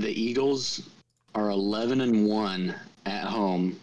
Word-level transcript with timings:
the 0.00 0.20
Eagles 0.20 0.82
are 1.34 1.50
11 1.50 2.00
and 2.00 2.26
1 2.26 2.74
at 3.06 3.24
home 3.24 3.78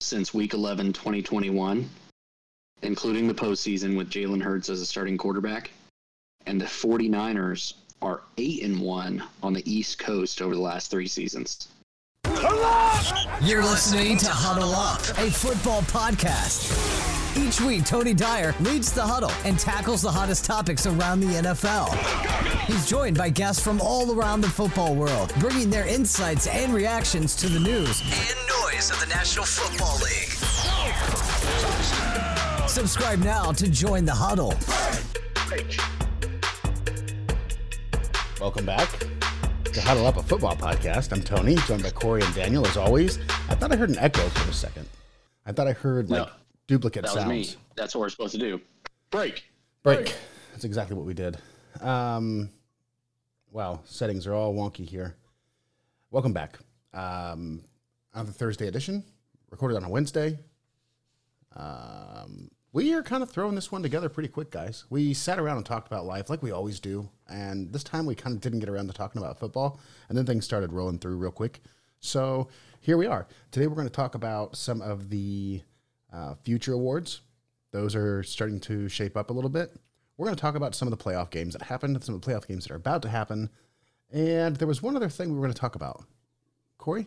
since 0.00 0.32
week 0.32 0.54
11, 0.54 0.92
2021, 0.92 1.88
including 2.82 3.28
the 3.28 3.34
postseason 3.34 3.96
with 3.96 4.10
Jalen 4.10 4.42
Hurts 4.42 4.68
as 4.68 4.80
a 4.80 4.86
starting 4.86 5.18
quarterback. 5.18 5.70
And 6.46 6.60
the 6.60 6.66
49ers 6.66 7.74
are 8.02 8.22
8 8.38 8.62
and 8.62 8.80
1 8.80 9.22
on 9.42 9.52
the 9.52 9.70
East 9.70 9.98
Coast 9.98 10.40
over 10.40 10.54
the 10.54 10.60
last 10.60 10.90
three 10.90 11.08
seasons. 11.08 11.68
You're 13.42 13.62
listening 13.62 14.16
to 14.18 14.28
Huddle 14.28 14.74
Up, 14.74 15.00
a 15.18 15.30
football 15.30 15.82
podcast. 15.82 16.79
Each 17.36 17.60
week, 17.60 17.84
Tony 17.84 18.12
Dyer 18.12 18.54
leads 18.60 18.92
the 18.92 19.02
huddle 19.02 19.30
and 19.44 19.58
tackles 19.58 20.02
the 20.02 20.10
hottest 20.10 20.44
topics 20.44 20.86
around 20.86 21.20
the 21.20 21.26
NFL. 21.28 21.94
He's 22.66 22.88
joined 22.88 23.16
by 23.16 23.30
guests 23.30 23.62
from 23.62 23.80
all 23.80 24.12
around 24.18 24.40
the 24.40 24.48
football 24.48 24.94
world, 24.96 25.32
bringing 25.38 25.70
their 25.70 25.86
insights 25.86 26.48
and 26.48 26.74
reactions 26.74 27.36
to 27.36 27.48
the 27.48 27.60
news 27.60 28.00
and 28.00 28.36
noise 28.48 28.90
of 28.90 28.98
the 29.00 29.06
National 29.06 29.44
Football 29.44 29.96
League. 29.98 30.30
Subscribe 32.68 33.20
now 33.20 33.52
to 33.52 33.70
join 33.70 34.04
the 34.04 34.14
huddle. 34.14 34.54
Welcome 38.40 38.66
back 38.66 38.88
to 39.72 39.80
Huddle 39.80 40.06
Up, 40.06 40.16
a 40.16 40.22
football 40.22 40.56
podcast. 40.56 41.12
I'm 41.12 41.22
Tony, 41.22 41.54
joined 41.66 41.82
by 41.84 41.90
Corey 41.90 42.22
and 42.22 42.34
Daniel 42.34 42.66
as 42.66 42.76
always. 42.76 43.18
I 43.48 43.54
thought 43.54 43.70
I 43.72 43.76
heard 43.76 43.90
an 43.90 43.98
echo 43.98 44.22
for 44.30 44.50
a 44.50 44.52
second. 44.52 44.88
I 45.46 45.52
thought 45.52 45.68
I 45.68 45.72
heard 45.72 46.10
like 46.10 46.26
No, 46.26 46.32
duplicate 46.70 47.02
That 47.02 47.14
was 47.14 47.24
sounds. 47.24 47.56
me. 47.56 47.60
That's 47.74 47.96
what 47.96 48.00
we're 48.02 48.10
supposed 48.10 48.32
to 48.34 48.38
do. 48.38 48.60
Break. 49.10 49.42
Break. 49.82 50.14
That's 50.52 50.64
exactly 50.64 50.94
what 50.96 51.04
we 51.04 51.14
did. 51.14 51.36
Um, 51.80 52.48
wow, 53.50 53.80
settings 53.84 54.24
are 54.28 54.34
all 54.34 54.54
wonky 54.54 54.88
here. 54.88 55.16
Welcome 56.12 56.32
back. 56.32 56.60
Um, 56.94 57.62
on 58.14 58.26
the 58.26 58.32
Thursday 58.32 58.68
edition, 58.68 59.02
recorded 59.50 59.78
on 59.78 59.82
a 59.84 59.88
Wednesday. 59.88 60.38
Um, 61.56 62.52
we 62.72 62.94
are 62.94 63.02
kind 63.02 63.24
of 63.24 63.30
throwing 63.30 63.56
this 63.56 63.72
one 63.72 63.82
together 63.82 64.08
pretty 64.08 64.28
quick, 64.28 64.52
guys. 64.52 64.84
We 64.90 65.12
sat 65.12 65.40
around 65.40 65.56
and 65.56 65.66
talked 65.66 65.88
about 65.88 66.06
life 66.06 66.30
like 66.30 66.40
we 66.40 66.52
always 66.52 66.78
do, 66.78 67.08
and 67.28 67.72
this 67.72 67.82
time 67.82 68.06
we 68.06 68.14
kind 68.14 68.36
of 68.36 68.40
didn't 68.40 68.60
get 68.60 68.68
around 68.68 68.86
to 68.86 68.92
talking 68.92 69.20
about 69.20 69.40
football, 69.40 69.80
and 70.08 70.16
then 70.16 70.24
things 70.24 70.44
started 70.44 70.72
rolling 70.72 71.00
through 71.00 71.16
real 71.16 71.32
quick. 71.32 71.62
So 71.98 72.46
here 72.80 72.96
we 72.96 73.06
are. 73.06 73.26
Today 73.50 73.66
we're 73.66 73.74
going 73.74 73.88
to 73.88 73.92
talk 73.92 74.14
about 74.14 74.56
some 74.56 74.80
of 74.82 75.10
the 75.10 75.62
uh, 76.12 76.34
future 76.42 76.72
awards. 76.72 77.20
Those 77.72 77.94
are 77.94 78.22
starting 78.22 78.60
to 78.60 78.88
shape 78.88 79.16
up 79.16 79.30
a 79.30 79.32
little 79.32 79.50
bit. 79.50 79.72
We're 80.16 80.26
going 80.26 80.36
to 80.36 80.40
talk 80.40 80.54
about 80.54 80.74
some 80.74 80.90
of 80.90 80.96
the 80.98 81.02
playoff 81.02 81.30
games 81.30 81.54
that 81.54 81.62
happened, 81.62 82.02
some 82.04 82.14
of 82.14 82.20
the 82.20 82.30
playoff 82.30 82.46
games 82.46 82.64
that 82.64 82.72
are 82.72 82.76
about 82.76 83.02
to 83.02 83.08
happen, 83.08 83.48
and 84.12 84.56
there 84.56 84.68
was 84.68 84.82
one 84.82 84.96
other 84.96 85.08
thing 85.08 85.28
we 85.30 85.34
were 85.36 85.42
going 85.46 85.52
to 85.54 85.58
talk 85.60 85.76
about. 85.76 86.04
Corey, 86.78 87.06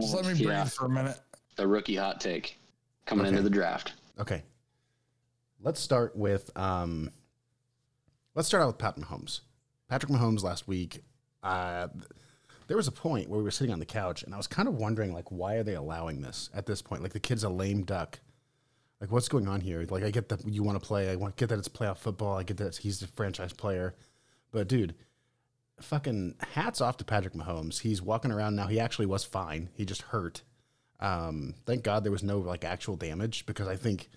Just 0.00 0.14
let 0.14 0.24
me 0.24 0.32
breathe 0.34 0.48
Yeah, 0.48 0.64
for 0.64 0.86
a 0.86 0.88
minute. 0.88 1.18
the 1.56 1.66
rookie 1.66 1.96
hot 1.96 2.20
take 2.20 2.58
coming 3.06 3.26
Okay. 3.26 3.30
into 3.36 3.42
the 3.42 3.50
draft. 3.50 3.92
okay. 4.18 4.42
Let's 5.60 5.80
start 5.80 6.14
with 6.16 6.56
um, 6.56 7.10
let's 8.36 8.46
start 8.46 8.62
out 8.62 8.68
with 8.68 8.78
Pat 8.78 8.96
Mahomes. 8.96 9.40
Patrick 9.88 10.12
Mahomes 10.12 10.42
last 10.44 10.68
week. 10.68 11.02
Uh, 11.42 11.88
there 12.68 12.76
was 12.76 12.86
a 12.86 12.92
point 12.92 13.28
where 13.28 13.38
we 13.38 13.44
were 13.44 13.50
sitting 13.50 13.72
on 13.72 13.80
the 13.80 13.86
couch, 13.86 14.22
and 14.22 14.32
I 14.32 14.36
was 14.36 14.46
kind 14.46 14.68
of 14.68 14.74
wondering, 14.74 15.12
like, 15.12 15.30
why 15.32 15.54
are 15.54 15.62
they 15.62 15.74
allowing 15.74 16.20
this 16.20 16.50
at 16.54 16.66
this 16.66 16.80
point? 16.80 17.02
Like, 17.02 17.12
the 17.12 17.20
kid's 17.20 17.42
a 17.42 17.48
lame 17.48 17.82
duck. 17.82 18.20
Like, 19.00 19.10
what's 19.10 19.28
going 19.28 19.48
on 19.48 19.60
here? 19.60 19.84
Like, 19.88 20.04
I 20.04 20.10
get 20.10 20.28
that 20.28 20.46
you 20.46 20.62
want 20.62 20.80
to 20.80 20.86
play. 20.86 21.10
I 21.10 21.16
want 21.16 21.36
get 21.36 21.48
that 21.48 21.58
it's 21.58 21.68
playoff 21.68 21.96
football. 21.96 22.36
I 22.36 22.42
get 22.42 22.58
that 22.58 22.76
he's 22.76 23.00
a 23.02 23.08
franchise 23.08 23.52
player, 23.52 23.94
but 24.52 24.68
dude, 24.68 24.94
fucking 25.80 26.34
hats 26.52 26.80
off 26.80 26.98
to 26.98 27.04
Patrick 27.04 27.34
Mahomes. 27.34 27.80
He's 27.80 28.02
walking 28.02 28.32
around 28.32 28.56
now. 28.56 28.66
He 28.66 28.80
actually 28.80 29.06
was 29.06 29.24
fine. 29.24 29.70
He 29.74 29.84
just 29.84 30.02
hurt. 30.02 30.42
Um, 31.00 31.54
thank 31.64 31.84
God 31.84 32.04
there 32.04 32.12
was 32.12 32.24
no 32.24 32.38
like 32.38 32.64
actual 32.64 32.96
damage 32.96 33.46
because 33.46 33.68
I 33.68 33.76
think, 33.76 34.08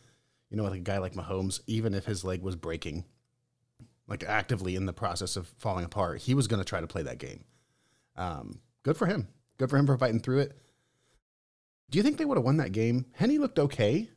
you 0.50 0.58
know, 0.58 0.64
like 0.64 0.74
a 0.74 0.80
guy 0.80 0.98
like 0.98 1.14
Mahomes, 1.14 1.62
even 1.68 1.94
if 1.94 2.06
his 2.06 2.24
leg 2.24 2.42
was 2.42 2.56
breaking, 2.56 3.06
like 4.08 4.24
actively 4.24 4.76
in 4.76 4.88
the 4.88 4.94
process 4.94 5.36
of 5.36 5.48
falling 5.60 5.86
apart, 5.86 6.22
he 6.22 6.34
was 6.34 6.48
going 6.48 6.62
to 6.62 6.68
try 6.68 6.82
to 6.82 6.88
play 6.88 7.04
that 7.04 7.20
game. 7.20 7.44
Um, 8.16 8.60
good 8.84 8.98
for 8.98 9.06
him. 9.06 9.28
Good 9.58 9.70
for 9.70 9.78
him 9.78 9.86
for 9.86 9.98
fighting 9.98 10.20
through 10.20 10.40
it. 10.40 10.58
Do 11.90 11.98
you 11.98 12.04
think 12.04 12.18
they 12.18 12.26
would 12.26 12.38
have 12.38 12.46
won 12.46 12.58
that 12.58 12.72
game? 12.72 13.06
Henne 13.14 13.38
looked 13.40 13.60
okay. 13.60 14.10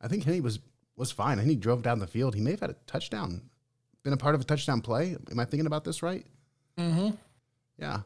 I 0.00 0.08
think 0.08 0.24
Henne 0.24 0.42
was 0.42 0.58
was 0.96 1.12
fine. 1.12 1.38
Henne 1.38 1.58
drove 1.58 1.82
down 1.82 1.98
the 1.98 2.06
field. 2.06 2.34
He 2.34 2.40
may 2.40 2.52
have 2.52 2.60
had 2.60 2.70
a 2.70 2.76
touchdown, 2.86 3.42
been 4.02 4.12
a 4.12 4.16
part 4.16 4.34
of 4.34 4.40
a 4.40 4.44
touchdown 4.44 4.80
play. 4.80 5.16
Am 5.30 5.38
I 5.38 5.44
thinking 5.44 5.66
about 5.66 5.84
this 5.84 6.02
right? 6.02 6.26
Mm-hmm. 6.78 7.10
Yeah. 7.78 8.00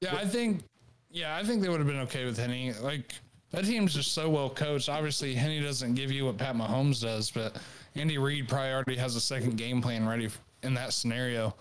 Yeah, 0.00 0.16
I 0.16 0.24
think. 0.24 0.62
Yeah, 1.10 1.36
I 1.36 1.42
think 1.44 1.60
they 1.60 1.68
would 1.68 1.80
have 1.80 1.88
been 1.88 2.00
okay 2.00 2.24
with 2.24 2.38
Henne. 2.38 2.74
Like 2.82 3.14
that 3.50 3.64
team's 3.64 3.94
just 3.94 4.12
so 4.12 4.30
well 4.30 4.48
coached. 4.48 4.88
Obviously, 4.88 5.34
Henne 5.34 5.62
doesn't 5.62 5.94
give 5.94 6.12
you 6.12 6.26
what 6.26 6.38
Pat 6.38 6.54
Mahomes 6.54 7.02
does, 7.02 7.30
but 7.30 7.56
Andy 7.96 8.16
Reid 8.16 8.48
probably 8.48 8.72
already 8.72 8.96
has 8.96 9.16
a 9.16 9.20
second 9.20 9.56
game 9.56 9.82
plan 9.82 10.06
ready 10.06 10.28
in 10.62 10.74
that 10.74 10.92
scenario. 10.92 11.54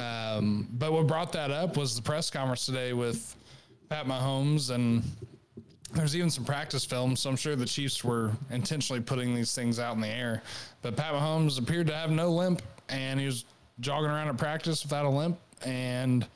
Um, 0.00 0.66
but 0.72 0.92
what 0.92 1.06
brought 1.06 1.32
that 1.32 1.50
up 1.50 1.76
was 1.76 1.94
the 1.94 2.02
press 2.02 2.30
conference 2.30 2.64
today 2.64 2.92
with 2.92 3.36
Pat 3.90 4.06
Mahomes, 4.06 4.70
and 4.70 5.02
there's 5.92 6.16
even 6.16 6.30
some 6.30 6.44
practice 6.44 6.84
film. 6.84 7.16
So 7.16 7.28
I'm 7.28 7.36
sure 7.36 7.54
the 7.54 7.66
Chiefs 7.66 8.02
were 8.02 8.32
intentionally 8.50 9.02
putting 9.02 9.34
these 9.34 9.54
things 9.54 9.78
out 9.78 9.94
in 9.94 10.00
the 10.00 10.08
air. 10.08 10.42
But 10.80 10.96
Pat 10.96 11.12
Mahomes 11.12 11.58
appeared 11.58 11.86
to 11.88 11.94
have 11.94 12.10
no 12.10 12.30
limp, 12.30 12.62
and 12.88 13.20
he 13.20 13.26
was 13.26 13.44
jogging 13.80 14.10
around 14.10 14.28
at 14.28 14.38
practice 14.38 14.82
without 14.84 15.04
a 15.04 15.10
limp, 15.10 15.38
and 15.64 16.26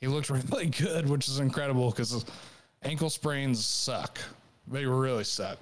he 0.00 0.06
looked 0.06 0.30
really 0.50 0.66
good, 0.66 1.08
which 1.08 1.28
is 1.28 1.38
incredible 1.38 1.90
because 1.90 2.24
ankle 2.82 3.10
sprains 3.10 3.64
suck. 3.64 4.18
They 4.68 4.86
really 4.86 5.24
suck. 5.24 5.58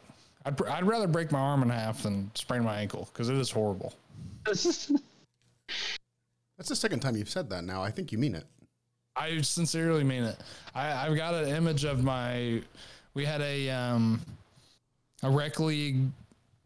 I'd, 0.47 0.61
I'd 0.67 0.85
rather 0.85 1.09
break 1.09 1.33
my 1.33 1.41
arm 1.41 1.63
in 1.63 1.71
half 1.71 2.03
than 2.05 2.31
sprain 2.35 2.63
my 2.63 2.79
ankle 2.79 3.09
because 3.13 3.29
it 3.29 3.37
is 3.37 3.51
horrible. 3.51 3.95
That's 6.57 6.69
the 6.69 6.77
second 6.77 7.01
time 7.01 7.17
you've 7.17 7.31
said 7.31 7.51
that 7.51 7.65
now. 7.65 7.83
I 7.83 7.91
think 7.91 8.13
you 8.13 8.19
mean 8.19 8.35
it. 8.35 8.45
I 9.17 9.41
sincerely 9.43 10.05
mean 10.05 10.25
it. 10.25 10.37
I, 10.75 11.07
I've 11.07 11.17
got 11.17 11.35
an 11.35 11.49
image 11.49 11.85
of 11.85 12.03
my. 12.03 12.63
We 13.15 13.25
had 13.25 13.41
a 13.41 13.71
um, 13.71 14.21
a 15.23 15.31
rec 15.31 15.61
league 15.61 15.99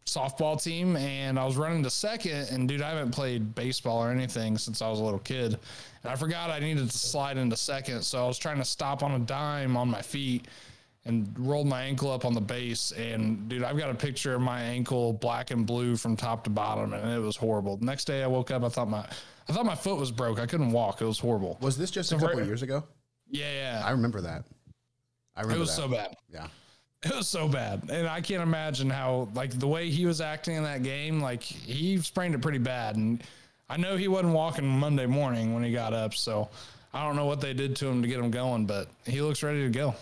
softball 0.05 0.61
team, 0.61 0.95
and 0.95 1.37
I 1.39 1.45
was 1.45 1.57
running 1.57 1.83
to 1.83 1.89
second. 1.89 2.49
And 2.51 2.67
dude, 2.67 2.81
I 2.81 2.89
haven't 2.89 3.11
played 3.11 3.53
baseball 3.53 4.03
or 4.03 4.11
anything 4.11 4.57
since 4.57 4.81
I 4.81 4.89
was 4.89 4.99
a 4.99 5.03
little 5.03 5.19
kid, 5.19 5.59
and 6.03 6.11
I 6.11 6.15
forgot 6.15 6.49
I 6.49 6.59
needed 6.59 6.89
to 6.89 6.97
slide 6.97 7.37
into 7.37 7.55
second. 7.55 8.01
So 8.03 8.23
I 8.23 8.27
was 8.27 8.37
trying 8.37 8.57
to 8.57 8.65
stop 8.65 9.03
on 9.03 9.11
a 9.11 9.19
dime 9.19 9.77
on 9.77 9.89
my 9.89 10.01
feet 10.01 10.47
and 11.05 11.33
rolled 11.37 11.67
my 11.67 11.83
ankle 11.83 12.11
up 12.11 12.25
on 12.25 12.33
the 12.33 12.41
base. 12.41 12.91
And 12.91 13.47
dude, 13.47 13.63
I've 13.63 13.77
got 13.77 13.89
a 13.89 13.95
picture 13.95 14.33
of 14.35 14.41
my 14.41 14.61
ankle 14.61 15.13
black 15.13 15.51
and 15.51 15.65
blue 15.65 15.95
from 15.95 16.15
top 16.15 16.43
to 16.45 16.49
bottom, 16.49 16.93
and 16.93 17.13
it 17.13 17.19
was 17.19 17.35
horrible. 17.35 17.77
The 17.77 17.85
next 17.85 18.05
day 18.05 18.23
I 18.23 18.27
woke 18.27 18.51
up, 18.51 18.63
I 18.63 18.69
thought 18.69 18.89
my 18.89 19.05
I 19.49 19.53
thought 19.53 19.65
my 19.65 19.75
foot 19.75 19.97
was 19.97 20.11
broke. 20.11 20.39
I 20.39 20.45
couldn't 20.45 20.71
walk. 20.71 21.01
It 21.01 21.05
was 21.05 21.19
horrible. 21.19 21.57
Was 21.61 21.77
this 21.77 21.89
just 21.91 22.11
a 22.11 22.15
couple 22.17 22.37
right- 22.37 22.45
years 22.45 22.61
ago? 22.61 22.83
Yeah, 23.29 23.51
yeah. 23.51 23.83
I 23.85 23.91
remember 23.91 24.21
that. 24.21 24.43
I 25.35 25.41
remember 25.41 25.57
It 25.57 25.59
was 25.59 25.69
that. 25.75 25.81
so 25.81 25.87
bad. 25.87 26.15
Yeah. 26.31 26.47
It 27.03 27.15
was 27.15 27.27
so 27.27 27.47
bad. 27.47 27.89
And 27.89 28.07
I 28.07 28.21
can't 28.21 28.43
imagine 28.43 28.89
how 28.89 29.29
like 29.33 29.57
the 29.57 29.67
way 29.67 29.89
he 29.89 30.05
was 30.05 30.19
acting 30.21 30.55
in 30.55 30.63
that 30.63 30.83
game, 30.83 31.21
like 31.21 31.41
he 31.43 31.97
sprained 31.99 32.35
it 32.35 32.41
pretty 32.41 32.57
bad. 32.57 32.95
And 32.97 33.23
I 33.69 33.77
know 33.77 33.95
he 33.97 34.07
wasn't 34.07 34.33
walking 34.33 34.67
Monday 34.67 35.05
morning 35.05 35.53
when 35.53 35.63
he 35.63 35.71
got 35.71 35.93
up, 35.93 36.13
so 36.13 36.49
I 36.93 37.05
don't 37.05 37.15
know 37.15 37.25
what 37.25 37.39
they 37.39 37.53
did 37.53 37.75
to 37.77 37.87
him 37.87 38.01
to 38.01 38.07
get 38.07 38.19
him 38.19 38.31
going, 38.31 38.65
but 38.65 38.89
he 39.05 39.21
looks 39.21 39.41
ready 39.43 39.61
to 39.63 39.69
go. 39.69 39.95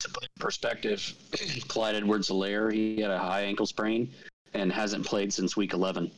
to 0.00 0.08
put 0.08 0.24
in 0.24 0.28
perspective, 0.40 1.14
Clyde 1.68 1.94
Edwards-Helaire, 1.96 2.72
he 2.72 3.00
had 3.00 3.10
a 3.10 3.18
high 3.18 3.42
ankle 3.42 3.66
sprain 3.66 4.10
and 4.54 4.72
hasn't 4.72 5.04
played 5.06 5.32
since 5.32 5.56
week 5.56 5.72
11. 5.72 6.10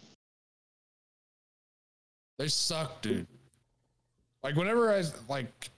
They 2.38 2.48
suck, 2.48 3.02
dude. 3.02 3.26
Like 4.42 4.56
whenever 4.56 4.92
I 4.92 5.02
like 5.28 5.70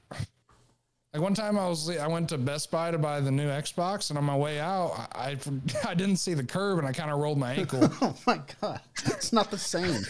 like 1.13 1.23
one 1.23 1.35
time 1.35 1.59
I 1.59 1.67
was 1.67 1.89
I 1.91 2.07
went 2.07 2.29
to 2.29 2.39
Best 2.39 2.71
Buy 2.71 2.91
to 2.91 2.99
buy 2.99 3.21
the 3.21 3.31
new 3.31 3.49
Xbox 3.49 4.11
and 4.11 4.19
on 4.19 4.25
my 4.25 4.37
way 4.37 4.61
out 4.61 5.09
I 5.15 5.31
I, 5.31 5.37
I 5.89 5.95
didn't 5.95 6.17
see 6.17 6.35
the 6.35 6.45
curb 6.45 6.79
and 6.79 6.87
I 6.87 6.93
kind 6.93 7.11
of 7.11 7.19
rolled 7.19 7.39
my 7.39 7.55
ankle. 7.55 7.91
Oh 8.03 8.15
my 8.27 8.41
god, 8.61 8.81
it's 9.07 9.33
not 9.33 9.51
the 9.51 9.59
same. 9.59 10.03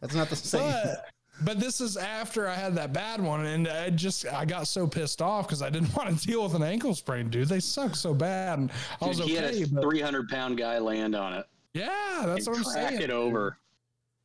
That's 0.00 0.14
not 0.14 0.30
the 0.30 0.36
same. 0.36 0.60
But, 0.84 1.06
but 1.42 1.60
this 1.60 1.80
is 1.80 1.96
after 1.96 2.48
I 2.48 2.54
had 2.54 2.74
that 2.76 2.92
bad 2.92 3.20
one, 3.20 3.44
and 3.44 3.68
I 3.68 3.90
just 3.90 4.26
I 4.26 4.44
got 4.44 4.68
so 4.68 4.86
pissed 4.86 5.20
off 5.20 5.46
because 5.48 5.60
I 5.62 5.68
didn't 5.68 5.94
want 5.96 6.16
to 6.18 6.26
deal 6.26 6.42
with 6.44 6.54
an 6.54 6.62
ankle 6.62 6.94
sprain, 6.94 7.28
dude. 7.28 7.48
They 7.48 7.60
suck 7.60 7.94
so 7.96 8.14
bad, 8.14 8.58
and 8.58 8.70
I 9.02 9.06
was 9.06 9.18
Dude, 9.18 9.26
he 9.26 9.34
had 9.34 9.44
okay. 9.46 9.62
a 9.64 9.66
But 9.66 9.82
300 9.82 10.28
pound 10.28 10.56
guy 10.56 10.78
land 10.78 11.14
on 11.14 11.34
it 11.34 11.46
yeah, 11.76 12.22
that's 12.24 12.46
and 12.46 12.56
what 12.56 12.66
I'm 12.66 12.72
crack 12.72 12.88
saying. 12.90 13.02
it 13.02 13.10
over. 13.10 13.58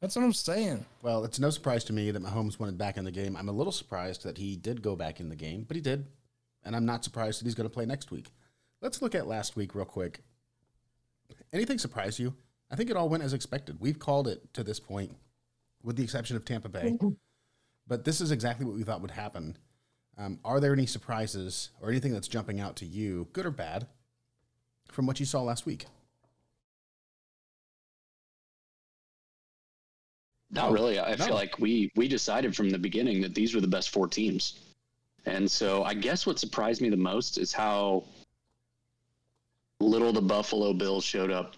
That's 0.01 0.15
what 0.15 0.25
I'm 0.25 0.33
saying. 0.33 0.86
Well, 1.03 1.24
it's 1.24 1.39
no 1.39 1.51
surprise 1.51 1.83
to 1.86 1.94
me 1.94 2.09
that 2.09 2.24
Mahomes 2.24 2.59
wanted 2.59 2.77
back 2.77 2.98
in 2.98 3.06
the 3.06 3.12
game. 3.12 3.38
I'm 3.38 3.50
a 3.50 3.53
little 3.53 3.71
surprised 3.71 4.24
that 4.24 4.39
he 4.39 4.56
did 4.56 4.81
go 4.81 4.95
back 4.95 5.19
in 5.19 5.30
the 5.30 5.36
game, 5.36 5.63
but 5.68 5.75
he 5.75 5.81
did, 5.81 6.07
and 6.65 6.75
I'm 6.75 6.86
not 6.86 7.03
surprised 7.03 7.39
that 7.39 7.45
he's 7.45 7.53
going 7.56 7.69
to 7.69 7.74
play 7.74 7.86
next 7.86 8.09
week. 8.09 8.31
Let's 8.81 9.01
look 9.01 9.13
at 9.13 9.27
last 9.27 9.56
week 9.56 9.75
real 9.75 9.86
quick. 9.86 10.21
Anything 11.53 11.77
surprise 11.77 12.19
you? 12.19 12.33
I 12.71 12.75
think 12.75 12.89
it 12.89 12.98
all 12.98 13.09
went 13.09 13.24
as 13.24 13.33
expected. 13.33 13.77
We've 13.80 14.00
called 14.00 14.27
it 14.27 14.51
to 14.56 14.63
this 14.63 14.80
point, 14.80 15.15
with 15.83 15.98
the 15.98 16.03
exception 16.03 16.36
of 16.36 16.45
Tampa 16.45 16.69
Bay. 16.69 16.81
But 17.88 18.03
this 18.03 18.21
is 18.21 18.31
exactly 18.31 18.65
what 18.65 18.75
we 18.75 18.83
thought 18.83 19.01
would 19.01 19.12
happen. 19.12 19.56
Um, 20.18 20.39
are 20.44 20.59
there 20.59 20.74
any 20.74 20.88
surprises 20.88 21.69
or 21.80 21.89
anything 21.89 22.12
that's 22.12 22.27
jumping 22.27 22.59
out 22.59 22.75
to 22.77 22.86
you, 22.86 23.27
good 23.33 23.45
or 23.45 23.51
bad, 23.51 23.88
from 24.92 25.06
what 25.06 25.19
you 25.19 25.25
saw 25.27 25.42
last 25.42 25.65
week? 25.68 25.86
Not 30.51 30.71
really. 30.71 31.00
I 31.00 31.15
No. 31.15 31.25
feel 31.25 31.36
like 31.36 31.57
we 31.59 31.92
we 31.95 32.07
decided 32.07 32.56
from 32.56 32.69
the 32.69 32.77
beginning 32.77 33.21
that 33.21 33.33
these 33.33 33.56
were 33.56 33.62
the 33.62 33.68
best 33.68 33.89
four 33.89 34.07
teams, 34.07 34.59
and 35.25 35.50
so 35.50 35.83
I 35.83 35.94
guess 35.94 36.25
what 36.25 36.39
surprised 36.39 36.81
me 36.81 36.89
the 36.89 36.98
most 36.98 37.38
is 37.38 37.53
how 37.53 38.03
little 39.80 40.12
the 40.13 40.21
Buffalo 40.21 40.74
Bills 40.74 41.03
showed 41.03 41.31
up. 41.31 41.56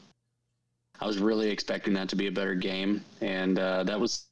I 0.99 1.07
was 1.07 1.17
really 1.17 1.49
expecting 1.49 1.93
that 1.95 2.07
to 2.09 2.15
be 2.15 2.27
a 2.27 2.31
better 2.31 2.55
game, 2.55 3.03
and 3.19 3.57
uh, 3.59 3.83
that 3.83 3.99
was 3.99 4.25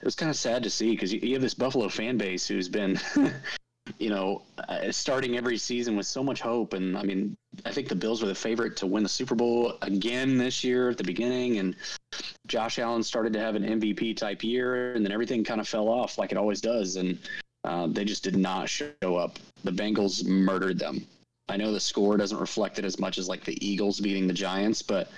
it 0.00 0.04
was 0.04 0.14
kind 0.16 0.30
of 0.30 0.36
sad 0.36 0.62
to 0.64 0.70
see 0.70 0.90
because 0.92 1.12
you, 1.12 1.20
you 1.20 1.34
have 1.34 1.42
this 1.42 1.54
Buffalo 1.54 1.88
fan 1.88 2.16
base 2.16 2.48
who's 2.48 2.68
been, 2.68 2.98
you 3.98 4.10
know, 4.10 4.42
uh, 4.68 4.90
starting 4.92 5.36
every 5.36 5.58
season 5.58 5.96
with 5.96 6.06
so 6.06 6.22
much 6.22 6.40
hope, 6.40 6.72
and 6.72 6.96
I 6.96 7.02
mean, 7.02 7.36
I 7.64 7.72
think 7.72 7.88
the 7.88 7.94
Bills 7.94 8.22
were 8.22 8.28
the 8.28 8.34
favorite 8.34 8.76
to 8.78 8.86
win 8.86 9.02
the 9.02 9.08
Super 9.08 9.34
Bowl 9.34 9.74
again 9.82 10.38
this 10.38 10.62
year 10.62 10.90
at 10.90 10.98
the 10.98 11.04
beginning, 11.04 11.58
and 11.58 11.76
Josh 12.46 12.78
Allen 12.78 13.02
started 13.02 13.32
to 13.32 13.40
have 13.40 13.54
an 13.56 13.64
MVP 13.64 14.16
type 14.16 14.42
year, 14.44 14.94
and 14.94 15.04
then 15.04 15.12
everything 15.12 15.42
kind 15.44 15.60
of 15.60 15.68
fell 15.68 15.88
off 15.88 16.18
like 16.18 16.32
it 16.32 16.38
always 16.38 16.60
does, 16.60 16.96
and 16.96 17.18
uh, 17.64 17.86
they 17.88 18.04
just 18.04 18.24
did 18.24 18.36
not 18.36 18.68
show 18.68 18.92
up. 19.02 19.38
The 19.64 19.72
Bengals 19.72 20.24
murdered 20.24 20.78
them. 20.78 21.06
I 21.48 21.56
know 21.56 21.72
the 21.72 21.80
score 21.80 22.16
doesn't 22.16 22.38
reflect 22.38 22.78
it 22.78 22.84
as 22.84 22.98
much 22.98 23.18
as 23.18 23.28
like 23.28 23.44
the 23.44 23.64
Eagles 23.64 24.00
beating 24.00 24.26
the 24.26 24.32
Giants, 24.32 24.80
but 24.80 25.10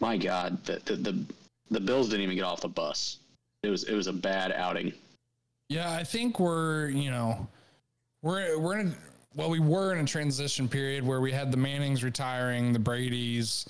my 0.00 0.16
God, 0.16 0.62
the 0.64 0.80
the 0.84 0.96
the, 0.96 1.24
the 1.70 1.80
Bills 1.80 2.08
didn't 2.08 2.22
even 2.22 2.36
get 2.36 2.44
off 2.44 2.60
the 2.60 2.68
bus. 2.68 3.18
It 3.62 3.70
was 3.70 3.84
it 3.84 3.94
was 3.94 4.06
a 4.06 4.12
bad 4.12 4.52
outing. 4.52 4.92
Yeah, 5.68 5.92
I 5.92 6.02
think 6.02 6.40
we're 6.40 6.88
you 6.88 7.10
know 7.10 7.48
we're 8.22 8.58
we're 8.58 8.78
in 8.78 8.88
a, 8.88 8.94
well 9.34 9.50
we 9.50 9.60
were 9.60 9.92
in 9.92 10.00
a 10.00 10.06
transition 10.06 10.68
period 10.68 11.06
where 11.06 11.20
we 11.20 11.32
had 11.32 11.50
the 11.50 11.56
Mannings 11.56 12.02
retiring, 12.02 12.72
the 12.72 12.78
Brady's, 12.78 13.66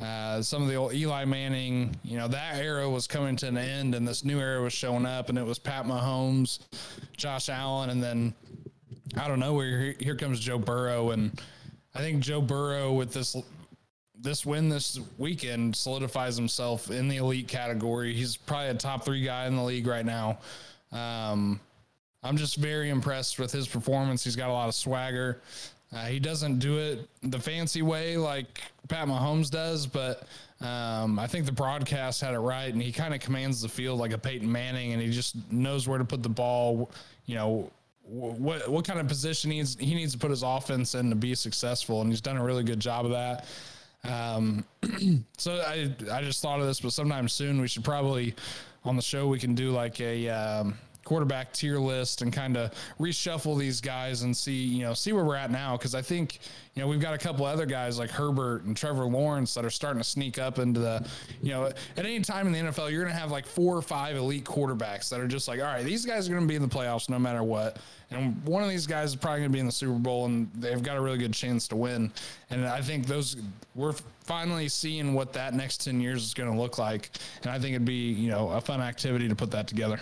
uh, 0.00 0.40
some 0.42 0.62
of 0.62 0.68
the 0.68 0.74
old 0.74 0.94
Eli 0.94 1.24
Manning. 1.24 1.94
You 2.02 2.18
know 2.18 2.28
that 2.28 2.56
era 2.56 2.88
was 2.88 3.06
coming 3.06 3.36
to 3.36 3.48
an 3.48 3.58
end, 3.58 3.94
and 3.94 4.06
this 4.06 4.24
new 4.24 4.38
era 4.40 4.62
was 4.62 4.72
showing 4.72 5.06
up, 5.06 5.28
and 5.28 5.38
it 5.38 5.44
was 5.44 5.58
Pat 5.58 5.84
Mahomes, 5.84 6.60
Josh 7.16 7.48
Allen, 7.48 7.90
and 7.90 8.02
then 8.02 8.34
I 9.16 9.28
don't 9.28 9.40
know 9.40 9.54
where 9.54 9.94
here 9.98 10.16
comes 10.16 10.40
Joe 10.40 10.58
Burrow, 10.58 11.10
and 11.10 11.40
I 11.94 11.98
think 11.98 12.20
Joe 12.20 12.40
Burrow 12.40 12.92
with 12.92 13.12
this 13.12 13.36
this 14.22 14.44
win 14.44 14.68
this 14.68 15.00
weekend 15.18 15.74
solidifies 15.74 16.36
himself 16.36 16.90
in 16.90 17.08
the 17.08 17.16
elite 17.16 17.48
category. 17.48 18.12
He's 18.12 18.36
probably 18.36 18.68
a 18.68 18.74
top 18.74 19.04
three 19.04 19.22
guy 19.22 19.46
in 19.46 19.56
the 19.56 19.62
league 19.62 19.86
right 19.86 20.04
now. 20.04 20.38
Um, 20.92 21.58
I'm 22.22 22.36
just 22.36 22.56
very 22.56 22.90
impressed 22.90 23.38
with 23.38 23.50
his 23.50 23.66
performance. 23.66 24.22
He's 24.24 24.36
got 24.36 24.50
a 24.50 24.52
lot 24.52 24.68
of 24.68 24.74
swagger. 24.74 25.40
Uh, 25.92 26.06
he 26.06 26.20
doesn't 26.20 26.58
do 26.58 26.78
it 26.78 27.08
the 27.22 27.38
fancy 27.38 27.82
way 27.82 28.16
like 28.16 28.60
Pat 28.88 29.08
Mahomes 29.08 29.50
does, 29.50 29.86
but 29.86 30.24
um, 30.60 31.18
I 31.18 31.26
think 31.26 31.46
the 31.46 31.52
broadcast 31.52 32.20
had 32.20 32.34
it 32.34 32.38
right, 32.38 32.72
and 32.72 32.80
he 32.80 32.92
kind 32.92 33.12
of 33.12 33.20
commands 33.20 33.62
the 33.62 33.68
field 33.68 33.98
like 33.98 34.12
a 34.12 34.18
Peyton 34.18 34.50
Manning, 34.50 34.92
and 34.92 35.02
he 35.02 35.10
just 35.10 35.34
knows 35.50 35.88
where 35.88 35.98
to 35.98 36.04
put 36.04 36.22
the 36.22 36.28
ball. 36.28 36.90
You 37.26 37.34
know 37.36 37.70
what 38.04 38.68
what 38.68 38.84
kind 38.84 39.00
of 39.00 39.08
position 39.08 39.50
he 39.50 39.58
needs 39.58 39.76
he 39.80 39.94
needs 39.94 40.12
to 40.12 40.18
put 40.18 40.30
his 40.30 40.42
offense 40.42 40.94
in 40.94 41.10
to 41.10 41.16
be 41.16 41.34
successful, 41.34 42.02
and 42.02 42.10
he's 42.10 42.20
done 42.20 42.36
a 42.36 42.44
really 42.44 42.62
good 42.62 42.80
job 42.80 43.06
of 43.06 43.12
that. 43.12 43.46
Um, 44.04 44.64
so 45.38 45.54
I 45.66 45.92
I 46.12 46.22
just 46.22 46.40
thought 46.40 46.60
of 46.60 46.66
this, 46.66 46.80
but 46.80 46.92
sometime 46.92 47.28
soon 47.28 47.60
we 47.60 47.66
should 47.66 47.84
probably 47.84 48.34
on 48.84 48.96
the 48.96 49.02
show 49.02 49.26
we 49.26 49.38
can 49.38 49.54
do 49.54 49.70
like 49.70 50.00
a 50.00 50.28
um, 50.28 50.74
quarterback 51.10 51.52
tier 51.52 51.76
list 51.76 52.22
and 52.22 52.32
kind 52.32 52.56
of 52.56 52.70
reshuffle 53.00 53.58
these 53.58 53.80
guys 53.80 54.22
and 54.22 54.36
see 54.36 54.62
you 54.62 54.84
know 54.84 54.94
see 54.94 55.12
where 55.12 55.24
we're 55.24 55.34
at 55.34 55.50
now. 55.50 55.76
Because 55.76 55.92
I 55.92 56.02
think 56.02 56.38
you 56.76 56.82
know 56.82 56.86
we've 56.86 57.00
got 57.00 57.14
a 57.14 57.18
couple 57.18 57.44
other 57.44 57.66
guys 57.66 57.98
like 57.98 58.10
Herbert 58.10 58.62
and 58.62 58.76
Trevor 58.76 59.06
Lawrence 59.06 59.52
that 59.54 59.64
are 59.64 59.70
starting 59.70 60.00
to 60.00 60.08
sneak 60.08 60.38
up 60.38 60.60
into 60.60 60.78
the 60.78 61.04
you 61.42 61.50
know 61.50 61.64
at 61.66 61.74
any 61.96 62.20
time 62.20 62.46
in 62.46 62.52
the 62.52 62.70
NFL 62.70 62.92
you're 62.92 63.02
gonna 63.02 63.12
have 63.12 63.32
like 63.32 63.44
four 63.44 63.76
or 63.76 63.82
five 63.82 64.14
elite 64.14 64.44
quarterbacks 64.44 65.08
that 65.08 65.18
are 65.18 65.26
just 65.26 65.48
like 65.48 65.58
all 65.58 65.66
right 65.66 65.84
these 65.84 66.06
guys 66.06 66.28
are 66.28 66.32
gonna 66.32 66.46
be 66.46 66.54
in 66.54 66.62
the 66.62 66.68
playoffs 66.68 67.08
no 67.08 67.18
matter 67.18 67.42
what. 67.42 67.78
And 68.12 68.44
one 68.44 68.62
of 68.62 68.68
these 68.68 68.86
guys 68.86 69.10
is 69.10 69.16
probably 69.16 69.40
gonna 69.40 69.50
be 69.50 69.58
in 69.58 69.66
the 69.66 69.72
Super 69.72 69.98
Bowl 69.98 70.26
and 70.26 70.48
they've 70.54 70.80
got 70.80 70.96
a 70.96 71.00
really 71.00 71.18
good 71.18 71.34
chance 71.34 71.66
to 71.68 71.76
win. 71.76 72.12
And 72.50 72.64
I 72.64 72.82
think 72.82 73.08
those 73.08 73.36
we're 73.74 73.94
finally 74.20 74.68
seeing 74.68 75.12
what 75.12 75.32
that 75.32 75.54
next 75.54 75.84
10 75.84 76.00
years 76.00 76.22
is 76.22 76.34
going 76.34 76.52
to 76.52 76.56
look 76.56 76.78
like. 76.78 77.10
And 77.42 77.50
I 77.50 77.58
think 77.58 77.74
it'd 77.74 77.84
be 77.84 78.12
you 78.12 78.30
know 78.30 78.50
a 78.50 78.60
fun 78.60 78.80
activity 78.80 79.28
to 79.28 79.34
put 79.34 79.50
that 79.50 79.66
together. 79.66 80.00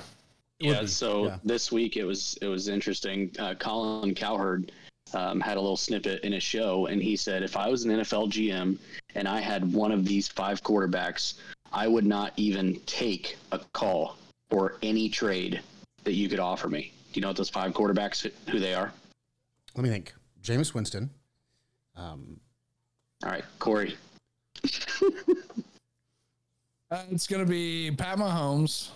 Yeah. 0.58 0.80
be, 0.80 0.86
So 0.86 1.26
yeah. 1.26 1.38
this 1.44 1.70
week 1.70 1.96
it 1.96 2.04
was 2.04 2.38
it 2.42 2.46
was 2.46 2.68
interesting. 2.68 3.30
Uh, 3.38 3.54
Colin 3.54 4.14
Cowherd 4.14 4.72
um, 5.14 5.40
had 5.40 5.56
a 5.56 5.60
little 5.60 5.76
snippet 5.76 6.22
in 6.24 6.34
a 6.34 6.40
show, 6.40 6.86
and 6.86 7.02
he 7.02 7.16
said, 7.16 7.42
"If 7.42 7.56
I 7.56 7.68
was 7.68 7.84
an 7.84 7.92
NFL 7.92 8.30
GM 8.30 8.78
and 9.14 9.28
I 9.28 9.40
had 9.40 9.72
one 9.72 9.92
of 9.92 10.04
these 10.04 10.28
five 10.28 10.62
quarterbacks, 10.62 11.34
I 11.72 11.86
would 11.88 12.04
not 12.06 12.32
even 12.36 12.80
take 12.86 13.36
a 13.52 13.60
call 13.72 14.16
or 14.50 14.76
any 14.82 15.08
trade 15.08 15.60
that 16.04 16.14
you 16.14 16.28
could 16.28 16.40
offer 16.40 16.68
me." 16.68 16.92
Do 17.12 17.18
you 17.18 17.22
know 17.22 17.28
what 17.28 17.36
those 17.36 17.48
five 17.50 17.72
quarterbacks 17.72 18.30
who 18.50 18.58
they 18.58 18.74
are? 18.74 18.92
Let 19.74 19.82
me 19.82 19.88
think. 19.88 20.12
Jameis 20.42 20.74
Winston. 20.74 21.10
Um, 21.96 22.40
All 23.24 23.30
right, 23.30 23.44
Corey. 23.58 23.96
Uh, 26.90 27.02
it's 27.10 27.26
going 27.26 27.44
to 27.44 27.50
be 27.50 27.90
Pat 27.90 28.16
Mahomes, 28.16 28.88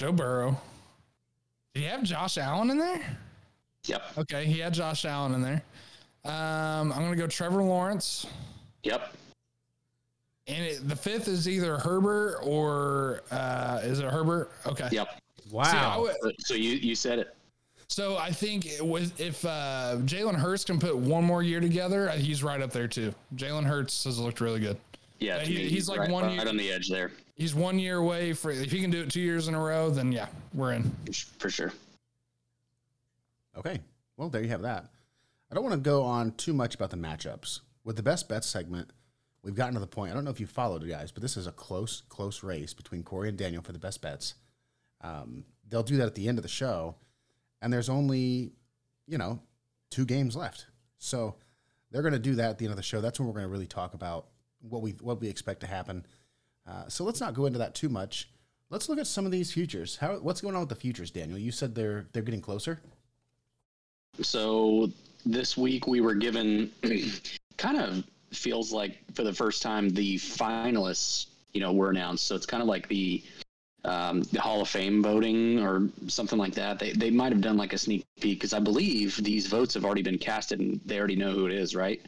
Joe 0.00 0.12
Burrow. 0.12 0.58
Did 1.74 1.82
you 1.82 1.88
have 1.90 2.02
Josh 2.04 2.38
Allen 2.38 2.70
in 2.70 2.78
there? 2.78 3.18
Yep. 3.84 4.02
Okay, 4.16 4.46
he 4.46 4.58
had 4.58 4.72
Josh 4.72 5.04
Allen 5.04 5.34
in 5.34 5.42
there. 5.42 5.62
Um, 6.24 6.90
I'm 6.90 7.00
going 7.00 7.10
to 7.10 7.18
go 7.18 7.26
Trevor 7.26 7.62
Lawrence. 7.62 8.26
Yep. 8.82 9.12
And 10.46 10.64
it, 10.64 10.88
the 10.88 10.96
fifth 10.96 11.28
is 11.28 11.46
either 11.46 11.76
Herbert 11.76 12.38
or 12.42 13.20
uh, 13.30 13.80
is 13.82 13.98
it 14.00 14.06
Herbert? 14.06 14.50
Okay. 14.66 14.88
Yep. 14.90 15.20
wow. 15.50 16.06
See, 16.06 16.22
would- 16.22 16.34
So 16.40 16.54
you 16.54 16.70
you 16.76 16.94
said 16.94 17.18
it. 17.18 17.36
so 17.88 18.16
I 18.16 18.30
think 18.30 18.64
it 18.64 18.84
was, 18.84 19.12
if 19.20 19.44
uh, 19.44 19.96
Jalen 20.06 20.34
Hurts 20.36 20.64
can 20.64 20.78
put 20.80 20.96
one 20.96 21.24
more 21.24 21.42
year 21.42 21.60
together, 21.60 22.08
uh, 22.08 22.12
he's 22.16 22.42
right 22.42 22.62
up 22.62 22.72
there 22.72 22.88
too. 22.88 23.14
Jalen 23.36 23.64
Hurts 23.64 24.04
has 24.04 24.18
looked 24.18 24.40
really 24.40 24.60
good. 24.60 24.78
Yeah, 25.18 25.36
Yeah, 25.36 25.42
he- 25.44 25.54
me, 25.56 25.68
he's 25.68 25.90
like 25.90 26.00
right, 26.00 26.10
one 26.10 26.24
right 26.24 26.36
year- 26.38 26.48
on 26.48 26.56
the 26.56 26.72
edge 26.72 26.88
there 26.88 27.12
He's 27.40 27.54
one 27.54 27.78
year 27.78 27.96
away 27.96 28.34
for 28.34 28.50
if 28.50 28.70
he 28.70 28.82
can 28.82 28.90
do 28.90 29.00
it 29.00 29.10
two 29.10 29.22
years 29.22 29.48
in 29.48 29.54
a 29.54 29.58
row, 29.58 29.88
then 29.88 30.12
yeah, 30.12 30.26
we're 30.52 30.74
in. 30.74 30.92
for 31.38 31.48
sure. 31.48 31.72
Okay. 33.56 33.80
Well, 34.18 34.28
there 34.28 34.42
you 34.42 34.50
have 34.50 34.60
that. 34.60 34.90
I 35.50 35.54
don't 35.54 35.64
want 35.64 35.72
to 35.72 35.80
go 35.80 36.02
on 36.02 36.32
too 36.32 36.52
much 36.52 36.74
about 36.74 36.90
the 36.90 36.98
matchups. 36.98 37.60
With 37.82 37.96
the 37.96 38.02
best 38.02 38.28
bets 38.28 38.46
segment, 38.46 38.90
we've 39.42 39.54
gotten 39.54 39.72
to 39.72 39.80
the 39.80 39.86
point. 39.86 40.12
I 40.12 40.14
don't 40.14 40.24
know 40.24 40.30
if 40.30 40.38
you 40.38 40.46
followed, 40.46 40.86
guys, 40.86 41.12
but 41.12 41.22
this 41.22 41.38
is 41.38 41.46
a 41.46 41.52
close, 41.52 42.02
close 42.10 42.42
race 42.42 42.74
between 42.74 43.02
Corey 43.02 43.30
and 43.30 43.38
Daniel 43.38 43.62
for 43.62 43.72
the 43.72 43.78
best 43.78 44.02
bets. 44.02 44.34
Um, 45.00 45.44
they'll 45.66 45.82
do 45.82 45.96
that 45.96 46.08
at 46.08 46.16
the 46.16 46.28
end 46.28 46.36
of 46.36 46.42
the 46.42 46.48
show, 46.48 46.96
and 47.62 47.72
there's 47.72 47.88
only, 47.88 48.52
you 49.06 49.16
know, 49.16 49.40
two 49.90 50.04
games 50.04 50.36
left. 50.36 50.66
So 50.98 51.36
they're 51.90 52.02
going 52.02 52.12
to 52.12 52.18
do 52.18 52.34
that 52.34 52.50
at 52.50 52.58
the 52.58 52.66
end 52.66 52.72
of 52.72 52.76
the 52.76 52.82
show. 52.82 53.00
That's 53.00 53.18
when 53.18 53.28
we're 53.28 53.32
going 53.32 53.46
to 53.46 53.50
really 53.50 53.66
talk 53.66 53.94
about 53.94 54.26
what 54.60 54.82
we 54.82 54.90
what 55.00 55.22
we 55.22 55.28
expect 55.28 55.60
to 55.60 55.66
happen. 55.66 56.04
Uh, 56.70 56.88
so 56.88 57.04
let's 57.04 57.20
not 57.20 57.34
go 57.34 57.46
into 57.46 57.58
that 57.58 57.74
too 57.74 57.88
much. 57.88 58.28
Let's 58.70 58.88
look 58.88 58.98
at 58.98 59.06
some 59.06 59.26
of 59.26 59.32
these 59.32 59.52
futures. 59.52 59.96
How 59.96 60.18
what's 60.18 60.40
going 60.40 60.54
on 60.54 60.60
with 60.60 60.68
the 60.68 60.76
futures, 60.76 61.10
Daniel? 61.10 61.38
You 61.38 61.50
said 61.50 61.74
they're 61.74 62.06
they're 62.12 62.22
getting 62.22 62.40
closer. 62.40 62.80
So 64.20 64.90
this 65.26 65.56
week 65.56 65.86
we 65.86 66.00
were 66.00 66.14
given 66.14 66.70
kind 67.56 67.78
of 67.78 68.04
feels 68.32 68.72
like 68.72 68.98
for 69.14 69.24
the 69.24 69.32
first 69.32 69.62
time 69.62 69.90
the 69.90 70.16
finalists, 70.16 71.26
you 71.52 71.60
know, 71.60 71.72
were 71.72 71.90
announced. 71.90 72.26
So 72.26 72.36
it's 72.36 72.46
kind 72.46 72.62
of 72.62 72.68
like 72.68 72.86
the 72.88 73.22
um, 73.84 74.22
the 74.24 74.40
Hall 74.40 74.60
of 74.60 74.68
Fame 74.68 75.02
voting 75.02 75.58
or 75.58 75.88
something 76.06 76.38
like 76.38 76.54
that. 76.54 76.78
They 76.78 76.92
they 76.92 77.10
might 77.10 77.32
have 77.32 77.40
done 77.40 77.56
like 77.56 77.72
a 77.72 77.78
sneak 77.78 78.04
peek 78.20 78.38
because 78.38 78.52
I 78.52 78.60
believe 78.60 79.16
these 79.16 79.48
votes 79.48 79.74
have 79.74 79.84
already 79.84 80.02
been 80.02 80.18
casted 80.18 80.60
and 80.60 80.80
they 80.86 80.98
already 80.98 81.16
know 81.16 81.32
who 81.32 81.46
it 81.46 81.52
is, 81.52 81.74
right? 81.74 82.00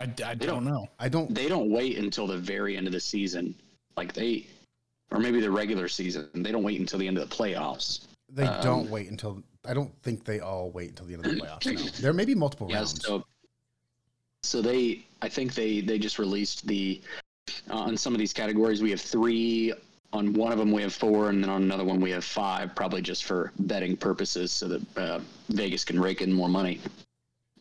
I, 0.00 0.04
I 0.04 0.06
don't- 0.34 0.38
don't 0.38 0.64
know. 0.64 0.88
I 0.98 1.08
don't. 1.08 1.34
They 1.34 1.48
don't 1.48 1.70
wait 1.70 1.98
until 1.98 2.26
the 2.26 2.38
very 2.38 2.76
end 2.76 2.86
of 2.86 2.92
the 2.92 3.00
season, 3.00 3.54
like 3.96 4.12
they, 4.12 4.46
or 5.10 5.18
maybe 5.18 5.40
the 5.40 5.50
regular 5.50 5.88
season. 5.88 6.28
They 6.34 6.52
don't 6.52 6.62
wait 6.62 6.80
until 6.80 6.98
the 6.98 7.06
end 7.06 7.18
of 7.18 7.28
the 7.28 7.34
playoffs. 7.34 8.06
They 8.32 8.46
Um, 8.46 8.62
don't 8.62 8.90
wait 8.90 9.08
until. 9.10 9.42
I 9.66 9.74
don't 9.74 9.92
think 10.02 10.24
they 10.24 10.40
all 10.40 10.70
wait 10.70 10.90
until 10.90 11.06
the 11.06 11.14
end 11.14 11.26
of 11.26 11.34
the 11.34 11.40
playoffs. 11.40 11.66
No. 11.66 11.90
There 12.00 12.12
may 12.14 12.24
be 12.24 12.34
multiple 12.34 12.68
Yeah, 12.70 12.76
rounds. 12.76 13.04
so 13.04 13.24
so 14.42 14.62
they 14.62 15.04
I 15.20 15.28
think 15.28 15.54
they 15.54 15.80
they 15.82 15.98
just 15.98 16.18
released 16.18 16.66
the 16.66 17.02
uh, 17.68 17.74
on 17.74 17.96
some 17.98 18.14
of 18.14 18.18
these 18.18 18.32
categories 18.32 18.80
we 18.80 18.88
have 18.90 19.00
three 19.02 19.74
on 20.14 20.32
one 20.32 20.50
of 20.50 20.58
them 20.58 20.72
we 20.72 20.80
have 20.80 20.94
four 20.94 21.28
and 21.28 21.42
then 21.44 21.50
on 21.50 21.62
another 21.62 21.84
one 21.84 22.00
we 22.00 22.10
have 22.10 22.24
five 22.24 22.74
probably 22.74 23.02
just 23.02 23.24
for 23.24 23.52
betting 23.58 23.98
purposes 23.98 24.50
so 24.50 24.66
that 24.68 24.96
uh, 24.96 25.20
Vegas 25.50 25.84
can 25.84 26.00
rake 26.00 26.22
in 26.22 26.32
more 26.32 26.48
money. 26.48 26.80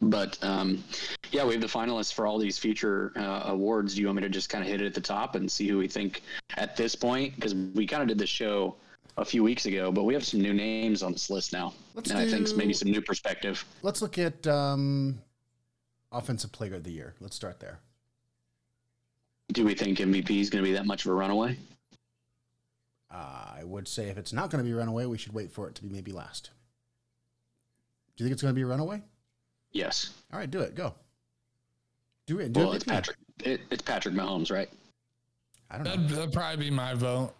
But 0.02 0.38
um, 0.42 0.84
yeah, 1.32 1.46
we 1.46 1.54
have 1.54 1.62
the 1.62 1.68
finalists 1.68 2.14
for 2.14 2.26
all 2.26 2.38
these 2.38 2.58
future 2.58 3.12
uh, 3.16 3.44
awards. 3.46 3.96
Do 3.96 4.02
you 4.02 4.08
want 4.08 4.18
me 4.18 4.24
to 4.24 4.30
just 4.30 4.50
kind 4.50 4.64
of 4.64 4.70
hit 4.70 4.82
it 4.82 4.86
at 4.86 4.94
the 4.94 5.02
top 5.02 5.36
and 5.36 5.52
see 5.52 5.68
who 5.68 5.78
we 5.78 5.88
think 5.88 6.22
at 6.56 6.78
this 6.78 6.96
point? 6.96 7.36
Because 7.36 7.54
we 7.54 7.86
kind 7.86 8.02
of 8.02 8.08
did 8.08 8.18
the 8.18 8.26
show 8.28 8.76
a 9.18 9.26
few 9.26 9.44
weeks 9.44 9.66
ago, 9.66 9.92
but 9.92 10.04
we 10.04 10.14
have 10.14 10.26
some 10.26 10.42
new 10.42 10.54
names 10.54 11.04
on 11.04 11.12
this 11.12 11.30
list 11.30 11.52
now. 11.52 11.74
Let's 11.96 12.10
and 12.10 12.20
I 12.20 12.28
think 12.28 12.56
maybe 12.56 12.74
some 12.74 12.90
new 12.90 13.02
perspective. 13.02 13.64
Let's 13.82 14.02
look 14.02 14.18
at 14.18 14.48
um, 14.48 15.20
offensive 16.12 16.52
player 16.52 16.76
of 16.76 16.84
the 16.84 16.92
year. 16.92 17.14
Let's 17.20 17.36
start 17.36 17.60
there. 17.60 17.80
Do 19.52 19.66
we 19.66 19.74
think 19.74 19.98
MVP 19.98 20.40
is 20.40 20.50
going 20.50 20.64
to 20.64 20.70
be 20.70 20.76
that 20.76 20.86
much 20.86 21.06
of 21.06 21.12
a 21.12 21.14
runaway? 21.14 21.58
Uh, 23.12 23.56
I 23.58 23.64
would 23.64 23.88
say 23.88 24.10
if 24.10 24.18
it's 24.18 24.32
not 24.32 24.52
going 24.52 24.64
to 24.64 24.68
be 24.68 24.74
a 24.74 24.78
runaway, 24.78 25.06
we 25.06 25.18
should 25.18 25.34
wait 25.34 25.52
for 25.52 25.68
it 25.68 25.76
to 25.76 25.84
be 25.84 25.90
maybe 25.90 26.12
last. 26.12 26.52
Do 28.16 28.24
you 28.24 28.28
think 28.28 28.34
it's 28.34 28.42
going 28.42 28.54
to 28.54 28.56
be 28.56 28.62
a 28.62 28.68
runaway? 28.68 29.02
Yes. 29.72 30.12
All 30.34 30.40
right, 30.40 30.50
do 30.50 30.60
it. 30.62 30.76
Go. 30.76 30.94
Do 32.28 32.40
it. 32.40 32.54
Do 32.54 32.60
Well, 32.62 32.74
it. 32.74 32.78
it's 32.78 32.84
Patrick. 32.86 33.18
It, 33.44 33.62
it's 33.72 33.82
Patrick 33.82 34.14
Mahomes, 34.16 34.52
right? 34.52 34.70
I 35.72 35.76
don't 35.78 35.84
know. 35.86 35.92
That'd, 35.96 36.10
that'd 36.10 36.34
probably 36.34 36.66
be 36.66 36.72
my 36.72 36.94
vote. 36.94 37.34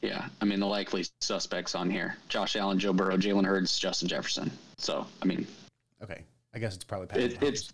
Yeah. 0.00 0.26
I 0.40 0.44
mean, 0.44 0.60
the 0.60 0.66
likely 0.66 1.04
suspects 1.20 1.74
on 1.74 1.90
here: 1.90 2.16
Josh 2.28 2.56
Allen, 2.56 2.78
Joe 2.78 2.92
Burrow, 2.92 3.16
Jalen 3.16 3.44
Hurts, 3.46 3.78
Justin 3.78 4.08
Jefferson. 4.08 4.50
So, 4.78 5.06
I 5.22 5.26
mean, 5.26 5.46
Okay, 6.02 6.22
I 6.54 6.58
guess 6.58 6.74
it's 6.74 6.84
probably 6.84 7.06
Patrick. 7.06 7.32
it, 7.32 7.40
Mahomes. 7.40 7.48
it's 7.48 7.72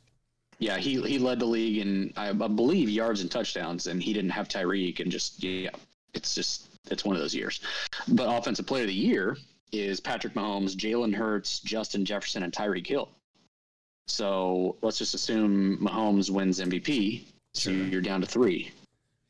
yeah. 0.59 0.77
He 0.77 1.01
he 1.03 1.19
led 1.19 1.39
the 1.39 1.47
league 1.47 1.79
in 1.79 2.13
I, 2.17 2.29
I 2.29 2.33
believe 2.33 2.91
yards 2.91 3.21
and 3.23 3.31
touchdowns, 3.31 3.87
and 3.87 4.03
he 4.03 4.13
didn't 4.13 4.31
have 4.31 4.49
Tyreek, 4.49 5.01
and 5.01 5.11
just 5.11 5.43
yeah, 5.43 5.71
it's 6.13 6.35
just 6.35 6.69
it's 6.91 7.05
one 7.05 7.17
of 7.17 7.23
those 7.23 7.35
years. 7.35 7.61
But 8.09 8.25
offensive 8.37 8.67
player 8.67 8.83
of 8.83 8.89
the 8.89 8.95
year 8.95 9.37
is 9.73 10.01
Patrick 10.01 10.35
Mahomes, 10.35 10.75
Jalen 10.77 11.15
Hurts, 11.15 11.61
Justin 11.61 12.05
Jefferson, 12.05 12.43
and 12.43 12.53
Tyreek 12.53 12.87
Hill. 12.87 13.09
So 14.09 14.77
let's 14.83 14.99
just 14.99 15.15
assume 15.15 15.79
Mahomes 15.79 16.31
wins 16.31 16.61
MVP. 16.61 17.25
So 17.55 17.71
Sure. 17.71 17.73
you're 17.73 18.01
down 18.01 18.21
to 18.21 18.27
three: 18.27 18.71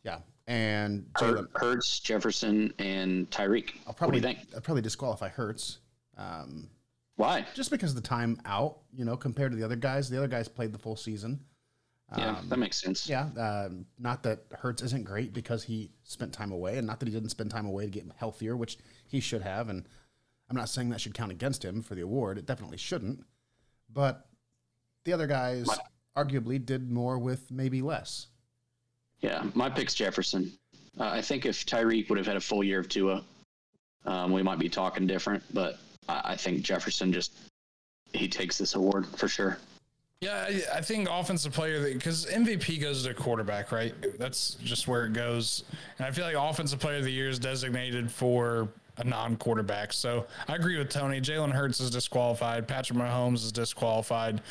yeah, 0.05 0.19
and 0.47 1.07
Jalen. 1.15 1.47
Hurts, 1.55 2.01
Jefferson, 2.01 2.73
and 2.79 3.31
Tyreek. 3.31 3.71
I'll 3.81 3.87
what 3.87 3.97
probably 3.97 4.21
do 4.21 4.29
you 4.29 4.35
think? 4.35 4.49
I'll 4.55 4.61
probably 4.61 4.83
disqualify 4.83 5.29
Hurts. 5.29 5.79
Um, 6.17 6.69
Why? 7.17 7.47
just 7.55 7.71
because 7.71 7.91
of 7.91 7.97
the 7.97 8.09
time 8.09 8.41
out, 8.45 8.79
you 8.93 9.05
know, 9.05 9.17
compared 9.17 9.53
to 9.53 9.57
the 9.57 9.65
other 9.65 9.77
guys. 9.77 10.09
The 10.11 10.17
other 10.19 10.29
guys 10.29 10.49
played 10.49 10.73
the 10.73 10.79
full 10.79 10.97
season. 10.97 11.41
Yeah, 12.17 12.39
Um, 12.39 12.49
that 12.49 12.59
makes 12.59 12.81
sense. 12.81 13.09
Yeah, 13.09 13.29
um, 13.37 13.85
not 13.99 14.23
that 14.23 14.45
Hurts 14.53 14.83
isn't 14.83 15.05
great 15.05 15.33
because 15.33 15.63
he 15.63 15.91
spent 16.05 16.33
time 16.33 16.53
away, 16.53 16.79
and 16.79 16.87
not 16.87 17.01
that 17.01 17.07
he 17.07 17.13
didn't 17.15 17.31
spend 17.31 17.51
time 17.51 17.67
away 17.67 17.85
to 17.85 17.91
get 17.91 18.07
healthier, 18.17 18.57
which 18.57 18.79
he 19.07 19.21
should 19.21 19.43
have. 19.43 19.69
And 19.69 19.87
I'm 20.49 20.57
not 20.57 20.69
saying 20.71 20.89
that 20.91 21.01
should 21.01 21.15
count 21.15 21.31
against 21.33 21.65
him 21.65 21.83
for 21.83 21.95
the 21.95 22.01
award. 22.03 22.39
It 22.39 22.47
definitely 22.47 22.79
shouldn't. 22.79 23.25
But 23.91 24.27
the 25.09 25.15
other 25.15 25.27
guys 25.27 25.67
My- 25.67 25.77
arguably 26.17 26.65
did 26.65 26.91
more 26.91 27.19
with 27.19 27.51
maybe 27.51 27.81
less. 27.81 28.27
Yeah, 29.21 29.45
my 29.55 29.71
pick's 29.71 29.95
Jefferson. 29.95 30.53
Uh, 31.01 31.05
I 31.05 31.23
think 31.23 31.47
if 31.47 31.65
Tyreek 31.65 32.09
would 32.09 32.19
have 32.19 32.27
had 32.27 32.37
a 32.37 32.41
full 32.41 32.63
year 32.63 32.79
of 32.79 32.89
Tua, 32.89 33.25
um, 34.05 34.33
we 34.33 34.43
might 34.43 34.59
be 34.59 34.69
talking 34.69 35.07
different. 35.07 35.43
But 35.55 35.79
I, 36.09 36.33
I 36.33 36.37
think 36.37 36.63
Jefferson 36.63 37.13
just 37.13 37.33
he 38.13 38.29
takes 38.29 38.59
this 38.59 38.75
award 38.75 39.07
for 39.07 39.29
sure. 39.29 39.57
Yeah, 40.21 40.47
I, 40.49 40.79
I 40.79 40.81
think 40.83 41.09
offensive 41.11 41.53
player 41.53 41.93
because 41.95 42.27
MVP 42.27 42.81
goes 42.81 43.05
to 43.05 43.15
quarterback, 43.15 43.73
right? 43.73 43.95
That's 44.19 44.55
just 44.57 44.89
where 44.89 45.07
it 45.07 45.15
goes. 45.15 45.65
And 45.99 46.07
I 46.07 46.11
feel 46.11 46.25
like 46.25 46.37
offensive 46.37 46.81
player 46.81 46.99
of 46.99 47.05
the 47.05 47.13
year 47.13 47.29
is 47.29 47.39
designated 47.39 48.11
for 48.11 48.69
a 48.99 49.05
non-quarterback. 49.05 49.93
So 49.93 50.27
I 50.49 50.57
agree 50.57 50.77
with 50.77 50.91
Tony. 50.91 51.21
Jalen 51.21 51.53
Hurts 51.53 51.81
is 51.81 51.91
disqualified. 51.91 52.67
Patrick 52.67 52.99
Mahomes 52.99 53.45
is 53.45 53.53
disqualified. 53.53 54.43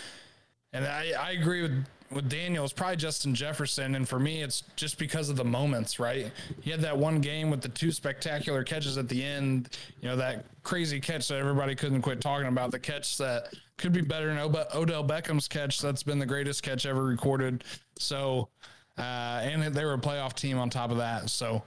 And 0.73 0.85
I, 0.85 1.11
I 1.19 1.31
agree 1.31 1.61
with 1.61 1.85
with 2.11 2.29
Daniel. 2.29 2.63
It's 2.63 2.73
probably 2.73 2.95
Justin 2.95 3.35
Jefferson, 3.35 3.95
and 3.95 4.07
for 4.07 4.19
me, 4.19 4.41
it's 4.41 4.63
just 4.75 4.97
because 4.97 5.29
of 5.29 5.35
the 5.35 5.43
moments, 5.43 5.99
right? 5.99 6.31
He 6.61 6.71
had 6.71 6.81
that 6.81 6.97
one 6.97 7.19
game 7.19 7.49
with 7.49 7.61
the 7.61 7.69
two 7.69 7.91
spectacular 7.91 8.63
catches 8.63 8.97
at 8.97 9.09
the 9.09 9.23
end. 9.23 9.77
You 10.01 10.09
know 10.09 10.15
that 10.15 10.45
crazy 10.63 10.99
catch 10.99 11.27
that 11.27 11.37
everybody 11.37 11.75
couldn't 11.75 12.01
quit 12.01 12.21
talking 12.21 12.47
about. 12.47 12.71
The 12.71 12.79
catch 12.79 13.17
that 13.17 13.53
could 13.77 13.93
be 13.93 14.01
better 14.01 14.27
than 14.33 14.37
Odell 14.37 15.03
Beckham's 15.03 15.47
catch. 15.47 15.81
That's 15.81 16.03
been 16.03 16.19
the 16.19 16.25
greatest 16.25 16.63
catch 16.63 16.85
ever 16.85 17.03
recorded. 17.03 17.63
So, 17.99 18.49
uh, 18.97 19.01
and 19.43 19.73
they 19.73 19.85
were 19.85 19.93
a 19.93 19.99
playoff 19.99 20.33
team 20.33 20.57
on 20.57 20.69
top 20.69 20.91
of 20.91 20.97
that. 20.97 21.29
So, 21.29 21.61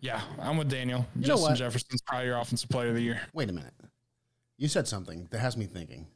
yeah, 0.00 0.20
I'm 0.40 0.56
with 0.56 0.68
Daniel. 0.68 1.06
know 1.14 1.26
Justin? 1.26 1.56
Jefferson's 1.56 2.02
probably 2.02 2.26
your 2.26 2.38
offensive 2.38 2.68
player 2.68 2.88
of 2.88 2.94
the 2.94 3.02
year. 3.02 3.20
Wait 3.32 3.48
a 3.48 3.52
minute. 3.52 3.74
You 4.58 4.68
said 4.68 4.88
something 4.88 5.28
that 5.30 5.38
has 5.38 5.56
me 5.56 5.66
thinking. 5.66 6.08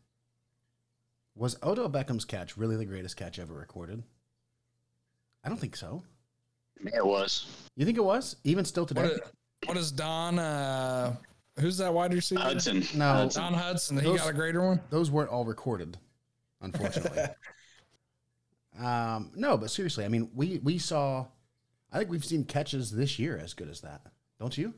Was 1.35 1.57
Odell 1.63 1.89
Beckham's 1.89 2.25
catch 2.25 2.57
really 2.57 2.77
the 2.77 2.85
greatest 2.85 3.17
catch 3.17 3.39
ever 3.39 3.55
recorded? 3.55 4.03
I 5.45 5.49
don't 5.49 5.59
think 5.59 5.77
so. 5.77 6.03
It 6.85 7.05
was 7.05 7.47
You 7.77 7.85
think 7.85 7.97
it 7.97 8.05
was? 8.05 8.37
Even 8.45 8.65
still 8.65 8.87
today? 8.87 9.03
What, 9.03 9.33
what 9.67 9.77
is 9.77 9.93
Don? 9.93 10.39
Uh, 10.39 11.17
who's 11.59 11.79
that 11.79 11.93
wide 11.93 12.13
receiver? 12.13 12.43
Hutson. 12.43 12.95
No. 12.95 13.05
Hutson. 13.05 13.35
Don 13.35 13.55
Hutson. 13.55 14.01
He 14.01 14.17
got 14.17 14.31
a 14.31 14.33
greater 14.33 14.63
one. 14.63 14.81
those 14.91 15.11
weren't 15.11 15.31
all 15.31 15.45
recorded, 15.45 15.97
unfortunately. 16.61 17.23
um, 18.79 19.31
no, 19.35 19.57
but 19.57 19.71
seriously, 19.71 20.05
I 20.05 20.09
mean, 20.09 20.31
we 20.35 20.59
we 20.63 20.79
saw. 20.79 21.27
I 21.93 21.99
think 21.99 22.11
we've 22.11 22.25
seen 22.25 22.45
catches 22.45 22.91
this 22.91 23.19
year 23.19 23.39
as 23.39 23.53
good 23.55 23.69
as 23.69 23.83
that, 23.83 24.01
don't 24.41 24.57
you? 24.57 24.75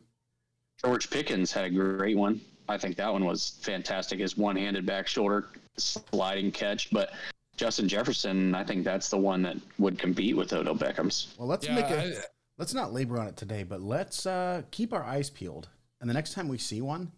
George 0.84 1.08
Pickens 1.11 1.52
had 1.52 1.64
a 1.64 1.70
great 1.70 2.16
one. 2.16 2.40
I 2.68 2.78
think 2.78 2.97
that 2.97 3.12
one 3.12 3.25
was 3.25 3.59
fantastic. 3.62 4.18
His 4.21 4.37
one-handed 4.37 4.87
back 4.87 5.06
shoulder 5.06 5.49
sliding 5.76 6.50
catch, 6.52 6.90
but. 6.90 7.12
Justin 7.56 7.87
Jefferson, 7.88 8.52
I 8.52 8.64
think 8.64 8.83
that's 8.83 9.09
the 9.11 9.16
one 9.16 9.40
that 9.42 9.56
would 9.78 9.97
compete 9.97 10.37
with 10.37 10.52
Odell 10.52 10.75
Beckham's. 10.75 11.37
Well, 11.38 11.47
let's 11.47 11.64
Yeah, 11.64 11.76
make 11.76 11.85
a, 11.85 12.18
I- 12.18 12.25
let's 12.59 12.75
not 12.75 12.92
labor 12.92 13.16
on 13.21 13.28
it 13.28 13.37
today, 13.37 13.62
but 13.62 13.80
let's 13.80 14.26
uh, 14.26 14.62
keep 14.73 14.92
our 14.92 15.04
eyes 15.04 15.30
peeled, 15.30 15.68
and 16.00 16.11
the 16.11 16.14
next 16.14 16.33
time 16.33 16.49
we 16.49 16.59
see 16.59 16.80
one, 16.80 17.12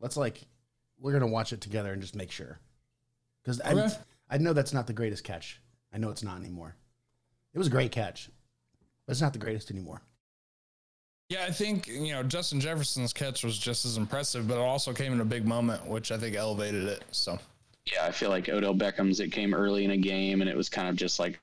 let's 0.00 0.16
like 0.16 0.40
we're 0.98 1.12
gonna 1.12 1.26
watch 1.26 1.52
it 1.52 1.60
together 1.60 1.92
and 1.92 2.00
just 2.00 2.14
make 2.16 2.30
sure, 2.30 2.58
because 3.42 3.60
I 3.60 3.72
Okay. 3.74 3.94
I 4.30 4.38
know 4.38 4.54
that's 4.54 4.72
not 4.72 4.86
the 4.86 4.94
greatest 4.94 5.22
catch. 5.22 5.60
I 5.92 5.98
know 5.98 6.08
it's 6.08 6.22
not 6.22 6.38
anymore. 6.38 6.76
It 7.52 7.58
was 7.58 7.66
a 7.66 7.70
great 7.70 7.92
catch, 7.92 8.30
but 9.04 9.10
it's 9.12 9.20
not 9.20 9.34
the 9.34 9.38
greatest 9.38 9.70
anymore. 9.70 10.00
Yeah, 11.30 11.44
I 11.44 11.50
think 11.50 11.86
you 11.88 12.12
know 12.12 12.22
Justin 12.22 12.60
Jefferson's 12.60 13.12
catch 13.12 13.44
was 13.44 13.58
just 13.58 13.84
as 13.84 13.96
impressive, 13.96 14.46
but 14.46 14.54
it 14.54 14.60
also 14.60 14.92
came 14.92 15.12
in 15.12 15.20
a 15.20 15.24
big 15.24 15.46
moment, 15.46 15.86
which 15.86 16.12
I 16.12 16.18
think 16.18 16.36
elevated 16.36 16.84
it. 16.84 17.02
So 17.12 17.38
Yeah, 17.90 18.04
I 18.04 18.10
feel 18.12 18.28
like 18.30 18.48
Odell 18.48 18.74
Beckham's 18.74 19.20
it 19.20 19.32
came 19.32 19.54
early 19.54 19.84
in 19.84 19.92
a 19.92 19.96
game 19.96 20.40
and 20.42 20.50
it 20.50 20.56
was 20.56 20.68
kind 20.68 20.88
of 20.88 20.96
just 20.96 21.18
like 21.18 21.40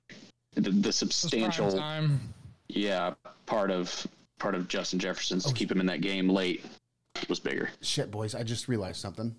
the, 0.53 0.61
the 0.61 0.69
It 0.69 0.75
was 0.85 0.99
prime 0.99 1.11
substantial 1.11 1.71
time. 1.71 2.19
yeah 2.67 3.13
part 3.47 3.71
of 3.71 4.05
part 4.37 4.53
of 4.55 4.67
Justin 4.67 4.99
Jefferson's 4.99 5.45
Oh. 5.45 5.49
to 5.49 5.55
keep 5.55 5.71
him 5.71 5.79
in 5.79 5.85
that 5.87 6.01
game 6.01 6.29
late 6.29 6.63
was 7.27 7.39
bigger. 7.39 7.69
Shit, 7.81 8.09
boys! 8.11 8.33
I 8.35 8.43
just 8.43 8.67
realized 8.67 8.97
something. 9.01 9.35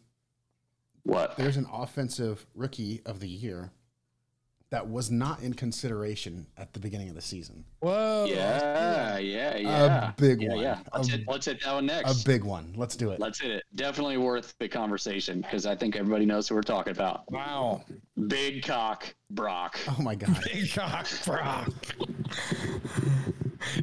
What? 1.05 1.37
There's 1.37 1.57
an 1.57 1.67
offensive 1.73 2.47
rookie 2.55 3.01
of 3.07 3.19
the 3.21 3.29
year 3.29 3.71
that 4.73 4.89
was 4.89 5.11
not 5.11 5.43
in 5.43 5.53
consideration 5.53 6.47
at 6.57 6.73
the 6.73 6.81
beginning 6.81 7.11
of 7.11 7.15
the 7.15 7.21
season. 7.21 7.63
Whoa! 7.81 8.25
Yeah, 8.27 9.19
yeah, 9.19 9.57
yeah. 9.59 10.09
A 10.09 10.15
big 10.17 10.41
yeah, 10.41 10.49
one. 10.49 10.61
Yeah. 10.61 10.79
Let's, 10.95 11.09
A- 11.09 11.11
hit, 11.13 11.29
let's 11.29 11.47
hit 11.47 11.63
that 11.63 11.75
one 11.75 11.87
next. 11.87 12.23
A 12.23 12.27
big 12.27 12.43
one. 12.43 12.73
Let's 12.75 12.97
do 12.97 13.11
it. 13.11 13.21
Let's 13.21 13.39
hit 13.39 13.51
it. 13.51 13.65
Definitely 13.75 14.17
worth 14.17 14.55
the 14.59 14.69
conversation 14.69 15.43
because 15.43 15.67
I 15.67 15.77
think 15.77 15.95
everybody 15.95 16.25
knows 16.25 16.49
who 16.49 16.55
we're 16.55 16.63
talking 16.63 16.91
about. 16.91 17.31
Wow. 17.31 17.85
Big 18.29 18.65
cock 18.65 19.15
Brock. 19.31 19.79
Oh 19.89 20.03
my 20.03 20.15
god. 20.15 20.43
Big 20.53 20.73
cock 20.73 21.07
Brock. 21.27 21.71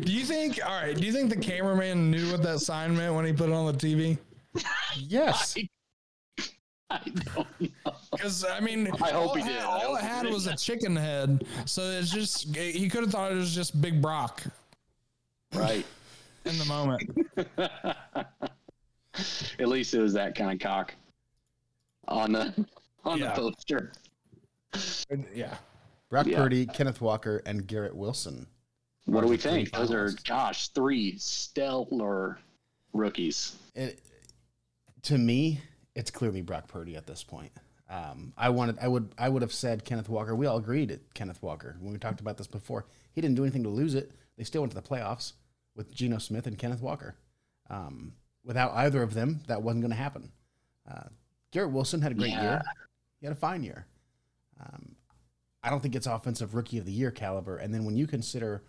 do 0.02 0.12
you 0.12 0.26
think? 0.26 0.60
All 0.66 0.82
right. 0.82 0.98
Do 0.98 1.06
you 1.06 1.14
think 1.14 1.30
the 1.30 1.38
cameraman 1.38 2.10
knew 2.10 2.32
what 2.32 2.42
that 2.42 2.62
sign 2.62 2.98
meant 2.98 3.14
when 3.14 3.26
he 3.26 3.32
put 3.32 3.50
it 3.50 3.54
on 3.54 3.68
the 3.68 3.74
TV? 3.74 4.18
Yes. 4.96 5.56
I 5.56 5.60
don't 5.60 5.64
know. 5.66 5.79
Because 8.12 8.44
I 8.44 8.60
mean, 8.60 8.88
I 9.02 9.12
hope 9.12 9.30
all 9.30 9.36
he 9.36 9.42
it 9.42 9.46
did. 9.46 9.56
had- 9.58 9.66
all 9.66 9.96
it 9.96 10.02
he 10.02 10.08
had 10.08 10.26
was 10.28 10.48
a 10.48 10.56
chicken 10.56 10.96
head, 10.96 11.46
so 11.66 11.84
it's 11.84 12.10
just 12.12 12.54
he 12.56 12.90
could 12.90 13.02
have 13.04 13.12
thought 13.12 13.32
it 13.32 13.36
was 13.36 13.54
just 13.54 13.80
Big 13.82 14.02
Brock 14.02 14.44
Right. 15.54 15.86
in 16.46 16.58
the 16.58 16.66
moment. 16.66 17.04
At 19.60 19.68
least 19.68 19.94
it 19.94 20.02
was 20.02 20.14
that 20.14 20.36
kind 20.36 20.52
of 20.52 20.60
cock 20.60 20.96
on 22.08 22.32
the 22.32 22.66
on 23.06 23.20
Yeah. 23.20 23.34
the 23.36 23.42
poster. 23.54 23.92
yeah. 25.34 25.58
Brock 26.10 26.26
Yeah. 26.28 26.38
Purdy, 26.38 26.66
Kenneth 26.66 27.02
Walker, 27.02 27.42
and 27.46 27.68
Garrett 27.68 27.96
Wilson. 27.96 28.48
What 29.06 29.22
do 29.22 29.28
we 29.28 29.38
Those 29.38 29.46
are 29.46 29.50
three 29.52 29.66
think? 29.66 29.74
Those 29.74 29.92
are 29.92 30.10
gosh, 30.28 30.68
three 30.70 31.18
stellar 31.18 32.40
rookies. 32.94 33.56
It, 33.76 34.00
to 35.04 35.18
me, 35.18 35.62
it's 35.96 36.12
clearly 36.12 36.42
Brock 36.42 36.68
Purdy 36.68 36.96
at 36.96 37.08
this 37.08 37.24
point. 37.24 37.52
Um, 37.90 38.34
I 38.38 38.50
wanted, 38.50 38.78
I 38.80 38.88
would, 38.88 39.10
I 39.18 39.30
would 39.30 39.42
have 39.42 39.52
said 39.54 39.84
Kenneth 39.84 40.10
Walker. 40.10 40.36
We 40.36 40.46
all 40.46 40.58
agreed 40.58 40.92
at 40.92 41.14
Kenneth 41.16 41.42
Walker 41.42 41.76
when 41.80 41.92
we 41.92 41.98
talked 42.00 42.20
about 42.22 42.38
this 42.38 42.48
before. 42.48 42.86
He 43.14 43.22
didn't 43.22 43.36
do 43.36 43.44
anything 43.44 43.64
to 43.64 43.70
lose 43.70 43.96
it. 43.96 44.12
They 44.38 44.44
still 44.44 44.62
went 44.62 44.72
to 44.74 44.80
the 44.80 44.88
playoffs 44.88 45.34
with 45.76 45.94
Geno 45.94 46.20
Smith 46.20 46.46
and 46.46 46.58
Kenneth 46.58 46.82
Walker. 46.82 47.16
Um, 47.70 48.14
without 48.44 48.74
either 48.74 49.02
of 49.02 49.14
them, 49.16 49.42
that 49.48 49.62
wasn't 49.64 49.82
going 49.82 49.92
to 49.92 49.98
happen. 49.98 50.32
Uh, 50.90 51.10
Garrett 51.52 51.72
Wilson 51.72 52.02
had 52.02 52.12
a 52.12 52.16
great 52.16 52.32
Yeah. 52.32 52.42
year. 52.44 52.62
He 53.20 53.26
had 53.26 53.34
a 53.36 53.40
fine 53.40 53.64
year. 53.64 53.86
Um, 54.60 54.96
I 55.64 55.70
don't 55.70 55.82
think 55.82 55.96
it's 55.96 56.08
offensive 56.08 56.54
rookie 56.56 56.78
of 56.78 56.86
the 56.86 56.92
year 56.92 57.12
caliber. 57.12 57.58
And 57.58 57.74
then 57.74 57.86
when 57.86 57.98
you 57.98 58.08
consider 58.08 58.64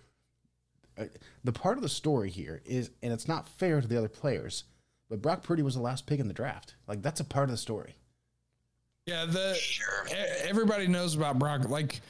uh, 0.98 1.04
the 1.44 1.52
part 1.52 1.76
of 1.78 1.82
the 1.82 1.88
story 1.88 2.30
here 2.30 2.62
is, 2.64 2.90
and 3.02 3.12
it's 3.12 3.28
not 3.28 3.48
fair 3.48 3.80
to 3.80 3.86
the 3.86 3.96
other 3.96 4.08
players, 4.08 4.64
but 5.10 5.20
Brock 5.20 5.42
Purdy 5.42 5.62
was 5.62 5.74
the 5.74 5.82
last 5.82 6.06
pick 6.06 6.20
in 6.20 6.28
the 6.28 6.34
draft. 6.34 6.76
Like 6.86 7.02
that's 7.02 7.20
a 7.20 7.24
part 7.24 7.44
of 7.44 7.50
the 7.50 7.58
story. 7.58 7.96
Yeah, 9.06 9.26
the 9.26 9.58
e- 10.08 10.48
everybody 10.48 10.86
knows 10.86 11.16
about 11.16 11.38
Brock. 11.38 11.68
Like, 11.68 12.00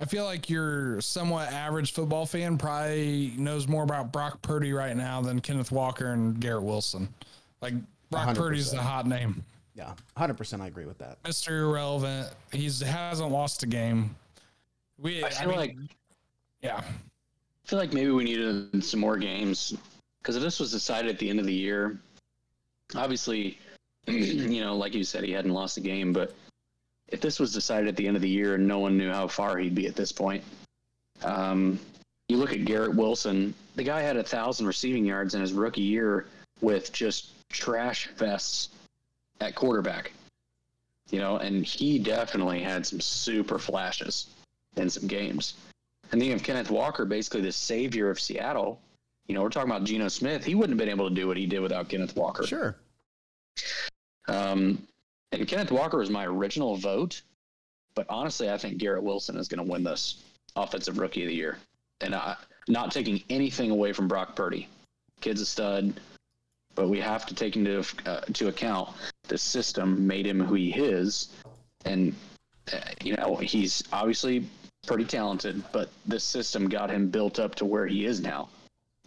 I 0.00 0.06
feel 0.06 0.24
like 0.24 0.48
your 0.48 1.00
somewhat 1.00 1.52
average 1.52 1.92
football 1.92 2.24
fan 2.26 2.56
probably 2.56 3.34
knows 3.36 3.68
more 3.68 3.82
about 3.82 4.12
Brock 4.12 4.40
Purdy 4.40 4.72
right 4.72 4.96
now 4.96 5.20
than 5.20 5.40
Kenneth 5.40 5.70
Walker 5.70 6.12
and 6.12 6.40
Garrett 6.40 6.62
Wilson. 6.62 7.08
Like, 7.60 7.74
Brock 8.10 8.28
100%. 8.28 8.36
Purdy's 8.36 8.70
the 8.70 8.80
hot 8.80 9.06
name, 9.06 9.44
Yeah, 9.74 9.92
hundred 10.16 10.38
percent. 10.38 10.62
I 10.62 10.68
agree 10.68 10.86
with 10.86 10.98
that. 10.98 11.18
Mister 11.26 11.64
Irrelevant. 11.64 12.30
He's 12.52 12.80
hasn't 12.80 13.30
lost 13.30 13.62
a 13.62 13.66
game. 13.66 14.16
We, 14.98 15.24
I 15.24 15.30
feel 15.30 15.48
mean, 15.48 15.56
like 15.58 15.76
yeah, 16.62 16.78
I 16.78 17.68
feel 17.68 17.78
like 17.78 17.92
maybe 17.92 18.10
we 18.10 18.24
needed 18.24 18.84
some 18.84 19.00
more 19.00 19.16
games 19.16 19.74
because 20.22 20.36
if 20.36 20.42
this 20.42 20.60
was 20.60 20.70
decided 20.70 21.10
at 21.10 21.18
the 21.18 21.28
end 21.28 21.40
of 21.40 21.46
the 21.46 21.54
year. 21.54 22.00
Obviously, 22.94 23.58
you 24.06 24.60
know, 24.60 24.76
like 24.76 24.94
you 24.94 25.04
said, 25.04 25.24
he 25.24 25.32
hadn't 25.32 25.52
lost 25.52 25.76
a 25.76 25.80
game, 25.80 26.12
but 26.12 26.34
if 27.08 27.20
this 27.20 27.38
was 27.38 27.52
decided 27.52 27.88
at 27.88 27.96
the 27.96 28.06
end 28.06 28.16
of 28.16 28.22
the 28.22 28.28
year 28.28 28.54
and 28.54 28.66
no 28.66 28.78
one 28.78 28.96
knew 28.96 29.10
how 29.10 29.28
far 29.28 29.58
he'd 29.58 29.74
be 29.74 29.86
at 29.86 29.94
this 29.94 30.12
point, 30.12 30.42
um, 31.22 31.78
you 32.28 32.36
look 32.36 32.52
at 32.52 32.64
Garrett 32.64 32.94
Wilson. 32.94 33.54
The 33.76 33.84
guy 33.84 34.00
had 34.00 34.16
a 34.16 34.22
thousand 34.22 34.66
receiving 34.66 35.04
yards 35.04 35.34
in 35.34 35.40
his 35.40 35.52
rookie 35.52 35.82
year 35.82 36.26
with 36.60 36.92
just 36.92 37.30
trash 37.50 38.08
vests 38.16 38.70
at 39.40 39.54
quarterback. 39.54 40.12
You 41.10 41.18
know, 41.18 41.36
and 41.36 41.64
he 41.64 41.98
definitely 41.98 42.62
had 42.62 42.86
some 42.86 43.00
super 43.00 43.58
flashes 43.58 44.28
in 44.76 44.88
some 44.88 45.06
games. 45.06 45.54
And 46.10 46.20
then 46.20 46.26
you 46.26 46.32
have 46.32 46.42
Kenneth 46.42 46.70
Walker, 46.70 47.04
basically 47.04 47.42
the 47.42 47.52
savior 47.52 48.08
of 48.08 48.18
Seattle. 48.18 48.80
You 49.26 49.34
know, 49.34 49.42
we're 49.42 49.50
talking 49.50 49.70
about 49.70 49.84
Geno 49.84 50.08
Smith. 50.08 50.44
He 50.44 50.54
wouldn't 50.54 50.78
have 50.78 50.78
been 50.78 50.94
able 50.94 51.08
to 51.08 51.14
do 51.14 51.26
what 51.26 51.36
he 51.36 51.46
did 51.46 51.60
without 51.60 51.88
Kenneth 51.88 52.16
Walker. 52.16 52.46
Sure. 52.46 52.76
Um, 54.28 54.86
and 55.30 55.46
Kenneth 55.48 55.70
Walker 55.70 55.98
was 55.98 56.10
my 56.10 56.26
original 56.26 56.76
vote, 56.76 57.22
but 57.94 58.06
honestly, 58.08 58.50
I 58.50 58.58
think 58.58 58.78
Garrett 58.78 59.02
Wilson 59.02 59.36
is 59.36 59.48
going 59.48 59.64
to 59.64 59.70
win 59.70 59.84
this 59.84 60.22
Offensive 60.56 60.98
Rookie 60.98 61.22
of 61.22 61.28
the 61.28 61.34
Year. 61.34 61.58
And 62.00 62.14
I, 62.14 62.36
not 62.68 62.92
taking 62.92 63.22
anything 63.30 63.70
away 63.70 63.92
from 63.92 64.08
Brock 64.08 64.36
Purdy, 64.36 64.68
kid's 65.20 65.40
a 65.40 65.46
stud, 65.46 65.94
but 66.74 66.88
we 66.88 67.00
have 67.00 67.26
to 67.26 67.34
take 67.34 67.56
into 67.56 67.84
uh, 68.06 68.20
to 68.20 68.48
account 68.48 68.90
the 69.28 69.38
system 69.38 70.06
made 70.06 70.26
him 70.26 70.40
who 70.40 70.54
he 70.54 70.72
is, 70.72 71.28
and 71.84 72.14
uh, 72.72 72.78
you 73.02 73.14
know 73.16 73.36
he's 73.36 73.82
obviously 73.92 74.46
pretty 74.86 75.04
talented, 75.04 75.62
but 75.72 75.90
the 76.06 76.18
system 76.18 76.68
got 76.68 76.90
him 76.90 77.08
built 77.08 77.38
up 77.38 77.54
to 77.54 77.64
where 77.64 77.86
he 77.86 78.04
is 78.04 78.20
now. 78.20 78.48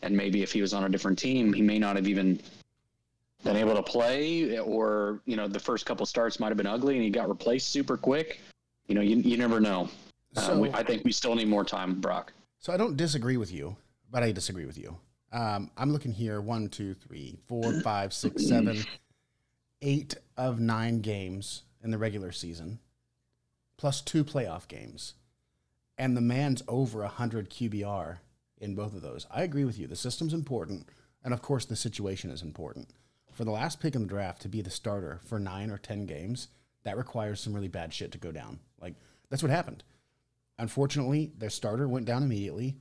And 0.02 0.16
maybe 0.16 0.44
if 0.44 0.52
he 0.52 0.62
was 0.62 0.74
on 0.74 0.84
a 0.84 0.90
different 0.90 1.18
team, 1.18 1.54
he 1.54 1.62
may 1.62 1.80
not 1.80 1.96
have 1.96 2.08
even 2.08 2.40
been 3.44 3.56
able 3.56 3.76
to 3.76 3.84
play, 3.84 4.58
or 4.60 5.22
you 5.26 5.36
know, 5.36 5.48
the 5.48 5.60
first 5.60 5.86
couple 5.86 6.06
starts 6.06 6.40
might 6.40 6.50
have 6.50 6.58
been 6.58 6.68
ugly, 6.68 6.96
and 6.96 7.04
he 7.04 7.10
got 7.10 7.30
replaced 7.30 7.70
super 7.70 7.96
quick. 7.98 8.40
You 8.88 8.96
know, 8.96 9.02
you, 9.02 9.18
you 9.18 9.38
never 9.38 9.60
know. 9.60 9.90
So- 10.34 10.54
um, 10.54 10.60
we, 10.60 10.70
I 10.72 10.84
think 10.84 11.04
we 11.06 11.12
still 11.12 11.36
need 11.36 11.48
more 11.48 11.64
time, 11.64 12.00
Brock. 12.02 12.34
So 12.60 12.74
I 12.74 12.78
don't 12.78 12.98
disagree 12.98 13.38
with 13.38 13.52
you, 13.52 13.76
but 14.12 14.24
I 14.24 14.32
disagree 14.32 14.66
with 14.66 14.78
you. 14.78 14.98
Um, 15.32 15.70
I'm 15.78 15.92
looking 15.92 16.12
here 16.14 16.40
one, 16.42 16.70
two, 16.70 16.94
three, 16.94 17.38
four, 17.48 17.82
five, 17.82 18.14
six, 18.14 18.48
seven, 18.48 18.84
eight 19.82 20.16
of 20.38 20.60
nine 20.60 21.02
games 21.02 21.64
in 21.84 21.92
the 21.92 21.98
regular 21.98 22.32
season, 22.32 22.80
plus 23.78 24.02
two 24.02 24.24
playoff 24.24 24.68
games. 24.68 25.14
And 25.98 26.16
the 26.18 26.22
man's 26.22 26.64
over 26.68 27.00
100 27.02 27.50
QBR 27.50 28.18
in 28.60 28.76
both 28.76 28.94
of 28.94 29.02
those. 29.02 29.28
I 29.32 29.44
agree 29.44 29.66
with 29.66 29.78
you. 29.78 29.88
The 29.88 29.96
system's 29.96 30.34
important. 30.34 30.88
And 31.24 31.34
of 31.34 31.42
course, 31.42 31.66
the 31.66 31.76
situation 31.76 32.30
is 32.30 32.42
important. 32.42 32.90
For 33.32 33.44
the 33.44 33.52
last 33.52 33.80
pick 33.80 33.96
in 33.96 34.02
the 34.02 34.08
draft 34.08 34.42
to 34.44 34.50
be 34.50 34.62
the 34.62 34.70
starter 34.70 35.20
for 35.26 35.40
nine 35.40 35.70
or 35.70 35.78
10 35.78 36.06
games, 36.06 36.48
that 36.84 36.98
requires 36.98 37.42
some 37.42 37.54
really 37.54 37.68
bad 37.68 37.94
shit 37.94 38.12
to 38.14 38.18
go 38.18 38.32
down. 38.32 38.60
Like, 38.80 38.94
that's 39.30 39.44
what 39.44 39.52
happened. 39.52 39.84
Unfortunately, 40.58 41.34
their 41.38 41.50
starter 41.50 41.88
went 41.88 42.06
down 42.06 42.24
immediately. 42.24 42.78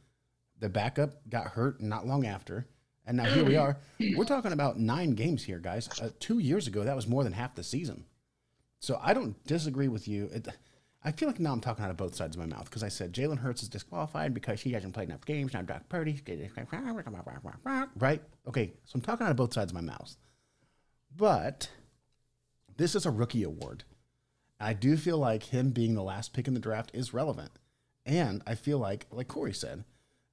The 0.60 0.68
backup 0.68 1.28
got 1.28 1.48
hurt 1.48 1.80
not 1.80 2.06
long 2.06 2.26
after. 2.26 2.66
And 3.06 3.16
now 3.16 3.24
here 3.24 3.44
we 3.44 3.56
are. 3.56 3.78
We're 4.16 4.24
talking 4.24 4.52
about 4.52 4.78
nine 4.78 5.14
games 5.14 5.42
here, 5.42 5.58
guys. 5.58 5.88
Uh, 6.00 6.10
two 6.20 6.38
years 6.38 6.66
ago, 6.66 6.84
that 6.84 6.96
was 6.96 7.08
more 7.08 7.24
than 7.24 7.32
half 7.32 7.54
the 7.54 7.64
season. 7.64 8.04
So 8.80 8.98
I 9.02 9.14
don't 9.14 9.42
disagree 9.46 9.88
with 9.88 10.06
you. 10.06 10.30
It, 10.32 10.48
I 11.04 11.12
feel 11.12 11.28
like 11.28 11.38
now 11.38 11.52
I'm 11.52 11.60
talking 11.60 11.84
out 11.84 11.90
of 11.90 11.98
both 11.98 12.14
sides 12.14 12.34
of 12.34 12.40
my 12.40 12.46
mouth 12.46 12.64
because 12.64 12.82
I 12.82 12.88
said 12.88 13.12
Jalen 13.12 13.38
Hurts 13.38 13.62
is 13.62 13.68
disqualified 13.68 14.32
because 14.32 14.62
he 14.62 14.72
hasn't 14.72 14.94
played 14.94 15.10
enough 15.10 15.26
games. 15.26 15.52
Now 15.52 15.60
Brock 15.60 15.88
Purdy, 15.90 16.20
right? 17.96 18.22
Okay, 18.48 18.72
so 18.84 18.92
I'm 18.96 19.02
talking 19.02 19.26
out 19.26 19.30
of 19.30 19.36
both 19.36 19.52
sides 19.52 19.70
of 19.70 19.74
my 19.74 19.82
mouth. 19.82 20.16
But 21.14 21.68
this 22.76 22.94
is 22.94 23.04
a 23.04 23.10
rookie 23.10 23.42
award. 23.42 23.84
I 24.58 24.72
do 24.72 24.96
feel 24.96 25.18
like 25.18 25.44
him 25.44 25.70
being 25.70 25.94
the 25.94 26.02
last 26.02 26.32
pick 26.32 26.48
in 26.48 26.54
the 26.54 26.60
draft 26.60 26.90
is 26.94 27.12
relevant. 27.12 27.50
And 28.06 28.42
I 28.46 28.54
feel 28.54 28.78
like, 28.78 29.06
like 29.10 29.28
Corey 29.28 29.52
said, 29.52 29.84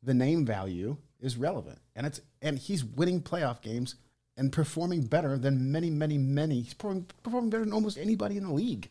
the 0.02 0.14
name 0.14 0.46
value 0.46 0.98
is 1.20 1.38
relevant. 1.38 1.80
And 1.96 2.08
it's 2.08 2.22
and 2.42 2.58
he's 2.58 2.84
winning 2.84 3.22
playoff 3.22 3.62
games 3.62 3.96
and 4.38 4.54
performing 4.54 5.02
better 5.02 5.38
than 5.38 5.72
many, 5.72 5.90
many, 5.90 6.18
many. 6.18 6.62
He's 6.62 6.74
performing, 6.74 7.08
performing 7.24 7.50
better 7.50 7.66
than 7.66 7.74
almost 7.74 7.98
anybody 7.98 8.38
in 8.38 8.46
the 8.46 8.54
league. 8.54 8.90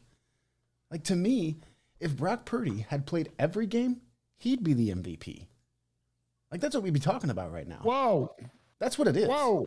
Like 0.90 1.04
to 1.04 1.16
me, 1.16 1.56
if 2.00 2.16
Brock 2.16 2.44
Purdy 2.44 2.86
had 2.88 3.06
played 3.06 3.30
every 3.38 3.66
game, 3.66 4.00
he'd 4.38 4.62
be 4.64 4.72
the 4.74 4.90
MVP. 4.90 5.46
Like 6.50 6.60
that's 6.60 6.74
what 6.74 6.82
we'd 6.82 6.92
be 6.94 7.00
talking 7.00 7.30
about 7.30 7.52
right 7.52 7.68
now. 7.68 7.78
whoa, 7.82 8.34
That's 8.78 8.98
what 8.98 9.06
it 9.08 9.16
is. 9.16 9.28
whoa. 9.28 9.66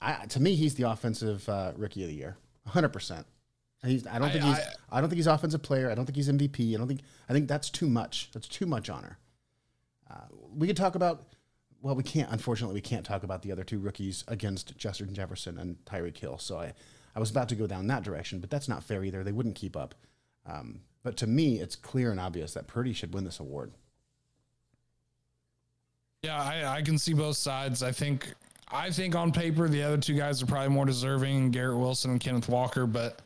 I, 0.00 0.24
to 0.26 0.40
me, 0.40 0.54
he's 0.54 0.74
the 0.76 0.88
offensive 0.90 1.46
uh, 1.48 1.72
rookie 1.76 2.02
of 2.02 2.08
the 2.08 2.14
year, 2.14 2.36
hundred 2.66 2.88
percent. 2.90 3.26
He's. 3.84 4.06
I 4.06 4.18
don't 4.18 4.28
I- 4.28 4.32
think 4.32 4.44
he's. 4.44 4.56
I- 4.58 4.72
I, 4.92 5.00
don't 5.00 5.08
think 5.10 5.18
he's 5.18 5.26
offensive 5.26 5.62
player. 5.62 5.90
I 5.90 5.94
don't 5.94 6.06
think 6.06 6.16
he's 6.16 6.28
MVP. 6.30 6.74
I 6.74 6.78
don't 6.78 6.88
think. 6.88 7.00
I 7.28 7.32
think 7.34 7.48
that's 7.48 7.68
too 7.70 7.86
much. 7.88 8.30
That's 8.32 8.48
too 8.48 8.64
much 8.66 8.88
honor. 8.88 9.18
Uh, 10.10 10.14
we 10.56 10.66
could 10.66 10.76
talk 10.76 10.94
about. 10.94 11.22
Well, 11.82 11.94
we 11.94 12.02
can't. 12.02 12.30
Unfortunately, 12.30 12.74
we 12.74 12.80
can't 12.80 13.04
talk 13.04 13.22
about 13.22 13.42
the 13.42 13.52
other 13.52 13.64
two 13.64 13.78
rookies 13.78 14.24
against 14.28 14.76
Justin 14.78 15.12
Jefferson 15.14 15.58
and 15.58 15.76
Tyreek 15.84 16.16
Hill. 16.16 16.38
So 16.38 16.58
I, 16.58 16.72
I 17.14 17.20
was 17.20 17.30
about 17.30 17.48
to 17.50 17.54
go 17.54 17.66
down 17.66 17.86
that 17.88 18.02
direction, 18.02 18.40
but 18.40 18.48
that's 18.50 18.68
not 18.68 18.82
fair 18.84 19.04
either. 19.04 19.22
They 19.22 19.32
wouldn't 19.32 19.54
keep 19.54 19.76
up. 19.76 19.94
Um, 20.46 20.80
but 21.02 21.16
to 21.18 21.26
me, 21.26 21.60
it's 21.60 21.76
clear 21.76 22.10
and 22.10 22.20
obvious 22.20 22.54
that 22.54 22.66
Purdy 22.66 22.92
should 22.92 23.14
win 23.14 23.24
this 23.24 23.40
award. 23.40 23.72
Yeah, 26.22 26.40
I, 26.40 26.76
I 26.76 26.82
can 26.82 26.98
see 26.98 27.14
both 27.14 27.36
sides. 27.36 27.82
I 27.82 27.92
think 27.92 28.34
I 28.70 28.90
think 28.90 29.14
on 29.14 29.32
paper 29.32 29.68
the 29.68 29.82
other 29.82 29.96
two 29.96 30.14
guys 30.14 30.42
are 30.42 30.46
probably 30.46 30.68
more 30.68 30.84
deserving, 30.84 31.50
Garrett 31.50 31.78
Wilson 31.78 32.10
and 32.12 32.20
Kenneth 32.20 32.48
Walker, 32.48 32.86
but 32.86 33.20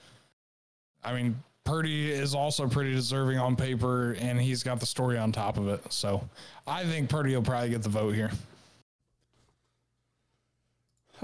I 1.02 1.12
mean 1.14 1.42
Purdy 1.64 2.10
is 2.12 2.34
also 2.34 2.68
pretty 2.68 2.92
deserving 2.92 3.38
on 3.38 3.56
paper 3.56 4.12
and 4.20 4.40
he's 4.40 4.62
got 4.62 4.80
the 4.80 4.86
story 4.86 5.18
on 5.18 5.32
top 5.32 5.56
of 5.56 5.68
it. 5.68 5.92
So 5.92 6.28
I 6.66 6.84
think 6.84 7.08
Purdy 7.08 7.34
will 7.34 7.42
probably 7.42 7.70
get 7.70 7.82
the 7.82 7.88
vote 7.88 8.14
here. 8.14 8.30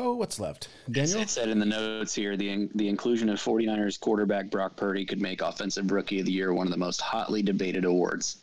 Oh, 0.03 0.15
what's 0.15 0.41
left? 0.41 0.69
Daniel. 0.91 1.21
It 1.21 1.29
said 1.29 1.51
in 1.51 1.59
the 1.59 1.67
notes 1.67 2.15
here 2.15 2.35
the 2.35 2.49
in, 2.49 2.71
the 2.75 2.89
inclusion 2.89 3.29
of 3.29 3.39
49ers 3.39 4.01
quarterback 4.01 4.51
Brock 4.51 4.75
Purdy 4.75 5.05
could 5.05 5.21
make 5.21 5.43
Offensive 5.43 5.91
Rookie 5.91 6.21
of 6.21 6.27
the 6.27 6.33
Year 6.33 6.55
one 6.55 6.67
of 6.67 6.71
the 6.71 6.79
most 6.79 7.03
hotly 7.03 7.43
debated 7.43 7.85
awards. 7.85 8.39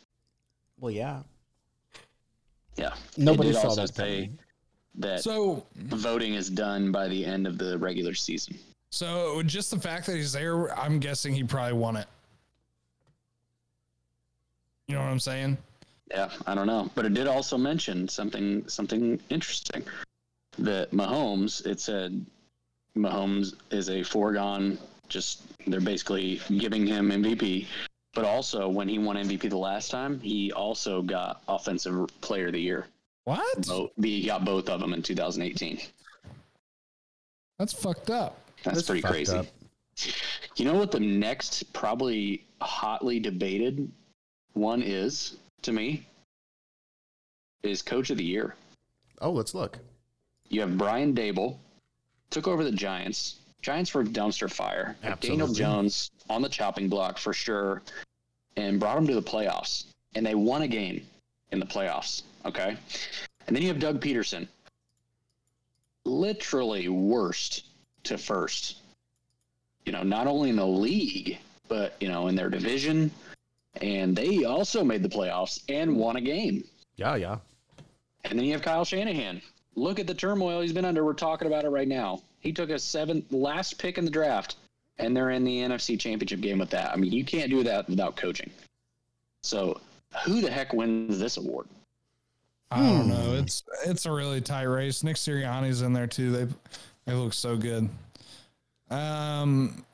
Well, 0.78 0.92
yeah. 0.92 1.22
Yeah. 2.76 2.94
Nobody 3.16 3.50
it 3.50 3.54
saw 3.54 3.70
also 3.70 3.82
that 3.82 3.94
say 3.94 4.30
that 4.98 5.20
So 5.20 5.66
voting 5.74 6.34
is 6.34 6.48
done 6.48 6.92
by 6.92 7.08
the 7.08 7.24
end 7.24 7.48
of 7.48 7.58
the 7.58 7.76
regular 7.78 8.14
season. 8.14 8.56
so 8.90 9.42
just 9.42 9.72
the 9.72 9.80
fact 9.80 10.06
that 10.06 10.14
he's 10.14 10.32
there, 10.32 10.72
I'm 10.78 11.00
guessing 11.00 11.34
he 11.34 11.42
probably 11.42 11.72
won 11.72 11.96
it. 11.96 12.06
You 14.86 14.94
know 14.94 15.00
what 15.00 15.08
I'm 15.08 15.20
saying? 15.20 15.58
Yeah, 16.08 16.30
I 16.46 16.54
don't 16.54 16.68
know, 16.68 16.88
but 16.94 17.04
it 17.04 17.14
did 17.14 17.26
also 17.26 17.58
mention 17.58 18.08
something 18.08 18.66
something 18.68 19.20
interesting. 19.28 19.84
That 20.58 20.90
Mahomes, 20.90 21.64
it 21.66 21.80
said 21.80 22.24
Mahomes 22.96 23.54
is 23.70 23.90
a 23.90 24.02
foregone. 24.02 24.78
Just 25.08 25.42
they're 25.66 25.80
basically 25.80 26.40
giving 26.58 26.86
him 26.86 27.10
MVP, 27.10 27.66
but 28.14 28.24
also 28.24 28.68
when 28.68 28.88
he 28.88 28.98
won 28.98 29.16
MVP 29.16 29.48
the 29.48 29.56
last 29.56 29.90
time, 29.90 30.20
he 30.20 30.52
also 30.52 31.00
got 31.02 31.42
Offensive 31.48 32.08
Player 32.20 32.48
of 32.48 32.52
the 32.52 32.60
Year. 32.60 32.86
What? 33.24 33.66
Both, 33.66 33.90
he 34.02 34.26
got 34.26 34.44
both 34.44 34.68
of 34.68 34.80
them 34.80 34.92
in 34.92 35.02
2018. 35.02 35.80
That's 37.58 37.72
fucked 37.72 38.10
up. 38.10 38.38
That's, 38.64 38.78
That's 38.78 38.86
pretty 38.86 39.02
crazy. 39.02 39.36
up. 39.36 39.46
You 40.56 40.64
know 40.64 40.74
what 40.74 40.90
the 40.90 41.00
next 41.00 41.72
probably 41.72 42.44
hotly 42.60 43.20
debated 43.20 43.90
one 44.54 44.82
is 44.82 45.36
to 45.62 45.72
me 45.72 46.06
is 47.62 47.82
Coach 47.82 48.10
of 48.10 48.16
the 48.16 48.24
Year. 48.24 48.54
Oh, 49.20 49.30
let's 49.30 49.54
look. 49.54 49.78
You 50.48 50.60
have 50.62 50.78
Brian 50.78 51.14
Daboll, 51.14 51.56
took 52.30 52.48
over 52.48 52.64
the 52.64 52.72
Giants. 52.72 53.36
Giants 53.60 53.92
were 53.92 54.04
dumpster 54.04 54.50
fire. 54.50 54.96
Daniel 55.20 55.48
Jones 55.48 56.10
on 56.30 56.42
the 56.42 56.48
chopping 56.48 56.88
block 56.88 57.18
for 57.18 57.32
sure, 57.32 57.82
and 58.56 58.80
brought 58.80 58.94
them 58.94 59.06
to 59.06 59.14
the 59.14 59.22
playoffs. 59.22 59.84
And 60.14 60.24
they 60.24 60.34
won 60.34 60.62
a 60.62 60.68
game 60.68 61.06
in 61.52 61.58
the 61.58 61.66
playoffs. 61.66 62.22
Okay, 62.46 62.76
and 63.46 63.56
then 63.56 63.62
you 63.62 63.68
have 63.68 63.80
Doug 63.80 64.00
Pederson, 64.00 64.48
literally 66.04 66.88
worst 66.88 67.64
to 68.04 68.16
first. 68.16 68.76
You 69.84 69.92
know, 69.92 70.02
not 70.02 70.26
only 70.26 70.50
in 70.50 70.56
the 70.56 70.66
league, 70.66 71.38
but 71.68 71.94
you 72.00 72.08
know, 72.08 72.28
in 72.28 72.36
their 72.36 72.48
division, 72.48 73.10
and 73.80 74.16
they 74.16 74.44
also 74.44 74.84
made 74.84 75.02
the 75.02 75.08
playoffs 75.08 75.62
and 75.68 75.96
won 75.96 76.16
a 76.16 76.20
game. 76.20 76.64
Yeah, 76.96 77.16
yeah. 77.16 77.38
And 78.24 78.38
then 78.38 78.46
you 78.46 78.52
have 78.52 78.62
Kyle 78.62 78.84
Shanahan. 78.84 79.40
Look 79.78 80.00
at 80.00 80.06
the 80.06 80.14
turmoil 80.14 80.60
he's 80.60 80.72
been 80.72 80.84
under. 80.84 81.04
We're 81.04 81.12
talking 81.12 81.46
about 81.46 81.64
it 81.64 81.68
right 81.68 81.86
now. 81.86 82.22
He 82.40 82.52
took 82.52 82.70
a 82.70 82.78
seventh 82.78 83.32
last 83.32 83.78
pick 83.78 83.96
in 83.96 84.04
the 84.04 84.10
draft, 84.10 84.56
and 84.98 85.16
they're 85.16 85.30
in 85.30 85.44
the 85.44 85.58
NFC 85.58 85.98
Championship 85.98 86.40
game 86.40 86.58
with 86.58 86.70
that. 86.70 86.92
I 86.92 86.96
mean, 86.96 87.12
you 87.12 87.24
can't 87.24 87.50
do 87.50 87.62
that 87.62 87.88
without 87.88 88.16
coaching. 88.16 88.50
So, 89.42 89.80
who 90.24 90.40
the 90.40 90.50
heck 90.50 90.72
wins 90.72 91.18
this 91.18 91.36
award? 91.36 91.68
I 92.70 92.80
don't 92.82 93.08
know. 93.08 93.34
It's 93.34 93.62
it's 93.86 94.04
a 94.04 94.12
really 94.12 94.40
tight 94.40 94.64
race. 94.64 95.02
Nick 95.02 95.16
Sirianni's 95.16 95.82
in 95.82 95.92
there 95.92 96.06
too. 96.06 96.30
They 96.30 96.46
they 97.06 97.14
look 97.14 97.32
so 97.32 97.56
good. 97.56 97.88
Um, 98.90 99.84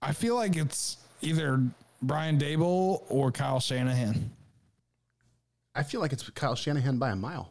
I 0.00 0.12
feel 0.12 0.36
like 0.36 0.56
it's 0.56 0.98
either 1.20 1.62
Brian 2.00 2.38
Daboll 2.38 3.02
or 3.08 3.32
Kyle 3.32 3.60
Shanahan. 3.60 4.30
I 5.74 5.82
feel 5.82 6.00
like 6.00 6.12
it's 6.12 6.28
Kyle 6.30 6.54
Shanahan 6.54 6.98
by 6.98 7.10
a 7.10 7.16
mile. 7.16 7.50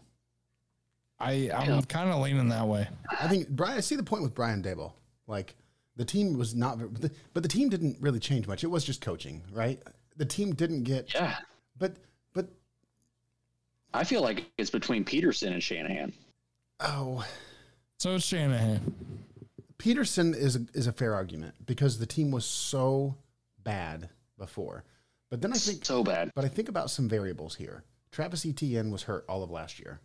I 1.20 1.50
I'm 1.54 1.70
Yeah. 1.70 1.82
kind 1.88 2.10
of 2.10 2.22
leaning 2.22 2.50
that 2.50 2.68
way. 2.68 2.88
I 3.22 3.28
think 3.28 3.50
Brian. 3.50 3.78
I 3.78 3.82
see 3.82 3.96
the 3.96 4.04
point 4.04 4.24
with 4.24 4.34
Brian 4.34 4.62
Daboll. 4.62 4.94
Like 5.28 5.56
the 5.96 6.06
team 6.06 6.38
was 6.38 6.54
not, 6.56 6.80
but 6.80 7.42
the, 7.42 7.48
team 7.48 7.70
didn't 7.70 7.98
really 8.02 8.20
change 8.20 8.48
much. 8.48 8.64
It 8.64 8.68
was 8.68 8.84
just 8.84 9.00
coaching, 9.02 9.42
right? 9.52 9.82
The 10.18 10.26
team 10.26 10.54
didn't 10.56 10.84
get, 10.84 11.14
Yeah, 11.14 11.36
but 11.78 11.96
but 12.34 12.48
I 13.94 14.04
feel 14.04 14.22
like 14.22 14.46
it's 14.58 14.70
between 14.72 15.06
Pederson 15.06 15.52
and 15.54 15.62
Shanahan. 15.62 16.12
oh, 16.80 17.26
So 18.00 18.16
it's 18.16 18.26
Shanahan. 18.26 18.94
Pederson 19.78 20.36
is 20.36 20.56
a, 20.56 20.66
is 20.74 20.88
a 20.88 20.92
fair 20.94 21.14
argument 21.14 21.54
because 21.66 22.00
the 22.00 22.06
team 22.06 22.32
was 22.32 22.46
so 22.46 23.16
bad 23.64 24.10
before. 24.38 24.84
But 25.30 25.42
then 25.42 25.52
I 25.54 25.58
think 25.58 25.86
So 25.86 26.04
bad. 26.04 26.32
But 26.36 26.46
I 26.46 26.48
think 26.48 26.70
about 26.70 26.90
some 26.90 27.08
variables 27.10 27.56
here. 27.56 27.84
Travis 28.12 28.46
Etienne 28.46 28.92
was 28.92 29.04
hurt 29.04 29.26
all 29.28 29.44
of 29.44 29.50
last 29.52 29.80
year. 29.80 30.00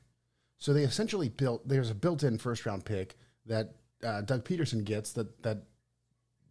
So 0.59 0.73
they 0.73 0.83
essentially 0.83 1.29
built, 1.29 1.67
there's 1.67 1.91
a 1.91 1.95
built 1.95 2.23
in 2.23 2.39
first 2.39 2.67
round 2.67 2.85
pick 2.85 3.17
that 3.47 3.75
uh, 4.05 4.23
Doug 4.23 4.45
Pederson 4.45 4.85
gets 4.85 5.13
that, 5.13 5.43
that, 5.43 5.63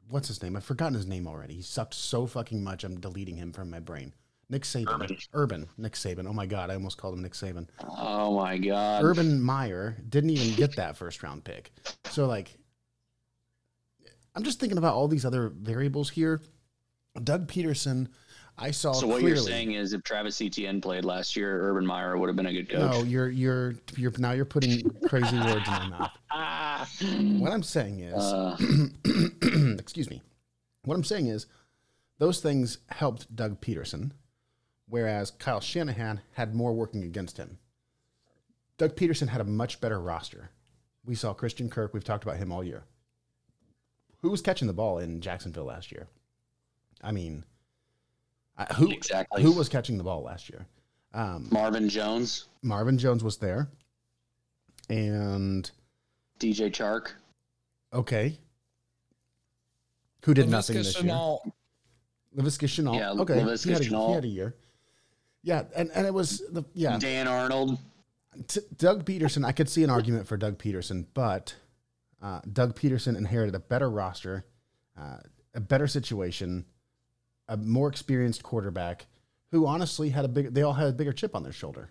what's 0.09 0.29
his 0.29 0.41
name? 0.41 0.55
I've 0.55 0.63
forgotten 0.63 0.93
his 0.93 1.07
name 1.07 1.27
already. 1.27 1.55
He 1.55 1.61
sucked 1.61 1.93
so 1.93 2.25
fucking 2.25 2.63
much, 2.63 2.83
I'm 2.83 2.99
deleting 2.99 3.35
him 3.35 3.51
from 3.51 3.69
my 3.69 3.79
brain. 3.79 4.13
Nick 4.49 4.63
Saban. 4.63 4.93
Urban. 4.93 5.17
Urban. 5.33 5.69
Nick 5.77 5.93
Saban. 5.93 6.25
Oh 6.27 6.33
my 6.33 6.45
God, 6.45 6.69
I 6.69 6.75
almost 6.75 6.97
called 6.97 7.15
him 7.15 7.21
Nick 7.21 7.33
Saban. 7.33 7.67
Oh 7.85 8.37
my 8.37 8.57
god. 8.57 9.03
Urban 9.03 9.41
Meyer 9.41 9.97
didn't 10.07 10.29
even 10.29 10.55
get 10.55 10.77
that 10.77 10.95
first 10.95 11.21
round 11.21 11.43
pick. 11.43 11.71
So 12.11 12.25
like 12.27 12.57
I'm 14.35 14.43
just 14.43 14.59
thinking 14.59 14.77
about 14.77 14.93
all 14.93 15.07
these 15.07 15.25
other 15.25 15.49
variables 15.49 16.11
here. 16.11 16.39
Doug 17.23 17.47
Pederson, 17.47 18.07
I 18.59 18.71
saw 18.71 18.91
So 18.93 19.05
what 19.05 19.19
clearly. 19.19 19.35
you're 19.35 19.45
saying 19.45 19.73
is, 19.73 19.93
if 19.93 20.01
Travis 20.03 20.41
Etienne 20.41 20.81
played 20.81 21.05
last 21.05 21.35
year, 21.35 21.69
Urban 21.69 21.85
Meyer 21.85 22.17
would 22.17 22.27
have 22.27 22.35
been 22.35 22.47
a 22.47 22.53
good 22.53 22.69
coach. 22.69 22.91
No, 22.91 23.03
you're 23.03 23.29
you're 23.29 23.75
you're 23.95 24.11
now 24.17 24.31
you're 24.31 24.45
putting 24.45 24.81
crazy 25.07 25.37
words 25.37 25.67
in 25.67 25.73
my 25.73 25.87
mouth. 25.89 26.11
Ah. 26.29 26.87
What 27.39 27.51
I'm 27.51 27.63
saying 27.63 28.01
is, 28.01 28.13
Uh, 28.15 28.55
excuse 29.79 30.09
me. 30.09 30.21
What 30.83 30.95
I'm 30.95 31.03
saying 31.03 31.27
is, 31.27 31.47
those 32.19 32.39
things 32.41 32.79
helped 32.89 33.33
Doug 33.35 33.59
Pederson, 33.61 34.11
whereas 34.87 35.31
Kyle 35.31 35.59
Shanahan 35.61 36.21
had 36.33 36.53
more 36.53 36.73
working 36.73 37.03
against 37.03 37.37
him. 37.37 37.57
Doug 38.77 38.95
Pederson 38.95 39.29
had 39.29 39.41
a 39.41 39.45
much 39.45 39.81
better 39.81 39.99
roster. 39.99 40.49
We 41.05 41.15
saw 41.15 41.33
Christian 41.33 41.69
Kirk. 41.69 41.93
We've 41.93 42.03
talked 42.03 42.23
about 42.23 42.37
him 42.37 42.51
all 42.51 42.63
year. 42.63 42.83
Who 44.21 44.29
was 44.29 44.41
catching 44.41 44.67
the 44.67 44.73
ball 44.73 44.99
in 44.99 45.21
Jacksonville 45.21 45.65
last 45.65 45.91
year? 45.91 46.07
I 47.01 47.11
mean, 47.11 47.43
I- 48.57 48.73
who 48.73 48.91
Exactly. 48.91 49.41
who 49.43 49.51
was 49.51 49.69
catching 49.69 49.97
the 49.97 50.03
ball 50.03 50.23
last 50.23 50.49
year? 50.49 50.65
Um, 51.13 51.47
Marvin 51.51 51.89
Jones, 51.89 52.45
Marvin 52.61 52.97
Jones 52.97 53.23
was 53.23 53.37
there, 53.37 53.69
and 54.89 55.69
DJ 56.39 56.69
Chark. 56.71 57.09
okay, 57.93 58.37
who 60.23 60.33
did 60.33 60.47
Laviska 60.47 60.49
nothing 60.51 60.75
this 60.77 61.01
year? 61.01 61.11
Shenault, 61.13 61.51
Laviska 62.35 62.67
Shenault. 62.67 62.97
Yeah, 62.97 63.11
okay, 63.21 63.35
Laviska 63.35 63.65
he, 63.65 63.71
had 63.71 63.81
a, 63.81 64.07
he 64.07 64.13
had 64.13 64.25
a 64.25 64.27
year. 64.27 64.55
Yeah, 65.43 65.63
and, 65.75 65.89
and 65.93 66.05
it 66.05 66.13
was 66.13 66.41
the 66.51 66.63
yeah 66.73 66.97
Dan 66.99 67.27
Arnold. 67.27 67.77
T- 68.47 68.59
Doug 68.77 69.05
Pederson. 69.05 69.45
I 69.45 69.51
could 69.51 69.69
see 69.69 69.83
an 69.83 69.89
argument 69.89 70.27
for 70.27 70.37
Doug 70.37 70.57
Pederson, 70.59 71.05
but 71.13 71.55
uh, 72.21 72.41
Doug 72.51 72.75
Pederson 72.77 73.17
inherited 73.17 73.55
a 73.55 73.59
better 73.59 73.89
roster, 73.89 74.45
uh, 74.99 75.17
a 75.55 75.59
better 75.59 75.87
situation, 75.87 76.65
a 77.47 77.57
more 77.57 77.87
experienced 77.87 78.43
quarterback, 78.43 79.05
who 79.51 79.65
honestly 79.65 80.09
had 80.09 80.25
a 80.25 80.27
big. 80.27 80.53
They 80.53 80.61
all 80.63 80.73
had 80.73 80.87
a 80.87 80.93
bigger 80.93 81.13
chip 81.13 81.35
on 81.35 81.43
their 81.43 81.51
shoulder. 81.53 81.89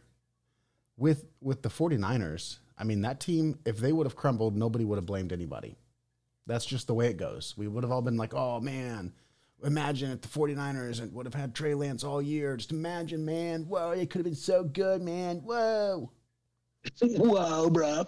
With 0.96 1.26
with 1.40 1.62
the 1.62 1.68
49ers, 1.68 2.58
I 2.78 2.84
mean 2.84 3.02
that 3.02 3.20
team. 3.20 3.58
If 3.64 3.78
they 3.78 3.92
would 3.92 4.06
have 4.06 4.16
crumbled, 4.16 4.56
nobody 4.56 4.84
would 4.84 4.96
have 4.96 5.06
blamed 5.06 5.32
anybody. 5.32 5.76
That's 6.46 6.66
just 6.66 6.86
the 6.86 6.94
way 6.94 7.08
it 7.08 7.16
goes. 7.16 7.54
We 7.56 7.68
would 7.68 7.84
have 7.84 7.90
all 7.90 8.02
been 8.02 8.16
like, 8.16 8.34
"Oh 8.34 8.60
man, 8.60 9.12
imagine 9.64 10.10
if 10.10 10.20
the 10.20 10.28
49ers 10.28 11.00
and 11.00 11.12
would 11.12 11.26
have 11.26 11.34
had 11.34 11.54
Trey 11.54 11.74
Lance 11.74 12.04
all 12.04 12.22
year. 12.22 12.56
Just 12.56 12.72
imagine, 12.72 13.24
man. 13.24 13.64
Whoa, 13.64 13.90
it 13.90 14.10
could 14.10 14.20
have 14.20 14.24
been 14.26 14.34
so 14.34 14.64
good, 14.64 15.02
man. 15.02 15.38
Whoa." 15.38 16.10
Whoa, 17.02 17.68
bro. 17.68 18.06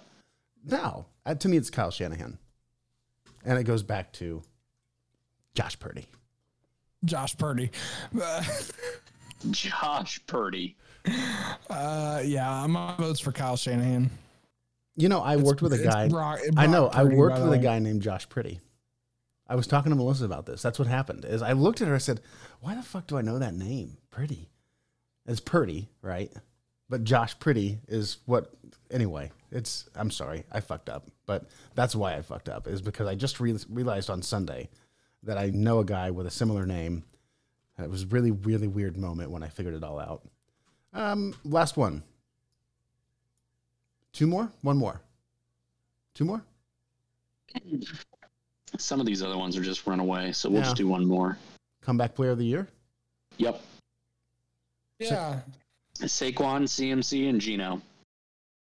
No, 0.64 1.06
uh, 1.26 1.34
to 1.34 1.48
me, 1.48 1.56
it's 1.56 1.70
Kyle 1.70 1.90
Shanahan, 1.90 2.38
and 3.44 3.58
it 3.58 3.64
goes 3.64 3.82
back 3.82 4.12
to 4.14 4.42
Josh 5.54 5.78
Purdy. 5.78 6.06
Josh 7.04 7.36
Purdy. 7.36 7.70
Josh 9.50 10.20
Purdy. 10.26 10.76
uh, 11.70 12.22
yeah, 12.24 12.66
my 12.66 12.94
vote's 12.96 13.20
for 13.20 13.32
Kyle 13.32 13.56
Shanahan. 13.56 14.10
You 14.96 15.08
know, 15.08 15.20
I 15.20 15.36
worked 15.36 15.62
with 15.62 15.72
a 15.72 15.78
guy. 15.78 16.08
Brock- 16.08 16.40
I 16.56 16.66
know. 16.66 16.88
Brock 16.88 16.96
I 16.96 17.04
worked 17.04 17.38
with 17.40 17.52
a 17.52 17.58
guy 17.58 17.78
named 17.78 18.02
Josh 18.02 18.28
Purdy. 18.28 18.60
I 19.46 19.54
was 19.54 19.66
talking 19.66 19.90
to 19.90 19.96
Melissa 19.96 20.24
about 20.24 20.44
this. 20.44 20.60
That's 20.60 20.78
what 20.78 20.88
happened. 20.88 21.24
Is 21.24 21.40
I 21.40 21.52
looked 21.52 21.80
at 21.80 21.88
her. 21.88 21.94
I 21.94 21.98
said, 21.98 22.20
"Why 22.60 22.74
the 22.74 22.82
fuck 22.82 23.06
do 23.06 23.16
I 23.16 23.22
know 23.22 23.38
that 23.38 23.54
name? 23.54 23.96
Purdy. 24.10 24.48
It's 25.26 25.40
Purdy, 25.40 25.88
right? 26.02 26.32
But 26.90 27.04
Josh 27.04 27.38
Purdy 27.38 27.78
is 27.86 28.18
what? 28.26 28.52
Anyway, 28.90 29.30
it's. 29.52 29.88
I'm 29.94 30.10
sorry, 30.10 30.44
I 30.50 30.60
fucked 30.60 30.90
up. 30.90 31.06
But 31.26 31.44
that's 31.74 31.94
why 31.94 32.14
I 32.16 32.22
fucked 32.22 32.48
up 32.48 32.66
is 32.66 32.82
because 32.82 33.06
I 33.06 33.14
just 33.14 33.38
re- 33.38 33.56
realized 33.70 34.10
on 34.10 34.20
Sunday 34.20 34.68
that 35.22 35.38
I 35.38 35.50
know 35.50 35.80
a 35.80 35.84
guy 35.84 36.10
with 36.10 36.26
a 36.26 36.30
similar 36.30 36.66
name. 36.66 37.04
It 37.78 37.90
was 37.90 38.04
really, 38.06 38.30
really 38.32 38.66
weird 38.66 38.96
moment 38.96 39.30
when 39.30 39.42
I 39.42 39.48
figured 39.48 39.74
it 39.74 39.84
all 39.84 39.98
out. 40.00 40.22
Um, 40.92 41.34
last 41.44 41.76
one. 41.76 42.02
Two 44.12 44.26
more. 44.26 44.50
One 44.62 44.76
more. 44.76 45.00
Two 46.14 46.24
more. 46.24 46.42
Some 48.78 49.00
of 49.00 49.06
these 49.06 49.22
other 49.22 49.38
ones 49.38 49.56
are 49.56 49.62
just 49.62 49.86
run 49.86 50.00
away, 50.00 50.32
so 50.32 50.48
we'll 50.48 50.58
Yeah. 50.60 50.64
just 50.64 50.76
do 50.76 50.88
one 50.88 51.06
more. 51.06 51.38
Comeback 51.80 52.14
player 52.14 52.30
of 52.30 52.38
the 52.38 52.44
year. 52.44 52.68
Yep. 53.38 53.60
Yeah. 54.98 55.40
Saquon, 55.94 56.68
CMC, 56.68 57.28
and 57.28 57.40
Geno. 57.40 57.80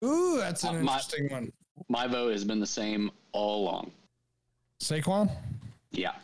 Ooh, 0.04 0.38
that's 0.38 0.64
an 0.64 0.70
Uh, 0.78 0.82
my- 0.84 0.94
interesting 0.94 1.30
one. 1.30 1.52
My 1.90 2.08
vote 2.08 2.32
has 2.32 2.44
been 2.46 2.60
the 2.60 2.68
same 2.68 3.12
all 3.32 3.64
along. 3.64 3.92
Saquon. 4.80 5.32
Yeah. 5.92 6.16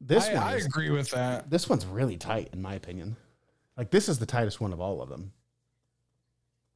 This 0.00 0.28
I, 0.28 0.34
one. 0.34 0.42
I 0.42 0.56
is, 0.56 0.66
agree 0.66 0.90
with 0.90 1.10
that. 1.10 1.50
This 1.50 1.68
one's 1.68 1.84
really 1.84 2.16
tight, 2.16 2.50
in 2.52 2.62
my 2.62 2.74
opinion. 2.74 3.16
Like 3.76 3.90
this 3.90 4.08
is 4.08 4.18
the 4.18 4.26
tightest 4.26 4.60
one 4.60 4.72
of 4.72 4.80
all 4.80 5.02
of 5.02 5.08
them. 5.08 5.32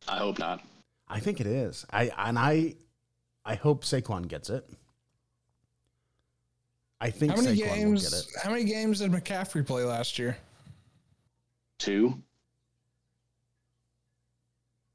I 0.08 0.18
hope 0.18 0.38
not. 0.38 0.60
I 1.08 1.20
think 1.20 1.40
it 1.40 1.46
is. 1.46 1.86
I 1.90 2.10
and 2.16 2.38
I, 2.38 2.74
I 3.44 3.54
hope 3.54 3.84
Saquon 3.84 4.28
gets 4.28 4.50
it. 4.50 4.68
I 7.00 7.10
think 7.10 7.32
How 7.32 7.42
many 7.42 7.56
Saquon 7.56 7.60
will 7.60 7.66
get 7.66 7.74
games? 7.74 8.12
it. 8.12 8.26
How 8.42 8.50
many 8.50 8.64
games 8.64 9.00
did 9.00 9.12
McCaffrey 9.12 9.66
play 9.66 9.84
last 9.84 10.18
year? 10.18 10.36
Two. 11.78 12.22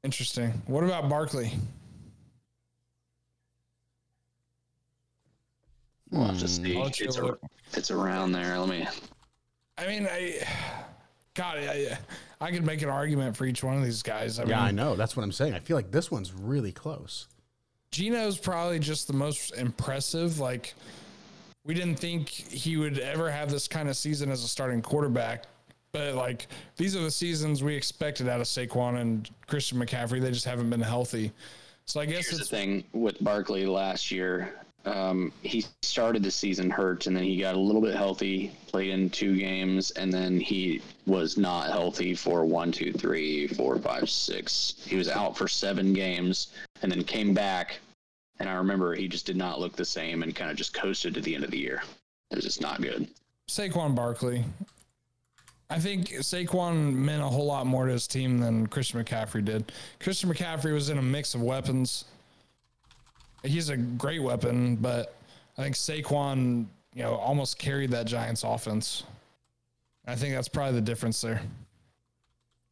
Interesting. 0.02 0.62
What 0.66 0.82
about 0.82 1.08
Barkley? 1.08 1.52
We'll 6.10 6.24
have 6.24 6.38
to 6.38 6.46
Hmm. 6.46 6.46
see. 6.64 6.76
I'll 6.76 6.84
let 6.84 7.00
you 7.00 7.06
It's, 7.06 7.16
a, 7.18 7.38
it's 7.74 7.90
around 7.90 8.32
there. 8.32 8.58
Let 8.58 8.68
me. 8.68 8.86
I 9.78 9.86
mean, 9.86 10.06
I, 10.10 10.42
God, 11.34 11.58
I, 11.58 11.98
I 12.40 12.50
could 12.50 12.64
make 12.64 12.82
an 12.82 12.88
argument 12.88 13.36
for 13.36 13.46
each 13.46 13.62
one 13.62 13.76
of 13.76 13.84
these 13.84 14.02
guys. 14.02 14.38
I 14.38 14.44
Yeah, 14.44 14.60
I 14.62 14.70
know. 14.70 14.96
That's 14.96 15.16
what 15.16 15.22
I'm 15.22 15.32
saying. 15.32 15.54
I 15.54 15.58
feel 15.60 15.76
like 15.76 15.90
this 15.90 16.10
one's 16.10 16.32
really 16.32 16.72
close. 16.72 17.28
Geno's 17.92 18.38
probably 18.38 18.78
just 18.78 19.06
the 19.06 19.12
most 19.12 19.54
impressive. 19.56 20.38
Like, 20.38 20.74
we 21.64 21.74
didn't 21.74 21.96
think 21.96 22.28
he 22.28 22.76
would 22.76 22.98
ever 22.98 23.30
have 23.30 23.50
this 23.50 23.66
kind 23.68 23.88
of 23.88 23.96
season 23.96 24.30
as 24.30 24.44
a 24.44 24.48
starting 24.48 24.80
quarterback. 24.82 25.44
But 25.92 26.14
like 26.14 26.46
these 26.76 26.94
are 26.94 27.00
the 27.02 27.10
seasons 27.10 27.64
we 27.64 27.74
expected 27.74 28.28
out 28.28 28.40
of 28.40 28.46
Saquon 28.46 29.00
and 29.00 29.28
Christian 29.48 29.76
McCaffrey. 29.76 30.20
They 30.20 30.30
just 30.30 30.44
haven't 30.44 30.70
been 30.70 30.80
healthy. 30.80 31.32
So 31.86 32.00
I 32.00 32.06
guess 32.06 32.28
Here's 32.28 32.38
the 32.38 32.44
thing 32.44 32.84
with 32.92 33.18
Barkley 33.24 33.66
last 33.66 34.12
year. 34.12 34.59
Um, 34.86 35.32
he 35.42 35.64
started 35.82 36.22
the 36.22 36.30
season 36.30 36.70
hurt, 36.70 37.06
and 37.06 37.14
then 37.14 37.24
he 37.24 37.38
got 37.38 37.54
a 37.54 37.58
little 37.58 37.82
bit 37.82 37.94
healthy, 37.94 38.52
played 38.66 38.90
in 38.90 39.10
two 39.10 39.36
games, 39.36 39.90
and 39.92 40.12
then 40.12 40.40
he 40.40 40.80
was 41.06 41.36
not 41.36 41.66
healthy 41.66 42.14
for 42.14 42.44
one, 42.44 42.72
two, 42.72 42.92
three, 42.92 43.46
four, 43.46 43.78
five, 43.78 44.08
six. 44.08 44.74
He 44.86 44.96
was 44.96 45.08
out 45.08 45.36
for 45.36 45.48
seven 45.48 45.92
games, 45.92 46.48
and 46.82 46.90
then 46.90 47.04
came 47.04 47.34
back. 47.34 47.78
And 48.38 48.48
I 48.48 48.54
remember 48.54 48.94
he 48.94 49.06
just 49.06 49.26
did 49.26 49.36
not 49.36 49.60
look 49.60 49.76
the 49.76 49.84
same, 49.84 50.22
and 50.22 50.34
kind 50.34 50.50
of 50.50 50.56
just 50.56 50.72
coasted 50.72 51.14
to 51.14 51.20
the 51.20 51.34
end 51.34 51.44
of 51.44 51.50
the 51.50 51.58
year. 51.58 51.82
It 52.30 52.36
was 52.36 52.44
just 52.44 52.62
not 52.62 52.80
good. 52.80 53.08
Saquon 53.50 53.94
Barkley. 53.94 54.44
I 55.68 55.78
think 55.78 56.08
Saquon 56.08 56.94
meant 56.94 57.22
a 57.22 57.26
whole 57.26 57.46
lot 57.46 57.66
more 57.66 57.86
to 57.86 57.92
his 57.92 58.08
team 58.08 58.38
than 58.38 58.66
Christian 58.66 59.04
McCaffrey 59.04 59.44
did. 59.44 59.70
Christian 60.00 60.32
McCaffrey 60.32 60.72
was 60.72 60.88
in 60.88 60.98
a 60.98 61.02
mix 61.02 61.34
of 61.34 61.42
weapons. 61.42 62.06
He's 63.42 63.68
a 63.68 63.76
great 63.76 64.22
weapon, 64.22 64.76
but 64.76 65.14
I 65.56 65.62
think 65.62 65.74
Saquon, 65.74 66.66
you 66.94 67.02
know, 67.02 67.14
almost 67.14 67.58
carried 67.58 67.90
that 67.90 68.06
Giants 68.06 68.44
offense. 68.44 69.04
I 70.06 70.14
think 70.14 70.34
that's 70.34 70.48
probably 70.48 70.74
the 70.74 70.80
difference 70.80 71.20
there. 71.20 71.40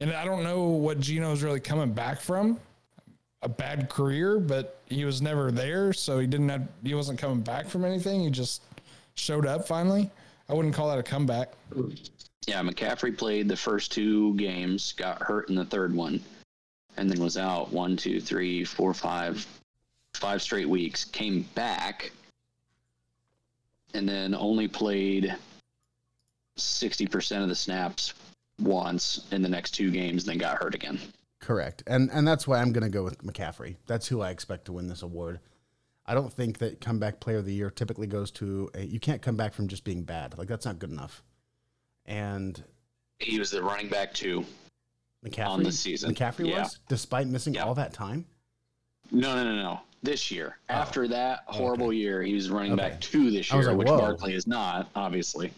And 0.00 0.12
I 0.12 0.24
don't 0.24 0.44
know 0.44 0.64
what 0.64 1.00
Geno's 1.00 1.42
really 1.42 1.61
coming 1.61 1.92
back 1.92 2.20
from. 2.20 2.59
A 3.42 3.48
bad 3.48 3.88
career, 3.88 4.40
but 4.40 4.81
he 4.87 5.04
was 5.04 5.22
never 5.22 5.52
there, 5.52 5.92
so 5.92 6.18
he 6.18 6.26
didn't 6.26 6.48
have 6.48 6.66
he 6.83 6.94
wasn't 6.94 7.20
coming 7.20 7.40
back 7.40 7.66
from 7.66 7.85
anything. 7.85 8.20
He 8.20 8.31
just 8.31 8.62
showed 9.14 9.46
up 9.46 9.66
finally. 9.66 10.11
I 10.48 10.54
wouldn't 10.54 10.74
call 10.74 10.88
that 10.88 10.98
a 10.98 11.02
comeback. 11.04 11.52
Yeah, 12.46 12.62
McCaffrey 12.62 13.16
played 13.16 13.48
the 13.48 13.57
first 13.57 13.92
two 13.92 14.35
games, 14.35 14.92
got 14.92 15.22
hurt 15.22 15.50
in 15.50 15.54
the 15.54 15.64
third 15.64 15.94
one, 15.94 16.20
and 16.96 17.09
then 17.09 17.20
was 17.22 17.37
out 17.37 17.72
one, 17.72 17.96
two, 17.96 18.20
three, 18.20 18.64
four, 18.64 18.92
five, 18.94 19.46
five 20.14 20.42
straight 20.42 20.68
weeks. 20.68 21.05
Came 21.05 21.42
back, 21.55 22.11
and 23.94 24.09
then 24.09 24.35
only 24.35 24.68
played 24.68 25.35
sixty 26.57 27.07
percent 27.07 27.42
of 27.42 27.49
the 27.49 27.55
snaps 27.55 28.14
once 28.61 29.27
in 29.31 29.42
the 29.42 29.49
next 29.49 29.73
two 29.73 29.90
games, 29.90 30.25
then 30.25 30.38
got 30.38 30.59
hurt 30.59 30.75
again. 30.75 30.99
Correct. 31.40 31.83
And 31.87 32.11
and 32.12 32.27
that's 32.27 32.47
why 32.47 32.61
I'm 32.61 32.73
going 32.73 32.83
to 32.85 32.90
go 32.90 33.05
with 33.05 33.18
McCaffrey. 33.23 33.77
That's 33.87 34.07
who 34.09 34.21
I 34.21 34.31
expect 34.31 34.64
to 34.66 34.73
win 34.73 34.88
this 34.88 35.03
award. 35.03 35.40
I 36.07 36.14
don't 36.14 36.33
think 36.33 36.59
that 36.59 36.81
comeback 36.81 37.21
player 37.21 37.37
of 37.38 37.44
the 37.44 37.53
year 37.53 37.71
typically 37.71 38.07
goes 38.07 38.31
to 38.33 38.71
a 38.75 38.83
you 38.85 38.99
can't 38.99 39.23
come 39.23 39.37
back 39.37 39.53
from 39.55 39.68
just 39.68 39.85
being 39.85 40.03
bad. 40.03 40.37
Like 40.38 40.49
that's 40.49 40.64
not 40.66 40.79
good 40.79 40.90
enough. 40.90 41.23
And 42.07 42.62
He 43.18 43.38
was 43.38 43.51
the 43.51 43.62
running 43.62 43.88
back 43.88 44.14
too. 44.14 44.44
McCaffrey 45.25 45.47
On 45.49 45.62
the 45.62 45.73
season. 45.73 46.14
McCaffrey 46.14 46.49
Yeah. 46.49 46.62
was 46.62 46.81
despite 46.88 47.27
missing 47.29 47.55
Yeah. 47.55 47.64
all 47.64 47.75
that 47.75 47.92
time. 47.92 48.25
No, 49.11 49.35
no, 49.35 49.44
no, 49.44 49.55
no. 49.62 49.81
This 50.02 50.30
year, 50.30 50.58
after 50.68 51.08
that 51.08 51.42
horrible 51.46 51.92
year, 51.92 52.22
he 52.22 52.34
was 52.34 52.50
running 52.50 52.72
Oh. 52.72 52.74
Okay. 52.74 52.90
back 52.90 53.00
two 53.00 53.30
this 53.30 53.52
year, 53.52 53.64
like, 53.64 53.76
which 53.76 53.88
whoa. 53.88 53.98
Barkley 53.98 54.34
is 54.34 54.46
not, 54.46 54.88
obviously. 54.94 55.52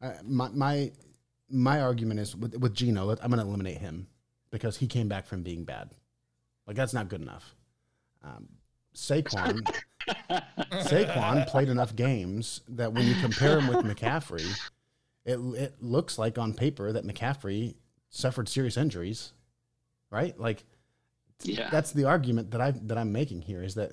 Uh, 0.00 0.12
my 0.24 0.48
my 0.50 0.92
my 1.50 1.80
argument 1.80 2.20
is 2.20 2.36
with 2.36 2.56
with 2.56 2.72
Geno. 2.74 3.10
I'm 3.10 3.16
going 3.30 3.32
to 3.32 3.40
eliminate 3.40 3.78
him 3.78 4.06
because 4.50 4.76
he 4.76 4.86
came 4.86 5.08
back 5.08 5.26
from 5.26 5.42
being 5.42 5.64
bad. 5.64 5.90
Like 6.66 6.76
that's 6.76 6.94
not 6.94 7.08
good 7.08 7.20
enough. 7.20 7.54
Um, 8.22 8.48
Saquon 8.94 9.60
Saquon 10.72 11.46
played 11.48 11.68
enough 11.68 11.94
games 11.96 12.60
that 12.68 12.92
when 12.92 13.04
you 13.06 13.14
compare 13.20 13.58
him 13.58 13.68
with 13.68 13.84
McCaffrey, 13.84 14.46
it 15.24 15.38
it 15.60 15.74
looks 15.82 16.18
like 16.18 16.38
on 16.38 16.54
paper 16.54 16.92
that 16.92 17.04
McCaffrey 17.04 17.74
suffered 18.08 18.48
serious 18.48 18.76
injuries, 18.76 19.32
right? 20.10 20.38
Like 20.38 20.64
Yeah. 21.42 21.70
that's 21.70 21.92
the 21.92 22.04
argument 22.04 22.50
that 22.50 22.60
I 22.60 22.72
that 22.72 22.98
I'm 22.98 23.12
making 23.12 23.42
here 23.42 23.62
is 23.62 23.74
that 23.76 23.92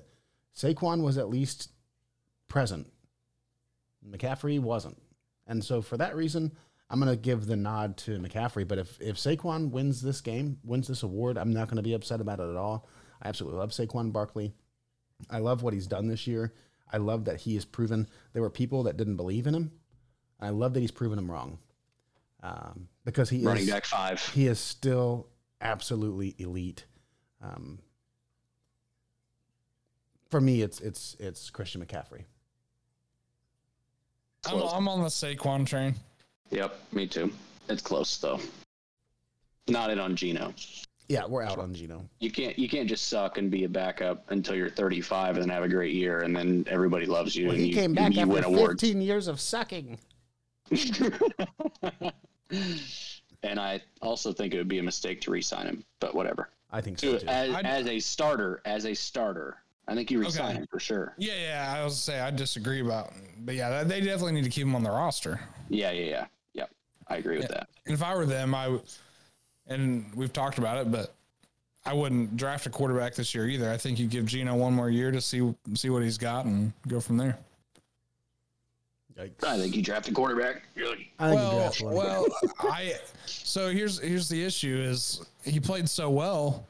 Saquon 0.56 1.02
was 1.02 1.18
at 1.18 1.30
least 1.30 1.72
present. 2.48 2.88
McCaffrey 4.08 4.60
wasn't. 4.60 4.98
And 5.46 5.64
so 5.64 5.82
for 5.82 5.98
that 5.98 6.16
reason, 6.16 6.52
I'm 6.90 7.00
going 7.00 7.12
to 7.12 7.22
give 7.22 7.46
the 7.46 7.56
nod 7.56 7.98
to 7.98 8.18
McCaffrey, 8.20 8.68
but 8.68 8.78
if 8.78 9.00
if 9.02 9.18
Saquon 9.18 9.72
wins 9.72 10.02
this 10.02 10.22
game, 10.22 10.58
wins 10.64 10.88
this 10.88 11.04
award, 11.04 11.38
I'm 11.38 11.54
not 11.54 11.68
going 11.68 11.78
to 11.78 11.84
be 11.84 11.94
upset 11.94 12.22
about 12.22 12.40
it 12.40 12.50
at 12.50 12.56
all. 12.56 12.88
I 13.22 13.30
absolutely 13.30 13.60
love 13.60 13.72
Saquon 13.72 14.12
Barkley. 14.12 14.54
I 15.30 15.40
love 15.40 15.64
what 15.64 15.74
he's 15.74 15.88
done 15.88 16.08
this 16.08 16.28
year. 16.28 16.54
I 16.92 16.98
love 16.98 17.26
that 17.26 17.42
he 17.42 17.56
has 17.56 17.66
proven 17.66 18.08
there 18.34 18.42
were 18.42 18.50
people 18.50 18.84
that 18.84 18.98
didn't 18.98 19.18
believe 19.18 19.48
in 19.48 19.56
him. 19.56 19.72
I 20.40 20.50
love 20.50 20.74
that 20.74 20.80
he's 20.80 20.92
proven 20.92 21.18
them 21.18 21.30
wrong. 21.30 21.60
Um, 22.44 22.88
because 23.04 23.30
he 23.30 23.44
running 23.44 23.64
is, 23.64 23.72
back 23.72 23.86
five. 23.86 24.22
he 24.30 24.48
is 24.48 24.60
still 24.60 25.28
absolutely 25.60 26.36
elite. 26.38 26.86
Um, 27.42 27.80
for 30.30 30.42
me, 30.42 30.62
it's 30.62 30.80
it's 30.80 31.16
it's 31.20 31.50
Christian 31.50 31.86
McCaffrey. 31.86 32.24
I'm, 34.46 34.62
I'm 34.62 34.88
on 34.88 35.02
the 35.02 35.08
Saquon 35.08 35.66
train. 35.66 35.96
Yep, 36.52 36.80
me 36.92 37.08
too. 37.08 37.32
It's 37.70 37.82
close 37.82 38.18
though. 38.18 38.40
Not 39.68 39.90
in 39.90 40.00
on 40.00 40.16
Geno. 40.16 40.54
Yeah, 41.10 41.26
we're 41.26 41.44
out 41.44 41.58
on 41.58 41.74
Geno. 41.74 42.08
You 42.20 42.32
can't 42.32 42.58
you 42.60 42.68
can't 42.68 42.88
just 42.90 43.08
suck 43.08 43.38
and 43.38 43.50
be 43.50 43.64
a 43.64 43.70
backup 43.70 44.30
until 44.30 44.56
you're 44.56 44.70
35 44.70 45.36
and 45.36 45.44
then 45.44 45.50
have 45.50 45.64
a 45.64 45.70
great 45.70 45.94
year 45.94 46.22
and 46.22 46.36
then 46.36 46.66
everybody 46.68 47.06
loves 47.06 47.36
you 47.36 47.50
and 47.52 47.66
you, 47.66 47.80
and 47.82 48.16
you 48.16 48.28
win 48.28 48.44
awards. 48.44 48.84
years 48.84 49.28
of 49.28 49.40
sucking. 49.40 49.98
and 53.44 53.60
I 53.60 53.82
also 54.02 54.34
think 54.34 54.54
it 54.54 54.58
would 54.58 54.68
be 54.68 54.80
a 54.80 54.84
mistake 54.84 55.22
to 55.22 55.32
re-sign 55.32 55.66
him, 55.66 55.86
but 56.02 56.14
whatever. 56.14 56.50
I 56.72 56.82
think 56.82 57.00
so 57.00 57.18
too. 57.18 57.28
as, 57.28 57.56
as 57.64 57.88
a 57.88 58.00
starter, 58.00 58.62
as 58.66 58.86
a 58.86 58.94
starter. 58.94 59.58
I 59.88 59.96
think 59.96 60.12
you 60.12 60.20
re-sign 60.20 60.50
Okay. 60.50 60.58
him 60.60 60.68
for 60.70 60.80
sure. 60.82 61.14
Yeah, 61.18 61.34
yeah. 61.42 61.74
I 61.78 61.84
was 61.84 61.98
say 61.98 62.20
I 62.20 62.30
disagree 62.30 62.82
about, 62.82 63.14
but 63.40 63.56
yeah, 63.56 63.84
they 63.86 64.02
definitely 64.02 64.34
need 64.34 64.44
to 64.44 64.50
keep 64.50 64.64
him 64.68 64.76
on 64.76 64.84
the 64.84 64.90
roster. 64.92 65.40
Yeah, 65.70 65.92
yeah, 65.92 66.06
yeah. 66.06 66.26
Yep. 66.56 66.72
I 67.08 67.16
agree 67.18 67.38
with 67.38 67.46
Yeah. 67.50 67.60
that. 67.60 67.70
And 67.86 67.94
if 67.94 68.04
I 68.04 68.14
were 68.16 68.26
them, 68.26 68.54
I 68.54 68.68
would, 68.68 68.82
and 69.68 70.06
we've 70.14 70.34
talked 70.34 70.58
about 70.58 70.78
it, 70.86 70.92
but 70.92 71.14
I 71.86 71.94
wouldn't 71.94 72.36
draft 72.36 72.66
a 72.66 72.70
quarterback 72.70 73.16
this 73.16 73.34
year 73.34 73.48
either. 73.48 73.72
I 73.72 73.78
think 73.78 73.98
you 73.98 74.08
give 74.08 74.26
Geno 74.26 74.56
one 74.56 74.74
more 74.74 74.90
year 74.90 75.10
to 75.12 75.22
see 75.22 75.56
see 75.76 75.90
what 75.90 76.04
he's 76.04 76.18
got 76.18 76.44
and 76.46 76.74
go 76.90 77.00
from 77.00 77.16
there. 77.16 77.38
Yikes. 79.18 79.44
I 79.44 79.58
think 79.58 79.76
you 79.76 79.82
draft 79.82 80.08
a 80.08 80.14
quarterback. 80.14 80.64
Really. 80.76 81.12
I 81.18 81.30
think 81.30 81.42
you 81.42 81.48
well, 81.48 81.58
draft 81.58 81.82
one. 81.82 81.96
well, 81.96 82.26
I 82.60 82.94
so 83.26 83.70
here's 83.72 84.00
here's 84.00 84.30
the 84.30 84.44
issue 84.44 84.78
is 84.78 85.26
he 85.44 85.60
played 85.60 85.90
so 85.90 86.10
well. 86.10 86.66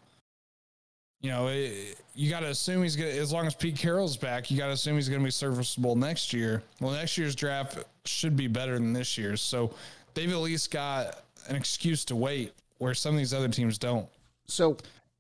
You 1.19 1.31
know, 1.31 1.47
it, 1.47 1.97
you 2.13 2.29
got 2.29 2.41
to 2.41 2.47
assume 2.47 2.83
he's 2.83 2.95
gonna 2.95 3.10
as 3.10 3.33
long 3.33 3.47
as 3.47 3.55
Pete 3.55 3.75
Carroll's 3.75 4.15
back, 4.15 4.49
you 4.49 4.57
got 4.57 4.67
to 4.67 4.73
assume 4.73 4.95
he's 4.95 5.10
going 5.10 5.19
to 5.19 5.25
be 5.25 5.31
serviceable 5.31 5.95
next 5.95 6.31
year. 6.31 6.63
Well, 6.79 6.91
next 6.91 7.17
year's 7.17 7.36
draft 7.36 7.79
should 8.05 8.38
be 8.38 8.47
better 8.47 8.75
than 8.75 8.93
this 8.93 9.17
year's, 9.17 9.41
so 9.41 9.73
they've 10.13 10.31
at 10.31 10.38
least 10.38 10.71
got 10.71 11.23
an 11.49 11.55
excuse 11.55 12.05
to 12.05 12.15
wait, 12.15 12.53
where 12.77 12.93
some 12.93 13.13
of 13.13 13.17
these 13.17 13.33
other 13.33 13.49
teams 13.49 13.77
don't. 13.77 14.07
So 14.45 14.77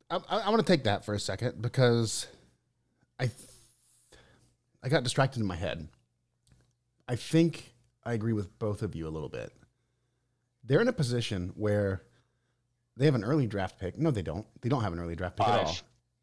I, 0.09 0.17
I, 0.29 0.37
I 0.39 0.49
want 0.49 0.65
to 0.65 0.71
take 0.71 0.83
that 0.85 1.03
for 1.03 1.13
a 1.13 1.19
second 1.19 1.61
because 1.61 2.27
I 3.19 3.29
I 4.81 4.87
got 4.87 5.03
distracted 5.03 5.41
in 5.41 5.45
my 5.45 5.55
head. 5.55 5.87
I 7.07 7.15
think 7.15 7.73
I 8.03 8.13
agree 8.13 8.33
with 8.33 8.57
both 8.59 8.81
of 8.81 8.95
you 8.95 9.07
a 9.07 9.09
little 9.09 9.29
bit. 9.29 9.51
They're 10.63 10.81
in 10.81 10.87
a 10.87 10.93
position 10.93 11.53
where 11.55 12.03
they 12.97 13.05
have 13.05 13.15
an 13.15 13.23
early 13.23 13.47
draft 13.47 13.79
pick. 13.79 13.97
No, 13.97 14.11
they 14.11 14.21
don't. 14.21 14.45
They 14.61 14.69
don't 14.69 14.81
have 14.83 14.93
an 14.93 14.99
early 14.99 15.15
draft 15.15 15.37
pick 15.37 15.47
at 15.47 15.59
all. 15.65 15.75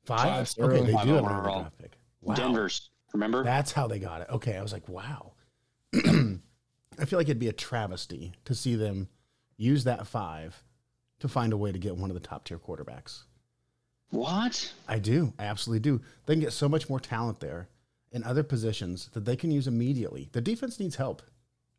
Five. 0.05 0.49
Five. 0.49 0.55
Okay, 0.59 0.85
they 0.85 0.93
Five 0.93 1.07
do 1.07 1.15
have 1.15 1.25
an 1.25 1.31
early 1.31 1.39
overall. 1.39 1.61
draft 1.61 1.79
pick. 1.79 1.99
Wow. 2.21 2.35
Denver's. 2.35 2.91
Remember? 3.13 3.45
That's 3.45 3.73
how 3.73 3.87
they 3.87 3.99
got 3.99 4.23
it. 4.23 4.29
Okay, 4.31 4.57
I 4.57 4.63
was 4.63 4.73
like, 4.73 4.89
wow. 4.89 5.33
I 5.95 7.05
feel 7.07 7.19
like 7.19 7.29
it'd 7.29 7.39
be 7.39 7.49
a 7.49 7.53
travesty 7.53 8.33
to 8.45 8.55
see 8.55 8.75
them 8.75 9.09
use 9.57 9.85
that 9.85 10.07
five 10.07 10.63
to 11.21 11.29
find 11.29 11.53
a 11.53 11.57
way 11.57 11.71
to 11.73 11.79
get 11.79 11.97
one 11.97 12.11
of 12.11 12.15
the 12.15 12.21
top 12.21 12.45
tier 12.45 12.59
quarterbacks. 12.59 13.23
what? 14.11 14.73
I 14.89 14.99
do. 14.99 15.33
I 15.39 15.45
absolutely 15.45 15.81
do. 15.81 16.01
They 16.27 16.35
can 16.35 16.41
get 16.41 16.53
so 16.53 16.69
much 16.69 16.89
more 16.89 16.99
talent 17.01 17.41
there 17.41 17.69
in 18.15 18.25
other 18.25 18.43
positions 18.43 19.11
that 19.13 19.25
they 19.27 19.37
can 19.37 19.51
use 19.51 19.67
immediately. 19.67 20.31
The 20.33 20.41
defense 20.41 20.81
needs 20.81 20.97
help. 20.97 21.21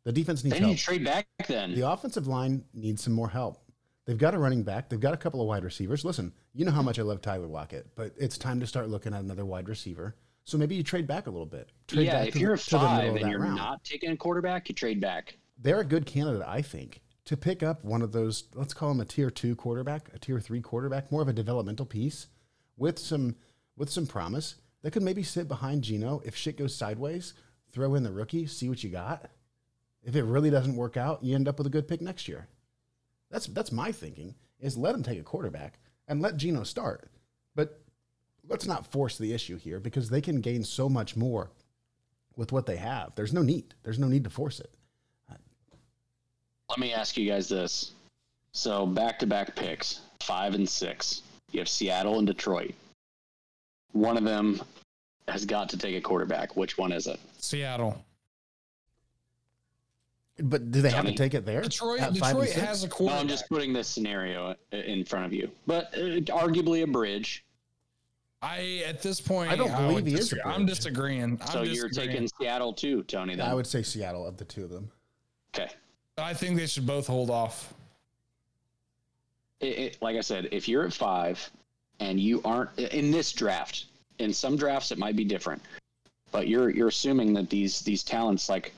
The 0.04 0.12
defense 0.12 0.44
needs 0.44 0.54
They 0.54 0.60
help. 0.60 0.70
need 0.70 0.78
to 0.78 0.84
trade 0.84 1.04
back 1.04 1.26
then. 1.48 1.74
The 1.74 1.90
offensive 1.90 2.28
line 2.28 2.64
needs 2.74 3.02
some 3.02 3.14
more 3.14 3.30
help. 3.30 3.58
They've 4.04 4.18
got 4.18 4.34
a 4.34 4.38
running 4.38 4.62
back. 4.62 4.88
They've 4.88 5.00
got 5.00 5.14
a 5.14 5.16
couple 5.16 5.40
of 5.40 5.48
wide 5.48 5.64
receivers. 5.64 6.04
Listen, 6.04 6.32
you 6.52 6.64
know 6.64 6.70
how 6.70 6.82
much 6.82 7.00
I 7.00 7.02
love 7.02 7.20
Tyler 7.20 7.48
Lockett, 7.48 7.88
but 7.96 8.12
it's 8.16 8.38
time 8.38 8.60
to 8.60 8.66
start 8.66 8.88
looking 8.88 9.12
at 9.12 9.20
another 9.24 9.44
wide 9.44 9.68
receiver. 9.68 10.14
So 10.44 10.56
maybe 10.56 10.76
you 10.76 10.84
trade 10.84 11.08
back 11.08 11.26
a 11.26 11.30
little 11.30 11.46
bit. 11.46 11.70
Trade 11.88 12.04
yeah, 12.06 12.12
back 12.20 12.28
if 12.28 12.34
to 12.34 12.40
you're 12.40 12.56
the, 12.56 12.62
a 12.76 12.78
five 12.78 13.16
and 13.16 13.28
you're 13.28 13.40
round. 13.40 13.56
not 13.56 13.82
taking 13.82 14.10
a 14.12 14.16
quarterback, 14.16 14.68
you 14.68 14.76
trade 14.76 15.00
back. 15.00 15.38
They're 15.58 15.80
a 15.80 15.84
good 15.84 16.06
candidate, 16.06 16.44
I 16.46 16.62
think, 16.62 17.00
to 17.24 17.36
pick 17.36 17.64
up 17.64 17.82
one 17.82 18.00
of 18.02 18.12
those. 18.12 18.44
Let's 18.54 18.74
call 18.74 18.92
him 18.92 19.00
a 19.00 19.04
tier 19.04 19.30
two 19.30 19.56
quarterback, 19.56 20.08
a 20.14 20.20
tier 20.20 20.38
three 20.38 20.60
quarterback, 20.60 21.10
more 21.10 21.22
of 21.22 21.26
a 21.28 21.32
developmental 21.32 21.86
piece 21.86 22.28
with 22.76 22.98
some 23.00 23.34
with 23.76 23.90
some 23.90 24.06
promise 24.06 24.54
that 24.82 24.92
could 24.92 25.02
maybe 25.02 25.22
sit 25.22 25.48
behind 25.48 25.82
Geno 25.82 26.22
if 26.24 26.36
shit 26.36 26.58
goes 26.58 26.74
sideways. 26.74 27.34
Throw 27.72 27.94
in 27.94 28.02
the 28.02 28.12
rookie, 28.12 28.46
see 28.46 28.68
what 28.68 28.82
you 28.82 28.90
got. 28.90 29.30
If 30.02 30.16
it 30.16 30.22
really 30.22 30.50
doesn't 30.50 30.76
work 30.76 30.96
out, 30.96 31.22
you 31.22 31.34
end 31.34 31.48
up 31.48 31.58
with 31.58 31.66
a 31.66 31.70
good 31.70 31.88
pick 31.88 32.00
next 32.00 32.28
year. 32.28 32.46
That's 33.30 33.46
that's 33.46 33.72
my 33.72 33.92
thinking. 33.92 34.34
Is 34.60 34.76
let 34.76 34.94
him 34.94 35.02
take 35.02 35.18
a 35.18 35.24
quarterback 35.24 35.78
and 36.08 36.22
let 36.22 36.36
Geno 36.36 36.62
start, 36.62 37.10
but 37.54 37.80
let's 38.48 38.66
not 38.66 38.90
force 38.90 39.18
the 39.18 39.32
issue 39.32 39.58
here 39.58 39.80
because 39.80 40.08
they 40.08 40.20
can 40.20 40.40
gain 40.40 40.62
so 40.62 40.88
much 40.88 41.16
more 41.16 41.50
with 42.36 42.52
what 42.52 42.66
they 42.66 42.76
have. 42.76 43.12
There's 43.16 43.32
no 43.32 43.42
need. 43.42 43.74
There's 43.82 43.98
no 43.98 44.08
need 44.08 44.24
to 44.24 44.30
force 44.30 44.60
it. 44.60 44.70
Let 46.68 46.78
me 46.78 46.92
ask 46.92 47.16
you 47.16 47.30
guys 47.30 47.48
this. 47.48 47.92
So 48.52 48.86
back 48.86 49.18
to 49.20 49.26
back 49.26 49.54
picks, 49.54 50.00
five 50.20 50.54
and 50.54 50.68
six. 50.68 51.22
You 51.52 51.60
have 51.60 51.68
Seattle 51.68 52.18
and 52.18 52.26
Detroit. 52.26 52.74
One 53.92 54.16
of 54.16 54.24
them 54.24 54.60
has 55.28 55.44
got 55.44 55.68
to 55.70 55.78
take 55.78 55.96
a 55.96 56.00
quarterback. 56.00 56.56
Which 56.56 56.78
one 56.78 56.92
is 56.92 57.06
it? 57.06 57.18
Seattle. 57.38 58.02
But 60.38 60.70
do 60.70 60.82
they 60.82 60.90
have 60.90 61.06
to 61.06 61.14
take 61.14 61.32
it 61.32 61.46
there? 61.46 61.62
Detroit. 61.62 62.00
at 62.00 62.14
five 62.18 62.36
and 62.36 62.46
Detroit 62.46 62.66
has 62.66 62.84
a 62.84 62.88
No, 62.88 62.92
quarterback. 62.94 63.20
I'm 63.22 63.28
just 63.28 63.48
putting 63.48 63.72
this 63.72 63.88
scenario 63.88 64.54
in 64.70 65.04
front 65.04 65.24
of 65.24 65.32
you, 65.32 65.50
but 65.66 65.86
uh, 65.94 66.20
arguably 66.28 66.82
a 66.82 66.86
bridge. 66.86 67.42
I 68.42 68.82
at 68.86 69.00
this 69.00 69.18
point, 69.18 69.50
I 69.50 69.56
don't 69.56 69.72
believe 69.74 69.94
would 69.94 70.06
he 70.06 70.12
is 70.12 70.32
a 70.32 70.34
disagree. 70.36 70.52
I'm 70.52 70.66
disagreeing. 70.66 71.38
I'm 71.40 71.46
So 71.48 71.62
you're 71.62 71.88
taking 71.88 72.28
Seattle 72.38 72.74
too, 72.74 73.02
Tony. 73.04 73.34
Then 73.34 73.48
I 73.48 73.54
would 73.54 73.66
say 73.66 73.82
Seattle 73.82 74.26
of 74.26 74.36
the 74.36 74.44
two 74.44 74.62
of 74.64 74.70
them. 74.70 74.90
okay. 75.54 75.70
I 76.18 76.34
think 76.34 76.56
they 76.58 76.66
should 76.66 76.86
both 76.86 77.06
hold 77.06 77.30
off. 77.30 77.72
It, 79.60 79.66
it, 79.78 79.98
like 80.02 80.16
I 80.16 80.20
said, 80.20 80.48
if 80.52 80.68
you're 80.68 80.84
at 80.84 80.92
five 80.92 81.50
and 82.00 82.20
you 82.20 82.40
aren't 82.44 82.76
in 82.78 83.10
this 83.10 83.32
draft, 83.32 83.86
in 84.18 84.32
some 84.32 84.56
drafts 84.56 84.92
it 84.92 84.98
might 84.98 85.16
be 85.16 85.24
different, 85.24 85.62
but 86.32 86.48
you're 86.48 86.70
you're 86.70 86.88
assuming 86.88 87.32
that 87.34 87.50
these 87.50 87.80
these 87.80 88.02
talents 88.02 88.48
like 88.48 88.72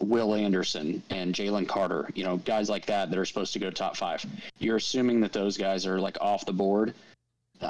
Will 0.00 0.34
Anderson 0.34 1.02
and 1.10 1.34
Jalen 1.34 1.68
Carter, 1.68 2.08
you 2.14 2.24
know, 2.24 2.38
guys 2.38 2.70
like 2.70 2.86
that 2.86 3.10
that 3.10 3.18
are 3.18 3.24
supposed 3.24 3.52
to 3.52 3.58
go 3.58 3.70
top 3.70 3.96
five, 3.96 4.24
you're 4.58 4.76
assuming 4.76 5.20
that 5.20 5.32
those 5.32 5.56
guys 5.56 5.86
are 5.86 6.00
like 6.00 6.16
off 6.20 6.46
the 6.46 6.52
board. 6.52 6.94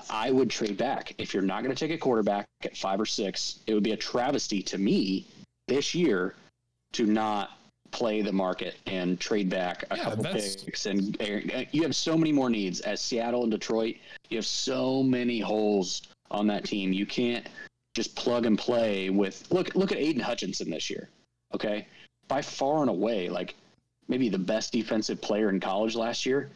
I 0.08 0.30
would 0.30 0.50
trade 0.50 0.76
back 0.76 1.14
if 1.18 1.34
you're 1.34 1.42
not 1.42 1.64
going 1.64 1.74
to 1.74 1.78
take 1.78 1.92
a 1.92 1.98
quarterback 1.98 2.46
at 2.62 2.76
five 2.76 3.00
or 3.00 3.06
six. 3.06 3.58
It 3.66 3.74
would 3.74 3.82
be 3.82 3.90
a 3.90 3.96
travesty 3.96 4.62
to 4.62 4.78
me 4.78 5.26
this 5.66 5.96
year 5.96 6.36
to 6.92 7.06
not 7.06 7.58
play 7.90 8.22
the 8.22 8.32
market 8.32 8.76
and 8.86 9.18
trade 9.20 9.48
back 9.48 9.84
a 9.90 9.96
Yeah, 9.96 10.04
couple 10.04 10.22
that's- 10.24 10.56
picks 10.56 10.86
and 10.86 11.20
and 11.20 11.66
you 11.72 11.82
have 11.82 11.94
so 11.96 12.16
many 12.16 12.32
more 12.32 12.50
needs 12.50 12.80
as 12.80 13.00
Seattle 13.00 13.42
and 13.42 13.50
Detroit. 13.50 13.96
You 14.28 14.36
have 14.38 14.46
so 14.46 15.02
many 15.02 15.40
holes 15.40 16.02
on 16.30 16.46
that 16.48 16.64
team. 16.64 16.92
You 16.92 17.06
can't 17.06 17.46
just 17.94 18.14
plug 18.14 18.46
and 18.46 18.56
play 18.58 19.10
with 19.10 19.50
look 19.50 19.74
look 19.74 19.90
at 19.92 19.98
Aiden 19.98 20.20
Hutchinson 20.20 20.70
this 20.70 20.88
year 20.90 21.08
okay? 21.54 21.86
By 22.28 22.42
far 22.42 22.80
and 22.82 22.90
away 22.90 23.28
like 23.28 23.54
maybe 24.08 24.28
the 24.28 24.38
best 24.38 24.72
defensive 24.72 25.20
player 25.20 25.48
in 25.50 25.60
college 25.60 25.96
last 25.96 26.24
year. 26.26 26.50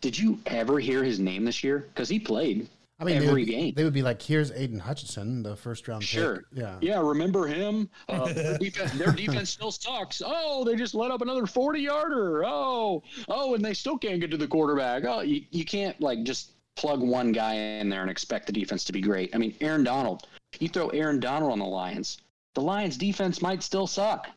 Did 0.00 0.18
you 0.18 0.40
ever 0.46 0.80
hear 0.80 1.04
his 1.04 1.20
name 1.20 1.44
this 1.44 1.62
year? 1.62 1.86
Because 1.94 2.08
he 2.08 2.18
played 2.18 2.68
I 3.02 3.04
mean, 3.04 3.18
they 3.18 3.28
every 3.28 3.42
would, 3.42 3.50
game 3.50 3.74
They 3.74 3.84
would 3.84 3.92
be 3.92 4.02
like, 4.02 4.22
here's 4.22 4.50
Aiden 4.52 4.80
Hutchinson, 4.80 5.42
the 5.42 5.56
first 5.56 5.88
round 5.88 6.04
Sure. 6.04 6.36
pick. 6.36 6.44
Yeah. 6.52 6.78
Yeah, 6.80 7.00
remember 7.00 7.46
him? 7.46 7.90
Uh, 8.08 8.32
their, 8.32 8.58
defense, 8.58 8.92
their 8.92 9.12
defense 9.12 9.50
still 9.50 9.72
sucks. 9.72 10.22
Oh, 10.24 10.64
they 10.64 10.76
just 10.76 10.94
let 10.94 11.10
up 11.10 11.20
another 11.20 11.46
40 11.46 11.80
yarder. 11.80 12.44
Oh, 12.44 13.02
oh, 13.28 13.54
and 13.54 13.64
they 13.64 13.74
still 13.74 13.98
can't 13.98 14.20
get 14.20 14.30
to 14.30 14.36
the 14.36 14.48
quarterback. 14.48 15.04
Oh, 15.04 15.20
you, 15.20 15.42
you 15.50 15.64
can't 15.64 16.00
like 16.00 16.22
just 16.22 16.52
plug 16.76 17.00
one 17.00 17.32
guy 17.32 17.54
in 17.54 17.88
there 17.88 18.02
and 18.02 18.10
expect 18.10 18.46
the 18.46 18.52
defense 18.52 18.84
to 18.84 18.92
be 18.92 19.00
great. 19.00 19.34
I 19.34 19.38
mean, 19.38 19.54
Aaron 19.60 19.84
Donald, 19.84 20.26
you 20.58 20.68
throw 20.68 20.88
Aaron 20.88 21.20
Donald 21.20 21.52
on 21.52 21.58
the 21.58 21.66
Lions, 21.66 22.18
the 22.54 22.62
Lions 22.62 22.96
defense 22.96 23.42
might 23.42 23.62
still 23.62 23.86
suck. 23.86 24.28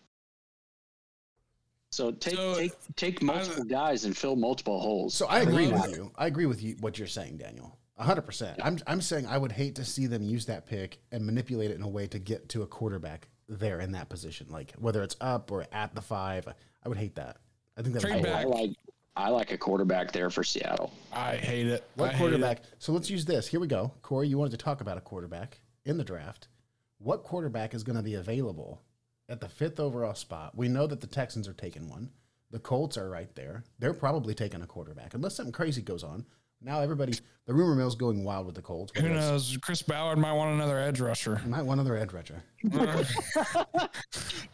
So 1.91 2.11
take 2.11 2.35
So, 2.35 2.55
take 2.55 2.73
take 2.97 3.21
multiple 3.21 3.63
guys 3.63 4.03
and 4.03 4.15
fill 4.17 4.35
multiple 4.35 4.81
holes. 4.81 5.13
So 5.13 5.27
I 5.27 5.39
agree 5.39 5.69
with 5.69 5.95
you. 5.95 6.11
I 6.17 6.27
agree 6.27 6.45
with 6.45 6.61
you 6.61 6.75
what 6.81 6.97
you're 6.97 7.07
saying, 7.07 7.37
Daniel. 7.37 7.77
Hundred 7.97 8.23
percent. 8.23 8.59
I'm 8.63 8.79
I'm 8.87 9.01
saying 9.01 9.25
I 9.27 9.37
would 9.37 9.51
hate 9.51 9.75
to 9.75 9.85
see 9.85 10.07
them 10.07 10.21
use 10.21 10.45
that 10.47 10.65
pick 10.65 10.99
and 11.11 11.25
manipulate 11.25 11.71
it 11.71 11.75
in 11.77 11.81
a 11.83 11.87
way 11.87 12.07
to 12.07 12.19
get 12.19 12.49
to 12.49 12.61
a 12.63 12.67
quarterback 12.67 13.27
there 13.47 13.79
in 13.79 13.91
that 13.93 14.09
position. 14.09 14.47
Like 14.49 14.73
whether 14.77 15.01
it's 15.03 15.15
up 15.21 15.51
or 15.51 15.65
at 15.71 15.95
the 15.95 16.01
five. 16.01 16.47
I 16.83 16.89
would 16.89 16.97
hate 16.97 17.15
that. 17.15 17.37
I 17.77 17.81
think 17.81 17.93
that 17.93 18.01
Trade 18.01 18.21
would 18.21 18.29
I, 18.29 18.41
I 18.41 18.43
back. 18.43 18.53
like 18.53 18.69
I 19.15 19.29
like 19.29 19.51
a 19.51 19.57
quarterback 19.57 20.11
there 20.11 20.29
for 20.29 20.43
Seattle. 20.43 20.91
I 21.13 21.37
hate 21.37 21.67
it. 21.67 21.83
I 21.97 22.01
What 22.01 22.11
hate 22.11 22.17
quarterback? 22.19 22.61
So 22.79 22.91
let's 22.91 23.09
use 23.09 23.23
this. 23.25 23.47
Here 23.47 23.59
we 23.59 23.67
go. 23.67 23.93
Corey, 24.01 24.27
you 24.27 24.37
wanted 24.37 24.51
to 24.51 24.57
talk 24.57 24.81
about 24.81 24.97
a 24.97 25.01
quarterback 25.01 25.61
in 25.85 25.97
the 25.97 26.03
draft. 26.03 26.49
What 26.97 27.23
quarterback 27.23 27.73
is 27.73 27.83
going 27.83 27.95
to 27.95 28.03
be 28.03 28.15
available 28.15 28.81
at 29.29 29.39
the 29.39 29.47
fifth 29.49 29.79
overall 29.79 30.15
spot? 30.15 30.55
We 30.57 30.67
know 30.67 30.85
that 30.87 30.99
the 31.01 31.07
Texans 31.07 31.47
are 31.47 31.53
taking 31.53 31.89
one. 31.89 32.09
The 32.51 32.59
Colts 32.59 32.97
are 32.97 33.09
right 33.09 33.33
there. 33.35 33.63
They're 33.79 33.93
probably 33.93 34.33
taking 34.33 34.61
a 34.61 34.67
quarterback, 34.67 35.13
unless 35.13 35.35
something 35.35 35.51
crazy 35.53 35.81
goes 35.81 36.03
on. 36.03 36.25
Now 36.61 36.79
everybody, 36.79 37.13
the 37.45 37.53
rumor 37.53 37.75
mill's 37.75 37.95
going 37.95 38.23
wild 38.23 38.45
with 38.45 38.55
the 38.55 38.61
Colts. 38.61 38.91
Who 38.97 39.09
knows? 39.09 39.57
Chris 39.61 39.81
Ballard 39.81 40.17
might 40.17 40.33
want 40.33 40.53
another 40.53 40.79
edge 40.79 40.99
rusher. 40.99 41.41
Might 41.45 41.63
one 41.63 41.79
other 41.79 41.95
edge 41.95 42.11
rusher. 42.11 42.41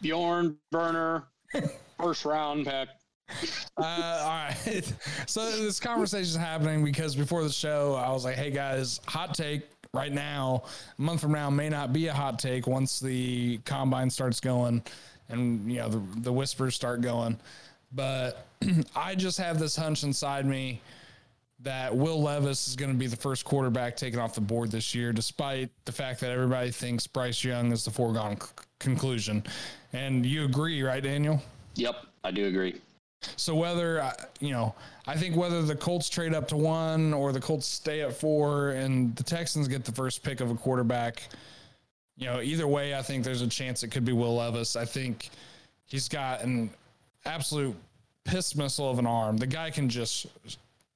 Bjorn 0.02 0.58
Werner, 0.72 1.24
first 1.98 2.24
round 2.24 2.66
pick. 2.66 2.88
Uh, 3.78 3.82
all 3.82 4.28
right. 4.28 4.92
So 5.26 5.50
this 5.62 5.80
conversation 5.80 6.24
is 6.24 6.36
happening 6.36 6.84
because 6.84 7.16
before 7.16 7.42
the 7.42 7.50
show, 7.50 7.94
I 7.94 8.10
was 8.10 8.24
like, 8.24 8.34
"Hey 8.34 8.50
guys, 8.50 9.00
hot 9.06 9.34
take 9.34 9.62
right 9.94 10.12
now. 10.12 10.64
A 10.98 11.02
month 11.02 11.22
from 11.22 11.32
now 11.32 11.48
may 11.48 11.70
not 11.70 11.92
be 11.92 12.08
a 12.08 12.12
hot 12.12 12.38
take 12.38 12.66
once 12.66 13.00
the 13.00 13.58
combine 13.64 14.10
starts 14.10 14.40
going, 14.40 14.82
and 15.30 15.70
you 15.72 15.78
know 15.78 15.88
the 15.88 16.02
the 16.20 16.32
whispers 16.32 16.74
start 16.74 17.00
going." 17.00 17.38
But 17.92 18.46
I 18.96 19.14
just 19.14 19.38
have 19.38 19.58
this 19.58 19.74
hunch 19.76 20.02
inside 20.02 20.44
me 20.44 20.82
that 21.62 21.94
Will 21.94 22.20
Levis 22.20 22.68
is 22.68 22.76
going 22.76 22.90
to 22.90 22.98
be 22.98 23.06
the 23.06 23.16
first 23.16 23.44
quarterback 23.44 23.96
taken 23.96 24.18
off 24.18 24.34
the 24.34 24.40
board 24.40 24.70
this 24.70 24.94
year, 24.94 25.12
despite 25.12 25.70
the 25.84 25.92
fact 25.92 26.20
that 26.20 26.30
everybody 26.30 26.70
thinks 26.70 27.06
Bryce 27.06 27.44
Young 27.44 27.72
is 27.72 27.84
the 27.84 27.90
foregone 27.90 28.40
c- 28.40 28.48
conclusion. 28.78 29.44
And 29.92 30.26
you 30.26 30.44
agree, 30.44 30.82
right, 30.82 31.02
Daniel? 31.02 31.40
Yep, 31.76 32.06
I 32.24 32.30
do 32.30 32.46
agree. 32.46 32.80
So 33.36 33.54
whether 33.54 34.00
uh, 34.00 34.12
you 34.40 34.50
know, 34.50 34.74
I 35.06 35.16
think 35.16 35.36
whether 35.36 35.62
the 35.62 35.76
Colts 35.76 36.08
trade 36.08 36.34
up 36.34 36.48
to 36.48 36.56
one 36.56 37.14
or 37.14 37.32
the 37.32 37.40
Colts 37.40 37.66
stay 37.66 38.02
at 38.02 38.12
four 38.12 38.70
and 38.70 39.14
the 39.14 39.22
Texans 39.22 39.68
get 39.68 39.84
the 39.84 39.92
first 39.92 40.24
pick 40.24 40.40
of 40.40 40.50
a 40.50 40.54
quarterback, 40.54 41.22
you 42.16 42.26
know, 42.26 42.40
either 42.40 42.66
way, 42.66 42.96
I 42.96 43.02
think 43.02 43.24
there's 43.24 43.42
a 43.42 43.48
chance 43.48 43.84
it 43.84 43.88
could 43.88 44.04
be 44.04 44.12
Will 44.12 44.36
Levis. 44.36 44.74
I 44.74 44.84
think 44.84 45.30
he's 45.86 46.08
got 46.08 46.42
an 46.42 46.70
absolute 47.24 47.76
piss 48.24 48.56
missile 48.56 48.90
of 48.90 48.98
an 48.98 49.06
arm. 49.06 49.36
The 49.36 49.46
guy 49.46 49.70
can 49.70 49.88
just 49.88 50.26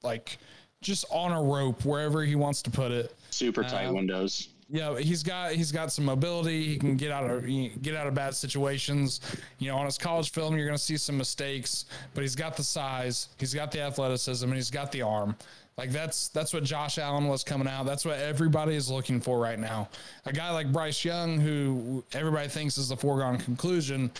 like 0.03 0.39
just 0.87 1.05
on 1.11 1.33
a 1.33 1.43
rope 1.43 1.85
wherever 1.85 2.25
he 2.25 2.35
wants 2.35 2.63
to 2.63 2.71
put 2.71 2.93
it. 2.93 3.15
Super 3.31 3.63
tight 3.63 3.87
Um, 3.87 3.97
windows. 3.97 4.49
Yeah, 4.69 4.99
he's 4.99 5.23
got 5.23 5.53
he's 5.53 5.71
got 5.71 5.93
some 5.93 6.05
mobility. 6.05 6.67
He 6.67 6.77
can 6.77 6.97
get 6.97 7.13
out 7.13 7.31
of 7.31 7.47
get 7.83 7.95
out 7.95 8.07
of 8.09 8.15
bad 8.15 8.35
situations. 8.35 9.21
You 9.59 9.69
know, 9.69 9.77
on 9.77 9.85
his 9.87 9.97
college 9.99 10.33
film, 10.33 10.57
you're 10.57 10.67
going 10.67 10.77
to 10.79 10.83
see 10.83 10.97
some 10.97 11.17
mistakes, 11.17 11.85
but 12.15 12.23
he's 12.23 12.35
got 12.35 12.57
the 12.57 12.65
size, 12.65 13.29
he's 13.39 13.55
got 13.55 13.71
the 13.71 13.81
athleticism, 13.81 14.45
and 14.45 14.55
he's 14.57 14.71
got 14.71 14.91
the 14.91 15.03
arm. 15.03 15.37
Like 15.79 15.93
that's 15.93 16.29
that's 16.29 16.53
what 16.53 16.65
Josh 16.65 16.99
Allen 16.99 17.29
was 17.29 17.45
coming 17.45 17.69
out. 17.69 17.87
That's 17.87 18.05
what 18.05 18.19
everybody 18.19 18.75
is 18.75 18.91
looking 18.91 19.21
for 19.21 19.39
right 19.39 19.59
now. 19.59 19.89
A 20.25 20.33
guy 20.33 20.51
like 20.51 20.73
Bryce 20.73 21.05
Young, 21.05 21.39
who 21.39 22.03
everybody 22.13 22.49
thinks 22.49 22.77
is 22.77 22.89
the 22.89 22.97
foregone 22.97 23.39
conclusion. 23.39 24.11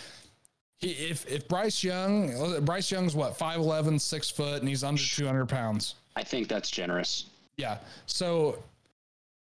He, 0.77 0.91
if 0.91 1.29
if 1.29 1.47
Bryce 1.49 1.83
Young, 1.83 2.63
Bryce 2.63 2.89
Young's 2.91 3.15
what 3.15 3.37
5'11", 3.37 3.99
6 3.99 4.29
foot, 4.29 4.59
and 4.61 4.69
he's 4.69 4.83
under 4.83 5.01
two 5.01 5.25
hundred 5.25 5.47
pounds. 5.47 5.95
I 6.17 6.23
think 6.23 6.47
that's 6.47 6.71
generous. 6.71 7.27
Yeah. 7.57 7.77
So 8.07 8.63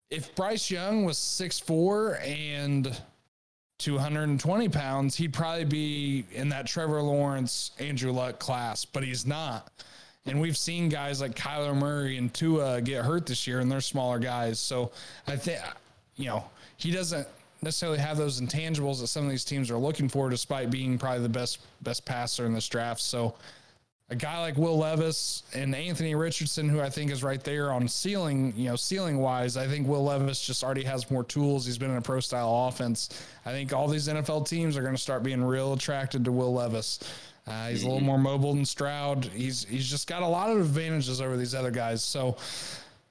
if 0.10 0.34
Bryce 0.34 0.72
Young 0.72 1.04
was 1.04 1.18
6'4 1.18 2.26
and 2.26 2.98
220 3.80 4.70
pounds, 4.70 5.14
he'd 5.18 5.34
probably 5.34 5.66
be 5.66 6.24
in 6.32 6.48
that 6.50 6.66
Trevor 6.66 7.02
Lawrence, 7.02 7.72
Andrew 7.80 8.14
Luck 8.14 8.40
class, 8.40 8.86
but 8.86 9.04
he's 9.04 9.26
not. 9.26 9.74
And 10.26 10.40
we've 10.40 10.56
seen 10.56 10.88
guys 10.88 11.20
like 11.20 11.36
Kyler 11.36 11.76
Murray 11.76 12.18
and 12.18 12.34
Tua 12.34 12.80
get 12.80 13.04
hurt 13.04 13.26
this 13.26 13.46
year, 13.46 13.60
and 13.60 13.70
they're 13.70 13.82
smaller 13.82 14.20
guys. 14.20 14.58
So 14.58 14.92
I 15.28 15.36
think, 15.36 15.60
you 16.16 16.28
know, 16.28 16.46
he 16.78 16.92
doesn't 16.92 17.28
necessarily 17.62 18.00
have 18.00 18.16
those 18.16 18.40
intangibles 18.40 19.02
that 19.02 19.08
some 19.08 19.26
of 19.26 19.30
these 19.30 19.44
teams 19.44 19.70
are 19.70 19.78
looking 19.78 20.08
for, 20.08 20.30
despite 20.30 20.72
being 20.72 20.98
probably 20.98 21.24
the 21.24 21.30
best 21.30 21.60
best 21.82 22.06
passer 22.06 22.46
in 22.46 22.54
this 22.54 22.70
draft. 22.70 23.02
So 23.02 23.36
a 24.10 24.16
guy 24.16 24.40
like 24.40 24.58
Will 24.58 24.78
Levis 24.78 25.44
and 25.54 25.74
Anthony 25.74 26.14
Richardson, 26.14 26.68
who 26.68 26.82
I 26.82 26.90
think 26.90 27.10
is 27.10 27.24
right 27.24 27.44
there 27.44 27.72
on 27.72 27.88
ceiling, 27.88 28.54
you 28.56 28.66
know, 28.70 28.76
ceiling 28.76 29.18
wise, 29.18 29.58
I 29.58 29.68
think 29.68 29.88
Will 29.88 30.04
Levis 30.04 30.46
just 30.46 30.64
already 30.64 30.84
has 30.84 31.10
more 31.10 31.24
tools. 31.24 31.66
He's 31.66 31.78
been 31.78 31.90
in 31.90 31.98
a 31.98 32.02
pro 32.02 32.20
style 32.20 32.68
offense. 32.68 33.10
I 33.46 33.52
think 33.52 33.74
all 33.74 33.88
these 33.88 34.08
NFL 34.08 34.48
teams 34.48 34.78
are 34.78 34.82
going 34.82 34.96
to 34.96 35.02
start 35.02 35.24
being 35.24 35.44
real 35.44 35.74
attracted 35.74 36.26
to 36.26 36.32
Will 36.32 36.54
Levis. 36.54 37.00
Uh, 37.48 37.70
he's 37.70 37.84
a 37.84 37.88
little 37.88 38.02
more 38.02 38.18
mobile 38.18 38.54
than 38.54 38.66
Stroud. 38.66 39.26
He's 39.26 39.66
he's 39.66 39.90
just 39.90 40.08
got 40.08 40.22
a 40.22 40.28
lot 40.28 40.50
of 40.50 40.58
advantages 40.60 41.20
over 41.20 41.36
these 41.36 41.54
other 41.54 41.72
guys. 41.72 42.02
So 42.02 42.38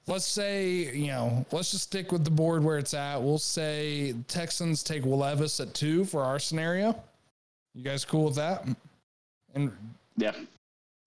let's 0.07 0.25
say 0.25 0.91
you 0.95 1.07
know 1.07 1.45
let's 1.51 1.71
just 1.71 1.83
stick 1.83 2.11
with 2.11 2.23
the 2.23 2.31
board 2.31 2.63
where 2.63 2.79
it's 2.79 2.95
at. 2.95 3.21
We'll 3.21 3.37
say 3.37 4.15
Texans 4.27 4.81
take 4.81 5.05
Will 5.05 5.19
Levis 5.19 5.59
at 5.59 5.73
two 5.75 6.03
for 6.05 6.23
our 6.23 6.39
scenario. 6.39 6.99
You 7.75 7.83
guys 7.83 8.05
cool 8.05 8.25
with 8.25 8.35
that? 8.35 8.65
And 9.53 9.71
Yeah. 10.17 10.33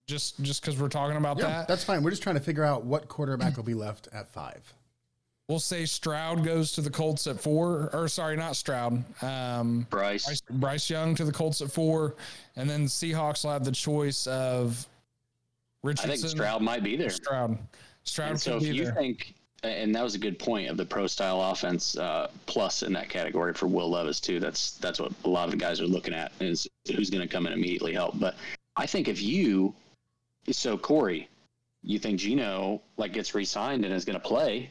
Just 0.07 0.41
just 0.41 0.61
because 0.61 0.79
we're 0.79 0.87
talking 0.89 1.17
about 1.17 1.37
Yeah, 1.37 1.47
that. 1.47 1.67
that's 1.67 1.83
fine. 1.83 2.01
We're 2.01 2.09
just 2.11 2.23
trying 2.23 2.35
to 2.37 2.41
figure 2.41 2.63
out 2.63 2.85
what 2.85 3.07
quarterback 3.09 3.57
will 3.57 3.63
be 3.63 3.73
left 3.73 4.07
at 4.13 4.27
five. 4.29 4.61
we'll 5.49 5.59
say 5.59 5.85
Stroud 5.85 6.43
goes 6.43 6.73
to 6.73 6.81
the 6.81 6.89
Colts 6.89 7.25
at 7.27 7.39
four, 7.39 7.89
or 7.93 8.07
sorry, 8.09 8.35
not 8.35 8.55
Stroud. 8.57 9.01
Um, 9.23 9.85
Bryce. 9.89 10.25
Bryce, 10.25 10.41
Bryce 10.49 10.89
Young 10.89 11.15
to 11.15 11.23
the 11.25 11.31
Colts 11.31 11.61
at 11.61 11.71
four, 11.71 12.15
and 12.55 12.69
then 12.69 12.83
the 12.83 12.89
Seahawks 12.89 13.43
will 13.43 13.51
have 13.51 13.63
the 13.63 13.71
choice 13.71 14.27
of 14.27 14.85
Richardson. 15.83 16.11
I 16.11 16.15
think 16.17 16.27
Stroud 16.29 16.61
might 16.61 16.83
be 16.83 16.95
there. 16.97 17.09
Stroud. 17.09 17.57
Stroud 18.03 18.31
And 18.31 18.39
so 18.41 18.53
could 18.59 18.63
if 18.67 18.71
be 18.71 18.77
you 18.77 18.83
there. 18.85 18.93
think, 18.93 19.35
and 19.63 19.93
that 19.95 20.03
was 20.03 20.15
a 20.15 20.19
good 20.19 20.37
point 20.39 20.69
of 20.69 20.75
the 20.77 20.85
pro 20.85 21.07
style 21.07 21.41
offense 21.41 21.97
uh, 21.97 22.29
plus 22.45 22.83
in 22.83 22.91
that 22.93 23.09
category 23.09 23.53
for 23.53 23.67
Will 23.67 23.89
Levis 23.89 24.19
too. 24.21 24.39
That's 24.39 24.71
that's 24.77 24.99
what 24.99 25.11
a 25.25 25.29
lot 25.29 25.45
of 25.45 25.51
the 25.51 25.57
guys 25.57 25.79
are 25.81 25.87
looking 25.87 26.13
at 26.13 26.31
is 26.39 26.65
who's 26.93 27.09
going 27.09 27.21
to 27.25 27.27
come 27.27 27.45
and 27.45 27.53
immediately 27.55 27.93
help. 27.93 28.17
But 28.19 28.35
I 28.77 28.85
think 28.85 29.07
if 29.07 29.21
you, 29.21 29.73
so 30.51 30.77
Corey, 30.77 31.29
you 31.83 31.99
think 31.99 32.19
Geno 32.19 32.81
like 32.97 33.13
gets 33.13 33.33
re-signed 33.35 33.85
and 33.85 33.93
is 33.93 34.05
going 34.05 34.19
to 34.19 34.27
play, 34.27 34.69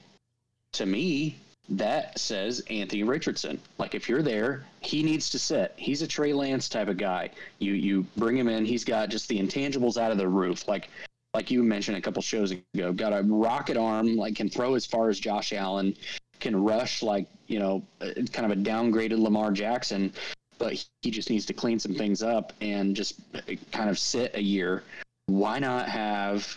to 0.73 0.87
me 0.87 1.37
that 1.69 2.19
says 2.19 2.63
Anthony 2.71 3.03
Richardson. 3.03 3.61
Like 3.79 3.95
if 3.95 4.09
you're 4.09 4.23
there, 4.23 4.65
he 4.81 5.03
needs 5.03 5.31
to 5.31 5.39
sit. 5.39 5.73
He's 5.77 6.03
a 6.03 6.07
Trey 6.07 6.33
Lance 6.33 6.69
type 6.69 6.89
of 6.89 6.97
guy. 6.97 7.31
You 7.59 7.73
you 7.73 8.07
bring 8.17 8.37
him 8.37 8.49
in. 8.49 8.65
He's 8.65 8.85
got 8.85 9.09
just 9.09 9.29
the 9.29 9.39
intangibles 9.39 10.01
out 10.01 10.13
of 10.13 10.19
the 10.19 10.29
roof. 10.29 10.69
Like 10.69 10.89
like 11.35 11.51
you 11.51 11.63
mentioned 11.63 11.97
a 11.97 12.01
couple 12.01 12.23
shows 12.23 12.53
ago, 12.53 12.93
got 12.93 13.13
a 13.13 13.23
rocket 13.23 13.77
arm, 13.77 14.17
like 14.17 14.37
can 14.37 14.49
throw 14.49 14.75
as 14.75 14.87
far 14.87 15.09
as 15.09 15.19
Josh 15.19 15.53
Allen, 15.53 15.95
can 16.41 16.63
rush 16.63 17.03
like 17.03 17.27
you 17.47 17.59
know, 17.59 17.83
uh, 18.01 18.11
kind 18.33 18.51
of 18.51 18.57
a 18.57 18.61
downgraded 18.61 19.19
Lamar 19.19 19.53
Jackson, 19.53 20.13
but 20.59 20.85
he 21.03 21.11
just 21.11 21.31
needs 21.31 21.47
to 21.47 21.53
clean 21.53 21.79
some 21.79 21.95
things 21.95 22.23
up 22.23 22.53
and 22.61 22.95
just 22.95 23.15
uh, 23.35 23.41
kind 23.73 23.91
of 23.91 23.99
sit 23.99 24.35
a 24.35 24.43
year. 24.43 24.83
Why 25.27 25.59
not 25.59 25.89
have 25.89 26.57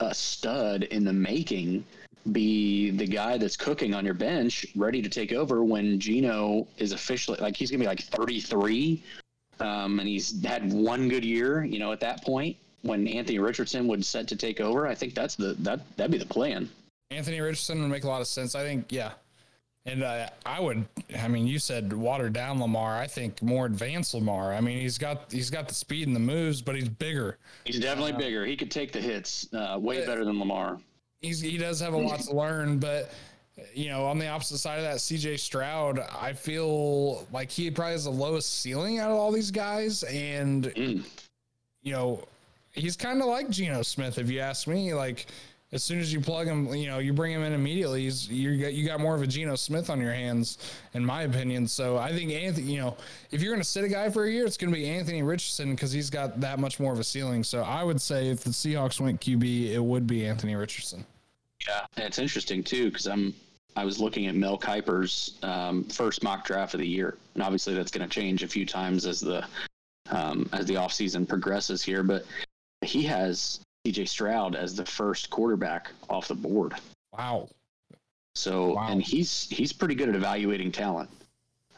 a 0.00 0.14
stud 0.14 0.84
in 0.84 1.04
the 1.04 1.12
making 1.12 1.84
be 2.32 2.90
the 2.90 3.06
guy 3.06 3.38
that's 3.38 3.56
cooking 3.56 3.94
on 3.94 4.04
your 4.04 4.14
bench, 4.14 4.66
ready 4.76 5.00
to 5.00 5.08
take 5.08 5.32
over 5.32 5.64
when 5.64 5.98
Geno 5.98 6.66
is 6.76 6.92
officially 6.92 7.38
like 7.40 7.56
he's 7.56 7.70
gonna 7.70 7.80
be 7.80 7.86
like 7.86 8.02
33, 8.02 9.02
um, 9.60 9.98
and 9.98 10.08
he's 10.08 10.44
had 10.44 10.72
one 10.72 11.08
good 11.08 11.24
year. 11.24 11.64
You 11.64 11.78
know, 11.78 11.92
at 11.92 12.00
that 12.00 12.22
point 12.24 12.56
when 12.82 13.08
Anthony 13.08 13.38
Richardson 13.38 13.88
would 13.88 14.04
set 14.04 14.28
to 14.28 14.36
take 14.36 14.60
over, 14.60 14.86
I 14.86 14.94
think 14.94 15.14
that's 15.14 15.34
the 15.34 15.54
that 15.60 15.80
that'd 15.96 16.12
be 16.12 16.18
the 16.18 16.26
plan. 16.26 16.68
Anthony 17.10 17.40
Richardson 17.40 17.80
would 17.80 17.90
make 17.90 18.04
a 18.04 18.08
lot 18.08 18.20
of 18.20 18.26
sense. 18.26 18.54
I 18.54 18.62
think, 18.62 18.86
yeah. 18.90 19.12
And 19.86 20.02
uh, 20.02 20.28
I 20.44 20.60
would, 20.60 20.84
I 21.18 21.28
mean, 21.28 21.46
you 21.46 21.58
said 21.58 21.92
watered 21.92 22.34
down 22.34 22.60
Lamar. 22.60 22.98
I 22.98 23.06
think 23.06 23.40
more 23.42 23.64
advanced 23.66 24.12
Lamar. 24.12 24.52
I 24.52 24.60
mean, 24.60 24.78
he's 24.80 24.98
got 24.98 25.32
he's 25.32 25.48
got 25.50 25.66
the 25.68 25.74
speed 25.74 26.06
and 26.06 26.14
the 26.14 26.20
moves, 26.20 26.60
but 26.60 26.74
he's 26.74 26.88
bigger. 26.88 27.38
He's 27.64 27.80
definitely 27.80 28.12
bigger. 28.12 28.44
He 28.44 28.56
could 28.56 28.70
take 28.70 28.92
the 28.92 29.00
hits 29.00 29.48
uh, 29.54 29.78
way 29.80 30.04
better 30.04 30.24
than 30.26 30.38
Lamar. 30.38 30.78
He's 31.22 31.40
he 31.40 31.56
does 31.56 31.80
have 31.80 31.94
a 31.94 31.96
lot 31.96 32.20
to 32.20 32.34
learn, 32.34 32.78
but 32.78 33.12
you 33.74 33.88
know, 33.88 34.04
on 34.04 34.18
the 34.18 34.28
opposite 34.28 34.58
side 34.58 34.76
of 34.78 34.84
that, 34.84 34.96
CJ 34.98 35.38
Stroud, 35.38 35.98
I 35.98 36.32
feel 36.32 37.26
like 37.32 37.50
he 37.50 37.70
probably 37.70 37.92
has 37.92 38.04
the 38.04 38.10
lowest 38.10 38.60
ceiling 38.60 38.98
out 38.98 39.10
of 39.10 39.16
all 39.16 39.32
these 39.32 39.50
guys, 39.50 40.02
and 40.04 40.64
Mm. 40.74 41.04
you 41.82 41.92
know, 41.92 42.28
he's 42.72 42.96
kind 42.96 43.20
of 43.20 43.26
like 43.26 43.48
Geno 43.50 43.82
Smith, 43.82 44.18
if 44.18 44.30
you 44.30 44.38
ask 44.40 44.68
me. 44.68 44.94
Like, 44.94 45.26
as 45.72 45.82
soon 45.82 45.98
as 45.98 46.12
you 46.12 46.20
plug 46.20 46.46
him, 46.46 46.74
you 46.74 46.86
know, 46.86 46.98
you 46.98 47.12
bring 47.12 47.32
him 47.32 47.42
in 47.42 47.52
immediately. 47.52 48.04
He's 48.04 48.28
you 48.28 48.56
got 48.60 48.72
you 48.72 48.86
got 48.86 49.00
more 49.00 49.14
of 49.14 49.22
a 49.22 49.26
Geno 49.26 49.54
Smith 49.54 49.90
on 49.90 50.00
your 50.00 50.12
hands, 50.12 50.58
in 50.94 51.04
my 51.04 51.22
opinion. 51.22 51.68
So 51.68 51.98
I 51.98 52.12
think 52.12 52.32
Anthony, 52.32 52.72
you 52.72 52.80
know, 52.80 52.96
if 53.30 53.42
you're 53.42 53.52
going 53.52 53.62
to 53.62 53.68
sit 53.68 53.84
a 53.84 53.88
guy 53.88 54.08
for 54.08 54.24
a 54.24 54.30
year, 54.30 54.46
it's 54.46 54.56
going 54.56 54.72
to 54.72 54.78
be 54.78 54.88
Anthony 54.88 55.22
Richardson 55.22 55.74
because 55.74 55.92
he's 55.92 56.08
got 56.08 56.40
that 56.40 56.58
much 56.58 56.80
more 56.80 56.92
of 56.92 56.98
a 56.98 57.04
ceiling. 57.04 57.44
So 57.44 57.62
I 57.62 57.82
would 57.84 58.00
say 58.00 58.28
if 58.28 58.40
the 58.40 58.50
Seahawks 58.50 59.00
went 59.00 59.20
QB, 59.20 59.72
it 59.72 59.82
would 59.82 60.06
be 60.06 60.26
Anthony 60.26 60.56
Richardson. 60.56 61.04
Yeah, 61.66 61.84
and 61.96 62.06
it's 62.06 62.18
interesting 62.18 62.64
too 62.64 62.86
because 62.86 63.06
I'm 63.06 63.34
I 63.76 63.84
was 63.84 64.00
looking 64.00 64.26
at 64.26 64.34
Mel 64.34 64.58
Kiper's 64.58 65.34
um, 65.42 65.84
first 65.84 66.22
mock 66.22 66.46
draft 66.46 66.74
of 66.74 66.80
the 66.80 66.88
year, 66.88 67.18
and 67.34 67.42
obviously 67.42 67.74
that's 67.74 67.90
going 67.90 68.08
to 68.08 68.12
change 68.12 68.42
a 68.42 68.48
few 68.48 68.64
times 68.64 69.04
as 69.04 69.20
the 69.20 69.44
um, 70.10 70.48
as 70.54 70.64
the 70.64 70.74
offseason 70.74 71.28
progresses 71.28 71.82
here. 71.82 72.02
But 72.02 72.24
he 72.82 73.02
has 73.02 73.60
C.J. 73.88 74.04
Stroud 74.04 74.54
as 74.54 74.74
the 74.76 74.84
first 74.84 75.30
quarterback 75.30 75.90
off 76.10 76.28
the 76.28 76.34
board. 76.34 76.74
Wow. 77.16 77.48
So 78.34 78.74
Wow. 78.74 78.88
and 78.90 79.02
he's 79.02 79.48
he's 79.48 79.72
pretty 79.72 79.94
good 79.94 80.10
at 80.10 80.14
evaluating 80.14 80.70
talent. 80.70 81.08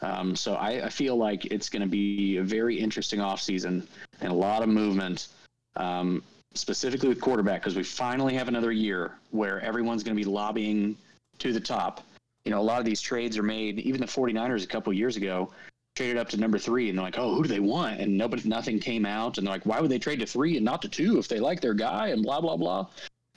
Um, 0.01 0.35
so 0.35 0.55
I, 0.55 0.87
I 0.87 0.89
feel 0.89 1.15
like 1.15 1.45
it's 1.45 1.69
going 1.69 1.83
to 1.83 1.87
be 1.87 2.35
a 2.37 2.43
very 2.43 2.77
interesting 2.77 3.19
offseason 3.19 3.87
and 4.19 4.29
a 4.31 4.35
lot 4.35 4.61
of 4.61 4.67
movement, 4.67 5.29
um, 5.77 6.21
specifically 6.53 7.07
with 7.07 7.21
quarterback, 7.21 7.61
because 7.61 7.77
we 7.77 7.83
finally 7.83 8.33
have 8.33 8.49
another 8.49 8.73
year 8.73 9.13
where 9.29 9.61
everyone's 9.61 10.03
going 10.03 10.17
to 10.17 10.21
be 10.21 10.29
lobbying 10.29 10.97
to 11.39 11.53
the 11.53 11.61
top. 11.61 12.03
You 12.43 12.51
know, 12.51 12.59
a 12.59 12.67
lot 12.71 12.79
of 12.79 12.85
these 12.85 12.99
trades 12.99 13.37
are 13.37 13.43
made. 13.43 13.79
Even 13.79 14.01
the 14.01 14.07
49ers 14.07 14.65
a 14.65 14.67
couple 14.67 14.91
years 14.91 15.15
ago 15.15 15.49
traded 15.95 16.17
up 16.17 16.29
to 16.29 16.37
number 16.37 16.57
three, 16.57 16.89
and 16.89 16.97
they're 16.97 17.05
like, 17.05 17.17
"Oh, 17.17 17.35
who 17.35 17.43
do 17.43 17.49
they 17.49 17.59
want?" 17.59 17.99
And 17.99 18.17
nobody, 18.17 18.47
nothing 18.47 18.79
came 18.79 19.05
out, 19.05 19.37
and 19.37 19.45
they're 19.45 19.53
like, 19.53 19.65
"Why 19.65 19.79
would 19.79 19.91
they 19.91 19.99
trade 19.99 20.19
to 20.19 20.25
three 20.25 20.55
and 20.57 20.65
not 20.65 20.81
to 20.83 20.89
two 20.89 21.17
if 21.17 21.27
they 21.27 21.39
like 21.39 21.61
their 21.61 21.73
guy?" 21.73 22.07
And 22.09 22.23
blah 22.23 22.41
blah 22.41 22.57
blah. 22.57 22.87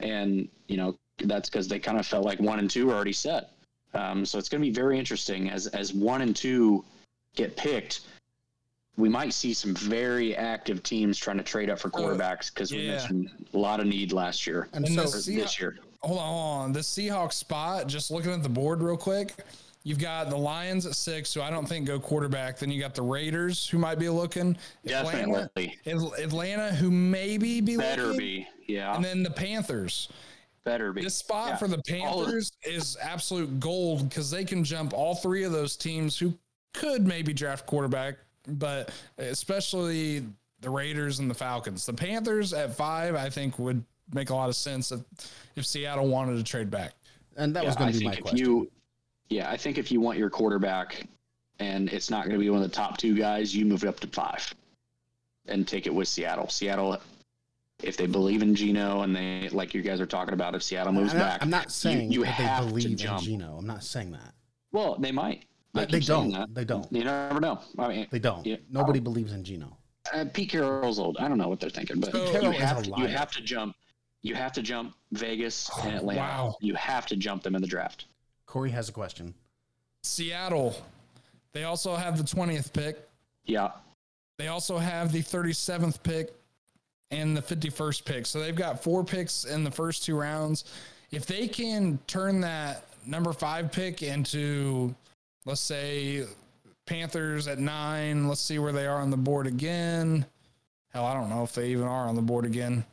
And 0.01 0.49
you 0.69 0.77
know, 0.77 0.97
that's 1.19 1.49
because 1.49 1.69
they 1.69 1.79
kind 1.79 1.99
of 1.99 2.07
felt 2.07 2.25
like 2.25 2.41
one 2.41 2.59
and 2.59 2.71
two 2.71 2.91
are 2.91 2.95
already 2.95 3.13
set. 3.13 3.51
Um, 3.95 4.25
so 4.25 4.39
it's 4.39 4.49
going 4.49 4.61
to 4.61 4.67
be 4.67 4.73
very 4.73 4.99
interesting 4.99 5.51
as 5.51 5.67
as 5.69 5.93
one 5.93 6.23
and 6.23 6.35
two 6.35 6.85
get 7.35 7.57
picked. 7.57 8.03
We 8.97 9.09
might 9.09 9.33
see 9.33 9.53
some 9.55 9.75
very 9.75 10.37
active 10.37 10.85
teams 10.85 11.19
trying 11.19 11.39
to 11.39 11.43
trade 11.43 11.69
up 11.69 11.81
for 11.81 11.91
quarterbacks 11.91 12.55
because 12.55 12.71
we 12.71 12.83
yeah. 12.83 12.93
mentioned 12.93 13.31
a 13.53 13.59
lot 13.59 13.81
of 13.81 13.87
need 13.87 14.13
last 14.13 14.47
year 14.47 14.69
And 14.73 14.87
And 14.87 14.95
so 14.95 15.07
Seah- 15.07 15.35
this 15.35 15.61
year. 15.61 15.79
Hold 16.03 16.19
on, 16.19 16.29
hold 16.29 16.63
on. 16.63 16.73
The 16.73 16.81
Seahawks 16.81 17.33
spot, 17.33 17.89
just 17.89 18.13
looking 18.13 18.31
at 18.31 18.43
the 18.45 18.49
board 18.49 18.83
real 18.83 18.97
quick, 18.97 19.35
you've 19.85 19.99
got 19.99 20.29
the 20.31 20.37
Lions 20.37 20.87
at 20.87 20.95
six, 20.97 21.33
who 21.33 21.41
I 21.43 21.51
don't 21.51 21.67
think 21.69 21.87
go 21.87 22.01
quarterback. 22.01 22.59
Then 22.59 22.71
you 22.71 22.81
got 22.81 22.95
the 22.95 23.03
Raiders, 23.03 23.69
who 23.69 23.79
might 23.79 23.99
be 23.99 24.09
looking. 24.09 24.57
Atlanta, 24.87 25.51
Definitely 25.55 25.79
Atl- 25.87 26.19
Atlanta, 26.19 26.75
who 26.75 26.91
maybe 26.91 27.61
be 27.61 27.77
better 27.77 28.07
looking. 28.07 28.19
be, 28.19 28.49
yeah, 28.67 28.95
And 28.97 29.05
then 29.05 29.23
the 29.23 29.31
Panthers. 29.31 30.09
better 30.65 30.93
be. 30.93 31.03
This 31.03 31.15
spot 31.15 31.49
Yeah. 31.51 31.57
for 31.57 31.69
the 31.69 31.77
All 32.03 32.21
of- 32.23 32.27
Panthers 32.27 32.53
is 32.65 32.97
absolute 33.01 33.61
gold 33.61 34.09
because 34.09 34.31
they 34.31 34.45
can 34.45 34.65
jump 34.65 34.93
all 34.95 35.15
three 35.15 35.45
of 35.45 35.53
those 35.53 35.77
teams 35.77 36.19
who 36.19 36.33
could 36.73 37.07
maybe 37.07 37.33
draft 37.33 37.67
quarterback, 37.67 38.17
but 38.49 38.91
especially 39.19 40.25
the 40.61 40.71
Raiders 40.71 41.19
and 41.19 41.31
the 41.31 41.35
Falcons. 41.35 41.85
The 41.85 41.93
Panthers 41.93 42.53
at 42.55 42.75
five, 42.75 43.15
I 43.15 43.29
think, 43.29 43.59
would 43.59 43.85
make 44.13 44.31
a 44.31 44.35
lot 44.35 44.49
of 44.49 44.57
sense 44.57 44.91
if, 44.93 45.01
if 45.57 45.67
Seattle 45.67 46.09
wanted 46.09 46.37
to 46.37 46.43
trade 46.43 46.71
back. 46.71 46.93
and 47.37 47.55
that 47.57 47.65
was 47.65 47.75
going 47.77 47.93
to 47.93 47.99
be 47.99 48.05
my 48.07 48.17
question. 48.17 48.39
you, 48.39 48.71
yeah, 49.29 49.51
I 49.51 49.57
think 49.57 49.79
if 49.79 49.91
you 49.91 50.01
want 50.01 50.19
your 50.19 50.31
quarterback, 50.31 51.07
and 51.59 51.89
it's 51.91 52.11
not 52.11 52.25
going 52.25 52.35
to 52.35 52.39
be 52.39 52.51
one 52.51 52.63
of 52.63 52.69
the 52.69 52.75
top 52.75 52.97
two 52.97 53.15
guys, 53.17 53.55
you 53.55 53.65
move 53.65 53.85
it 53.85 53.89
up 53.89 54.01
to 54.01 54.07
five, 54.09 54.55
and 55.47 55.67
take 55.67 55.87
it 55.87 55.95
with 55.95 56.09
Seattle. 56.09 56.49
Seattle, 56.49 56.99
if 57.83 57.97
they 57.97 58.07
believe 58.07 58.43
in 58.43 58.55
Geno 58.55 59.03
and 59.03 59.15
they 59.15 59.49
like 59.51 59.75
you 59.75 59.83
guys 59.83 60.01
are 60.01 60.07
talking 60.07 60.35
about, 60.35 60.55
if 60.55 60.63
Seattle 60.63 60.93
moves 60.93 61.13
I'm 61.13 61.19
not, 61.19 61.25
back, 61.29 61.43
I'm 61.43 61.51
not 61.51 61.71
saying 61.73 62.13
you 62.13 62.21
that 62.25 62.31
have 62.33 62.65
they 62.65 62.67
to 62.67 62.69
believe 62.75 62.91
in 62.93 62.97
jump. 62.97 63.23
Geno. 63.23 63.57
I'm 63.59 63.67
not 63.67 63.83
saying 63.85 64.13
that. 64.13 64.33
Well, 64.73 64.97
they 64.99 65.13
might. 65.13 65.45
They- 65.73 65.87
they 65.87 66.01
don't. 66.01 66.31
that. 66.31 66.55
They 66.55 66.65
don't. 66.65 66.87
You 66.93 67.03
never 67.05 67.41
know. 67.41 67.59
I 67.79 67.89
mean, 67.89 68.07
They 68.11 68.21
don't. 68.21 68.47
Nobody 68.71 69.01
believes 69.01 69.33
in 69.33 69.43
Geno. 69.43 69.77
uh, 70.13 70.25
Pete 70.33 70.51
Carroll's 70.51 71.01
old. 71.01 71.17
I 71.19 71.27
don't 71.29 71.37
know 71.39 71.49
what 71.49 71.59
they're 71.59 71.69
thinking, 71.71 71.99
but 71.99 72.13
Pete 72.13 72.43
you 72.43 72.51
have 72.53 72.83
to, 72.85 72.91
you 72.97 73.07
have 73.07 73.31
to 73.33 73.43
jump. 73.43 73.75
You 74.23 74.35
have 74.37 74.53
to 74.53 74.63
jump 74.63 74.95
Vegas 75.13 75.69
and 75.83 75.95
Oh, 75.95 75.99
Atlanta. 75.99 76.21
wow. 76.21 76.57
You 76.61 76.75
have 76.77 77.07
to 77.07 77.17
jump 77.17 77.43
them 77.43 77.55
in 77.57 77.61
the 77.61 77.67
draft. 77.69 78.07
Corey 78.55 78.71
has 78.71 78.89
a 78.89 78.93
question. 78.93 79.35
Seattle, 80.05 80.77
they 81.53 81.65
also 81.65 81.97
have 81.97 82.17
the 82.17 82.23
20th 82.23 82.73
pick. 82.73 82.97
Yeah, 83.47 83.73
They 84.39 84.47
also 84.47 84.79
have 84.79 85.11
the 85.11 85.23
37th 85.23 86.01
pick 86.05 86.33
and 87.11 87.37
the 87.37 87.43
51st 87.43 88.05
pick. 88.05 88.27
So 88.27 88.39
they've 88.39 88.55
got 88.55 88.81
four 88.81 89.03
picks 89.03 89.43
in 89.45 89.65
the 89.65 89.73
first 89.73 90.05
two 90.05 90.17
rounds. 90.17 90.67
If 91.11 91.27
they 91.27 91.49
can 91.49 91.99
turn 92.07 92.41
that 92.43 92.85
number 93.05 93.33
five 93.33 93.73
pick 93.73 94.05
into, 94.05 94.95
let's 95.47 95.61
say, 95.61 96.25
Panthers 96.87 97.49
at 97.49 97.59
nine, 97.59 98.29
let's 98.29 98.41
see 98.41 98.61
where 98.61 98.73
they 98.73 98.87
are 98.87 99.01
on 99.01 99.11
the 99.11 99.17
board 99.17 99.49
again. 99.49 100.25
Hell, 100.93 101.07
I 101.07 101.13
don't 101.15 101.29
know 101.29 101.43
if 101.43 101.53
they 101.55 101.71
even 101.71 101.89
are 101.89 102.07
on 102.07 102.15
the 102.15 102.23
board 102.23 102.45
again. 102.45 102.85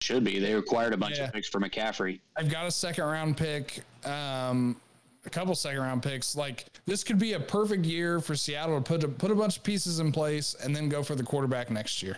should 0.00 0.22
be. 0.22 0.38
They 0.38 0.54
required 0.54 0.92
a 0.92 0.96
bunch 0.96 1.18
Yeah. 1.18 1.24
of 1.24 1.32
picks 1.32 1.48
for 1.48 1.58
McCaffrey. 1.60 2.20
I've 2.36 2.48
got 2.48 2.66
a 2.66 2.70
second 2.70 3.02
round 3.04 3.36
pick, 3.36 3.82
um, 4.04 4.80
a 5.28 5.30
couple 5.30 5.54
second 5.54 5.80
round 5.80 6.02
picks. 6.02 6.34
Like 6.34 6.66
this 6.86 7.04
could 7.04 7.18
be 7.18 7.34
a 7.34 7.40
perfect 7.40 7.84
year 7.84 8.18
for 8.18 8.34
Seattle 8.34 8.76
to 8.76 8.82
put 8.82 9.04
a, 9.04 9.08
put 9.08 9.30
a 9.30 9.34
bunch 9.34 9.58
of 9.58 9.62
pieces 9.62 10.00
in 10.00 10.10
place 10.10 10.56
and 10.62 10.74
then 10.74 10.88
go 10.88 11.02
for 11.02 11.14
the 11.14 11.22
quarterback 11.22 11.70
next 11.70 12.02
year. 12.02 12.16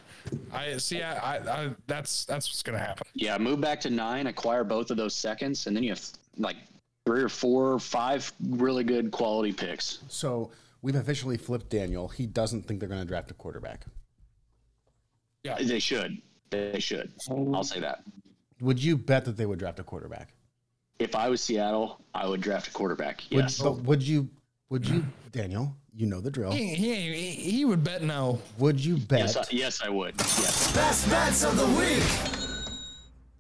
I 0.53 0.77
see. 0.79 1.03
I, 1.03 1.37
I, 1.37 1.65
I 1.65 1.71
that's 1.87 2.25
that's 2.25 2.49
what's 2.49 2.63
gonna 2.63 2.79
happen. 2.79 3.07
Yeah, 3.15 3.37
move 3.37 3.61
back 3.61 3.81
to 3.83 3.91
nine, 3.91 4.29
acquire 4.29 4.65
both 4.65 4.91
of 4.91 4.97
those 4.97 5.15
seconds, 5.15 5.67
and 5.67 5.77
then 5.77 5.83
you 5.83 5.91
have 5.91 6.03
like 6.39 6.57
three 7.05 7.23
or 7.23 7.29
four, 7.29 7.73
or 7.73 7.81
five 7.81 8.33
really 8.51 8.85
good 8.85 9.11
quality 9.11 9.53
picks. 9.53 9.99
So 10.09 10.53
we've 10.83 10.95
officially 10.95 11.37
flipped 11.37 11.69
Daniel. 11.69 12.09
He 12.09 12.27
doesn't 12.27 12.67
think 12.67 12.79
they're 12.79 12.89
going 12.89 13.01
to 13.01 13.07
draft 13.07 13.31
a 13.31 13.35
quarterback. 13.35 13.85
Yeah. 15.43 15.57
They 15.61 15.81
should. 15.81 16.19
They 16.51 16.79
should. 16.79 17.13
I'll 17.29 17.65
say 17.65 17.81
that. 17.81 18.03
Would 18.61 18.83
you 18.83 18.97
bet 18.97 19.25
that 19.25 19.37
they 19.37 19.47
would 19.47 19.59
draft 19.59 19.81
a 19.81 19.83
quarterback? 19.83 20.35
If 21.01 21.17
I 21.17 21.29
was 21.29 21.41
Seattle, 21.41 21.99
I 22.15 22.29
would 22.29 22.41
draft 22.41 22.69
a 22.69 22.71
quarterback. 22.71 23.23
Yes. 23.31 23.61
Would, 23.61 23.77
but 23.79 23.85
would 23.85 24.03
you? 24.03 24.29
Would 24.69 24.87
you, 24.87 25.05
Daniel? 25.33 25.75
You 25.93 26.07
know 26.07 26.21
the 26.21 26.31
drill. 26.31 26.53
He, 26.53 26.75
he, 26.75 27.13
he 27.33 27.65
would 27.65 27.83
bet 27.83 28.03
no. 28.03 28.41
Would 28.59 28.79
you 28.79 28.97
bet? 28.97 29.21
Yes, 29.21 29.37
I, 29.37 29.45
yes, 29.51 29.81
I 29.83 29.89
would. 29.89 30.15
Yes. 30.19 30.73
Best 30.73 31.11
bets 31.11 31.43
of 31.43 31.57
the 31.57 31.67
week. 31.67 32.05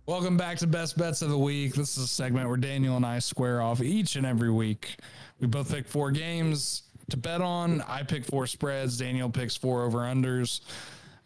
Welcome 0.07 0.37
back 0.37 0.59
to 0.59 0.67
Best 0.67 0.99
Bets 0.99 1.23
of 1.23 1.31
the 1.31 1.39
Week. 1.39 1.75
This 1.75 1.97
is 1.97 2.05
a 2.05 2.09
segment 2.09 2.49
where 2.49 2.57
Daniel 2.57 2.97
and 2.97 3.07
I 3.07 3.21
square 3.21 3.63
off 3.63 3.81
each 3.81 4.17
and 4.17 4.27
every 4.27 4.51
week. 4.51 4.97
We 5.39 5.47
both 5.47 5.71
pick 5.71 5.87
four 5.87 6.11
games 6.11 6.83
to 7.11 7.17
bet 7.17 7.41
on. 7.41 7.83
I 7.83 8.03
pick 8.03 8.25
four 8.25 8.49
spreads. 8.49 8.99
Daniel 8.99 9.31
picks 9.31 9.57
four 9.57 9.85
over 9.85 9.99
unders. 9.99 10.63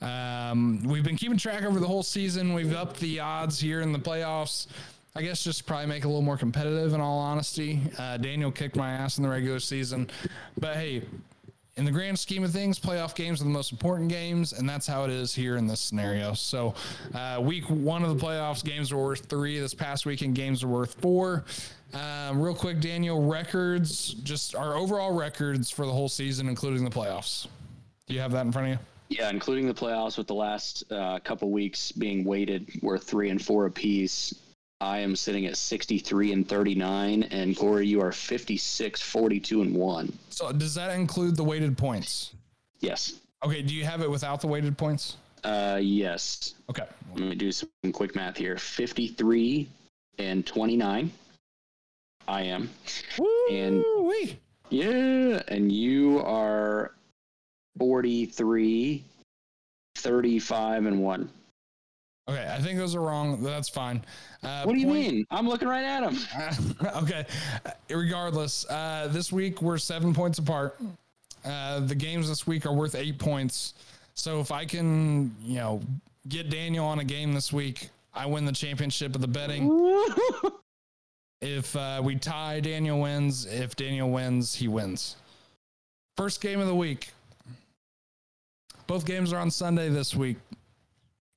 Um, 0.03 0.83
we've 0.85 1.03
been 1.03 1.17
keeping 1.17 1.39
track 1.39 1.63
over 1.63 1.81
the 1.81 1.87
whole 1.87 2.03
season. 2.03 2.53
We've 2.53 2.75
upped 2.75 3.01
the 3.01 3.21
odds 3.21 3.59
here 3.59 3.81
in 3.81 3.93
the 3.93 3.99
playoffs. 3.99 4.67
I 5.17 5.23
guess 5.23 5.45
just 5.45 5.65
probably 5.65 5.87
make 5.87 6.05
a 6.05 6.09
little 6.09 6.23
more 6.23 6.37
competitive 6.37 6.93
in 6.93 7.01
all 7.01 7.21
honesty. 7.21 7.81
Uh, 7.97 8.17
Daniel 8.17 8.51
kicked 8.51 8.75
my 8.75 8.91
ass 8.91 9.17
in 9.17 9.23
the 9.23 9.31
regular 9.31 9.61
season. 9.61 10.11
But 10.59 10.75
hey, 10.75 11.03
in 11.77 11.85
the 11.85 11.93
grand 11.93 12.19
scheme 12.19 12.43
of 12.43 12.51
things, 12.51 12.81
playoff 12.81 13.15
games 13.15 13.41
are 13.41 13.45
the 13.45 13.51
most 13.51 13.71
important 13.71 14.09
games, 14.09 14.55
and 14.55 14.69
that's 14.69 14.89
how 14.89 15.05
it 15.05 15.11
is 15.11 15.33
here 15.33 15.57
in 15.57 15.69
this 15.69 15.79
scenario. 15.79 16.35
So, 16.35 16.75
uh, 17.15 17.41
week 17.41 17.71
one 17.71 18.03
of 18.03 18.19
the 18.19 18.27
playoffs, 18.27 18.65
games 18.65 18.91
are 18.91 18.97
worth 18.97 19.27
three. 19.27 19.61
This 19.61 19.73
past 19.73 20.05
weekend, 20.05 20.35
games 20.35 20.65
are 20.65 20.69
worth 20.69 20.95
four. 20.95 21.45
Um, 21.93 22.41
real 22.43 22.55
quick, 22.57 22.81
Daniel, 22.81 23.25
records, 23.25 24.15
just 24.15 24.57
our 24.57 24.75
overall 24.75 25.13
records 25.13 25.71
for 25.71 25.87
the 25.87 25.93
whole 25.93 26.09
season, 26.09 26.49
including 26.49 26.83
the 26.83 26.91
playoffs. 26.91 27.47
Do 28.09 28.15
you 28.15 28.21
have 28.21 28.33
that 28.33 28.47
in 28.47 28.51
front 28.51 28.67
of 28.67 28.73
you? 28.73 28.79
Yeah, 29.17 29.31
including 29.31 29.69
the 29.69 29.75
playoffs 29.75 30.19
with 30.19 30.27
the 30.27 30.35
last 30.35 30.91
uh, 30.91 31.21
couple 31.21 31.53
weeks 31.53 31.93
being 31.93 32.25
weighted, 32.25 32.69
we're 32.83 32.99
three 32.99 33.31
and 33.31 33.41
four 33.41 33.67
apiece. 33.67 34.35
I 34.85 34.99
am 34.99 35.17
sitting 35.17 35.47
at 35.47 35.57
63 35.57 36.33
and 36.33 36.47
39, 36.47 37.23
and 37.25 37.57
Corey, 37.57 37.87
you 37.87 38.03
are 38.03 38.13
56, 38.13 39.01
42 39.01 39.63
and 39.63 39.75
one. 39.75 40.13
So, 40.29 40.53
does 40.53 40.75
that 40.75 40.95
include 40.95 41.37
the 41.37 41.43
weighted 41.43 41.79
points? 41.79 42.35
Yes. 42.81 43.15
Okay, 43.43 43.63
do 43.63 43.75
you 43.75 43.85
have 43.87 44.03
it 44.03 44.11
without 44.11 44.43
the 44.43 44.47
weighted 44.47 44.77
points? 44.77 45.17
Uh, 45.43 45.79
yes. 45.81 46.55
Okay. 46.69 46.85
Let 47.15 47.21
me 47.23 47.35
do 47.35 47.51
some 47.51 47.71
quick 47.93 48.15
math 48.15 48.37
here. 48.37 48.59
53 48.59 49.67
and 50.19 50.47
29. 50.47 51.11
I 52.29 52.43
am. 52.43 52.69
And 53.51 53.77
Woo-wee. 53.77 54.39
yeah, 54.69 55.43
and 55.49 55.73
you 55.73 56.21
are 56.21 56.93
43, 57.79 59.03
35 59.97 60.87
and 60.87 61.03
one. 61.03 61.31
Okay, 62.27 62.49
I 62.51 62.59
think 62.61 62.79
those 62.79 62.95
are 62.95 63.01
wrong. 63.01 63.43
That's 63.43 63.69
fine. 63.69 64.03
Uh, 64.43 64.63
What 64.63 64.73
do 64.73 64.79
you 64.81 64.87
point- 64.87 65.13
mean? 65.13 65.27
I'm 65.31 65.47
looking 65.47 65.69
right 65.69 65.85
at 65.85 66.03
him. 66.11 66.77
okay. 67.03 67.27
Uh, 67.67 67.71
Regardless, 67.91 68.65
uh, 68.71 69.09
this 69.11 69.31
week 69.31 69.61
we're 69.61 69.77
seven 69.79 70.15
points 70.15 70.39
apart. 70.39 70.81
Uh, 71.45 71.81
the 71.81 71.95
games 71.95 72.29
this 72.29 72.47
week 72.47 72.65
are 72.65 72.73
worth 72.73 72.95
eight 72.95 73.19
points. 73.19 73.75
So 74.15 74.41
if 74.41 74.51
I 74.53 74.65
can, 74.65 75.35
you 75.43 75.57
know, 75.57 75.83
get 76.29 76.49
Daniel 76.49 76.87
on 76.87 77.01
a 77.01 77.05
game 77.05 77.35
this 77.35 77.53
week, 77.53 77.91
I 78.15 78.25
win 78.25 78.47
the 78.47 78.53
championship 78.53 79.15
of 79.15 79.21
the 79.21 79.29
betting. 79.29 79.69
if 81.43 81.77
uh, 81.77 82.01
we 82.03 82.17
tie, 82.17 82.61
Daniel 82.61 83.01
wins. 83.01 83.45
If 83.45 83.77
Daniel 83.77 84.11
wins, 84.11 84.55
he 84.55 84.67
wins. 84.69 85.17
First 86.17 86.41
game 86.41 86.61
of 86.61 86.69
the 86.69 86.75
week. 86.75 87.11
Both 88.87 89.05
games 89.05 89.33
are 89.33 89.39
on 89.41 89.51
Sunday 89.51 89.89
this 89.91 90.15
week. 90.15 90.37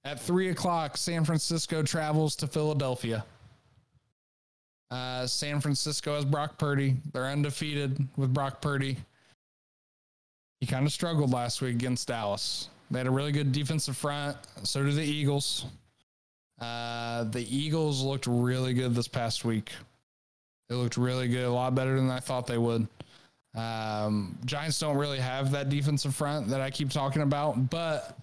At 0.07 0.21
three 0.21 0.47
o'clock, 0.47 0.95
San 0.95 1.25
Francisco 1.25 1.83
travels 1.83 2.37
to 2.37 2.47
Philadelphia. 2.47 3.25
Uh, 4.89 5.27
San 5.27 5.59
Francisco 5.59 6.15
has 6.15 6.23
Brock 6.23 6.57
Purdy. 6.57 6.95
They're 7.11 7.25
undefeated 7.25 8.07
with 8.15 8.33
Brock 8.33 8.61
Purdy. 8.61 8.95
He 10.61 10.65
kind 10.65 10.85
of 10.85 10.93
struggled 10.93 11.33
last 11.33 11.61
week 11.61 11.75
against 11.75 12.07
Dallas. 12.07 12.69
They 12.89 12.99
had 12.99 13.07
a 13.07 13.11
really 13.11 13.33
good 13.33 13.51
defensive 13.51 13.97
front. 13.97 14.37
So 14.63 14.81
do 14.81 14.93
the 14.93 15.03
Eagles. 15.03 15.65
Uh, 16.57 17.25
the 17.25 17.45
Eagles 17.53 18.01
looked 18.01 18.27
really 18.27 18.73
good 18.73 18.95
this 18.95 19.09
past 19.09 19.43
week. 19.43 19.73
They 20.69 20.75
looked 20.75 20.95
really 20.95 21.27
good, 21.27 21.43
a 21.43 21.51
lot 21.51 21.75
better 21.75 21.97
than 21.97 22.09
I 22.09 22.21
thought 22.21 22.47
they 22.47 22.57
would. 22.57 22.87
Um, 23.55 24.39
Giants 24.45 24.79
don't 24.79 24.95
really 24.95 25.19
have 25.19 25.51
that 25.51 25.67
defensive 25.67 26.15
front 26.15 26.47
that 26.47 26.61
I 26.61 26.71
keep 26.71 26.91
talking 26.91 27.23
about, 27.23 27.69
but 27.69 28.17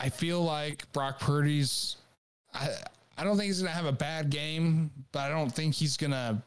I 0.00 0.08
feel 0.08 0.42
like 0.42 0.90
Brock 0.92 1.20
Purdy's. 1.20 1.96
I 2.54 2.70
I 3.18 3.22
don't 3.24 3.36
think 3.36 3.46
he's 3.48 3.60
gonna 3.60 3.70
have 3.74 3.84
a 3.86 3.92
bad 3.92 4.30
game, 4.30 4.90
but 5.12 5.20
I 5.20 5.28
don't 5.28 5.50
think 5.50 5.74
he's 5.74 5.96
gonna, 5.96 6.42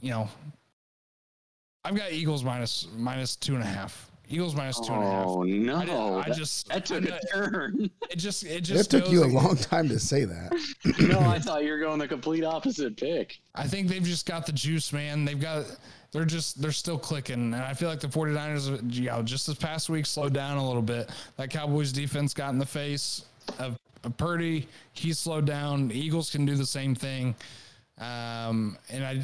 you 0.00 0.10
know. 0.10 0.28
I've 1.84 1.96
got 1.96 2.12
Eagles 2.12 2.44
minus 2.44 2.86
minus 2.96 3.34
two 3.36 3.54
and 3.54 3.62
a 3.62 3.66
half. 3.66 4.10
Eagles 4.28 4.54
minus 4.54 4.78
two 4.78 4.92
and 4.92 5.02
a 5.02 5.06
half. 5.10 5.26
Oh 5.26 5.42
no! 5.44 5.76
I, 5.78 5.84
didn't- 5.86 6.32
I 6.32 6.36
just 6.36 6.68
that 6.68 6.84
took 6.84 7.10
I- 7.10 7.16
a 7.16 7.20
turn. 7.32 7.90
it 8.10 8.16
just 8.16 8.42
it 8.44 8.48
It 8.56 8.60
just 8.60 8.90
took 8.90 9.08
you 9.10 9.24
a 9.24 9.26
long 9.26 9.56
time 9.56 9.88
to 9.88 9.98
say 9.98 10.24
that. 10.26 10.52
no, 11.00 11.18
I 11.20 11.38
thought 11.38 11.64
you 11.64 11.70
were 11.70 11.78
going 11.78 11.98
the 11.98 12.06
complete 12.08 12.44
opposite 12.44 12.96
pick. 12.98 13.38
I 13.54 13.66
think 13.66 13.88
they've 13.88 14.02
just 14.02 14.26
got 14.26 14.44
the 14.44 14.52
juice, 14.52 14.92
man. 14.92 15.24
They've 15.24 15.40
got 15.40 15.64
they're 16.12 16.24
just 16.24 16.60
they're 16.60 16.72
still 16.72 16.98
clicking. 16.98 17.34
And 17.34 17.56
I 17.56 17.74
feel 17.74 17.88
like 17.88 18.00
the 18.00 18.08
49ers, 18.08 18.94
you 18.94 19.06
know, 19.06 19.22
just 19.22 19.46
this 19.46 19.56
past 19.56 19.88
week 19.88 20.06
slowed 20.06 20.32
down 20.32 20.56
a 20.56 20.66
little 20.66 20.82
bit. 20.82 21.10
That 21.36 21.50
Cowboys 21.50 21.92
defense 21.92 22.34
got 22.34 22.50
in 22.50 22.58
the 22.58 22.66
face 22.66 23.24
of, 23.58 23.78
of 24.04 24.16
Purdy. 24.16 24.68
He 24.92 25.12
slowed 25.12 25.46
down. 25.46 25.90
Eagles 25.92 26.30
can 26.30 26.46
do 26.46 26.54
the 26.54 26.66
same 26.66 26.94
thing. 26.94 27.34
Um, 27.98 28.78
and 28.90 29.04
I 29.04 29.22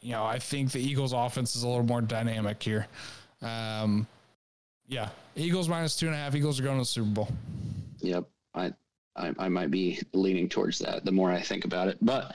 you 0.00 0.12
know, 0.12 0.24
I 0.24 0.38
think 0.38 0.70
the 0.70 0.80
Eagles 0.80 1.12
offense 1.12 1.56
is 1.56 1.64
a 1.64 1.68
little 1.68 1.82
more 1.82 2.00
dynamic 2.00 2.62
here. 2.62 2.86
Um, 3.42 4.06
yeah. 4.86 5.08
Eagles 5.34 5.68
minus 5.68 5.96
two 5.96 6.06
and 6.06 6.14
a 6.14 6.18
half. 6.18 6.34
Eagles 6.34 6.60
are 6.60 6.62
going 6.62 6.76
to 6.76 6.82
the 6.82 6.86
Super 6.86 7.10
Bowl. 7.10 7.28
Yep, 8.00 8.24
I, 8.54 8.72
I 9.16 9.32
I 9.38 9.48
might 9.48 9.70
be 9.70 10.00
leaning 10.12 10.48
towards 10.48 10.78
that 10.78 11.04
the 11.04 11.12
more 11.12 11.32
I 11.32 11.40
think 11.40 11.64
about 11.64 11.88
it, 11.88 11.98
but 12.00 12.34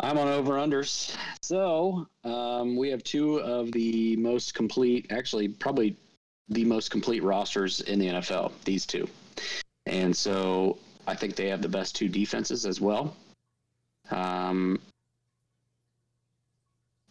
I'm 0.00 0.18
on 0.18 0.28
over 0.28 0.54
unders. 0.54 1.16
So 1.40 2.06
um, 2.24 2.76
we 2.76 2.90
have 2.90 3.02
two 3.02 3.40
of 3.40 3.72
the 3.72 4.16
most 4.16 4.54
complete, 4.54 5.06
actually 5.10 5.48
probably 5.48 5.96
the 6.48 6.64
most 6.64 6.90
complete 6.90 7.22
rosters 7.22 7.80
in 7.80 7.98
the 7.98 8.06
NFL. 8.06 8.52
These 8.64 8.86
two, 8.86 9.08
and 9.86 10.14
so 10.14 10.78
I 11.06 11.14
think 11.14 11.36
they 11.36 11.48
have 11.48 11.62
the 11.62 11.68
best 11.68 11.96
two 11.96 12.08
defenses 12.08 12.66
as 12.66 12.80
well. 12.80 13.16
Um, 14.10 14.78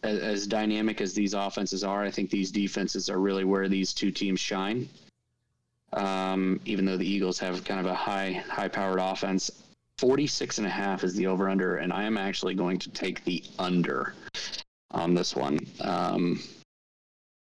as, 0.04 0.20
as 0.20 0.48
dynamic 0.48 1.02
as 1.02 1.14
these 1.14 1.34
offenses 1.34 1.84
are, 1.84 2.04
I 2.04 2.12
think 2.12 2.30
these 2.30 2.52
defenses 2.52 3.10
are 3.10 3.20
really 3.20 3.44
where 3.44 3.68
these 3.68 3.94
two 3.94 4.12
teams 4.12 4.40
shine. 4.40 4.88
Um, 5.94 6.60
even 6.66 6.86
though 6.86 6.98
the 6.98 7.08
Eagles 7.08 7.40
have 7.40 7.64
kind 7.64 7.80
of 7.80 7.86
a 7.86 7.96
high, 7.96 8.44
high 8.50 8.68
powered 8.68 9.00
offense, 9.00 9.50
46 9.98 10.58
and 10.58 10.68
a 10.68 10.70
half 10.70 11.04
is 11.04 11.14
the 11.16 11.28
over 11.28 11.50
under, 11.50 11.78
and 11.78 11.94
I 11.94 12.04
am 12.04 12.18
actually 12.18 12.54
going 12.54 12.78
to 12.80 12.90
take 12.90 13.24
the 13.24 13.44
under 13.58 14.14
on 14.92 15.14
this 15.14 15.36
one. 15.36 15.60
Um, 15.82 16.42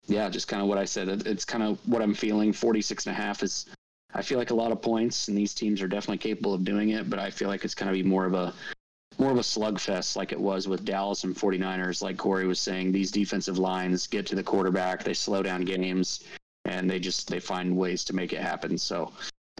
yeah, 0.06 0.28
just 0.28 0.48
kind 0.48 0.60
of 0.60 0.68
what 0.68 0.78
I 0.78 0.84
said. 0.84 1.08
It, 1.08 1.26
it's 1.26 1.44
kind 1.44 1.62
of 1.62 1.78
what 1.86 2.02
I'm 2.02 2.14
feeling. 2.14 2.52
46 2.52 3.06
and 3.06 3.16
a 3.16 3.20
half 3.20 3.42
is, 3.42 3.66
I 4.14 4.22
feel 4.22 4.38
like 4.38 4.50
a 4.50 4.54
lot 4.54 4.72
of 4.72 4.82
points, 4.82 5.28
and 5.28 5.38
these 5.38 5.54
teams 5.54 5.80
are 5.80 5.88
definitely 5.88 6.18
capable 6.18 6.52
of 6.52 6.64
doing 6.64 6.90
it, 6.90 7.08
but 7.08 7.20
I 7.20 7.30
feel 7.30 7.48
like 7.48 7.64
it's 7.64 7.74
going 7.74 7.92
to 7.92 7.92
be 7.92 8.02
more 8.02 8.24
of 8.24 8.34
a, 8.34 8.52
more 9.18 9.30
of 9.30 9.36
a 9.36 9.42
slugfest 9.42 10.16
like 10.16 10.32
it 10.32 10.40
was 10.40 10.66
with 10.66 10.84
Dallas 10.84 11.22
and 11.24 11.36
49ers. 11.36 12.02
Like 12.02 12.16
Corey 12.16 12.46
was 12.46 12.58
saying, 12.58 12.90
these 12.90 13.12
defensive 13.12 13.58
lines 13.58 14.08
get 14.08 14.26
to 14.26 14.34
the 14.34 14.42
quarterback, 14.42 15.04
they 15.04 15.14
slow 15.14 15.42
down 15.42 15.62
games, 15.64 16.24
and 16.64 16.90
they 16.90 16.98
just 16.98 17.28
they 17.28 17.38
find 17.38 17.76
ways 17.76 18.04
to 18.04 18.14
make 18.14 18.32
it 18.32 18.40
happen. 18.40 18.76
So 18.76 19.12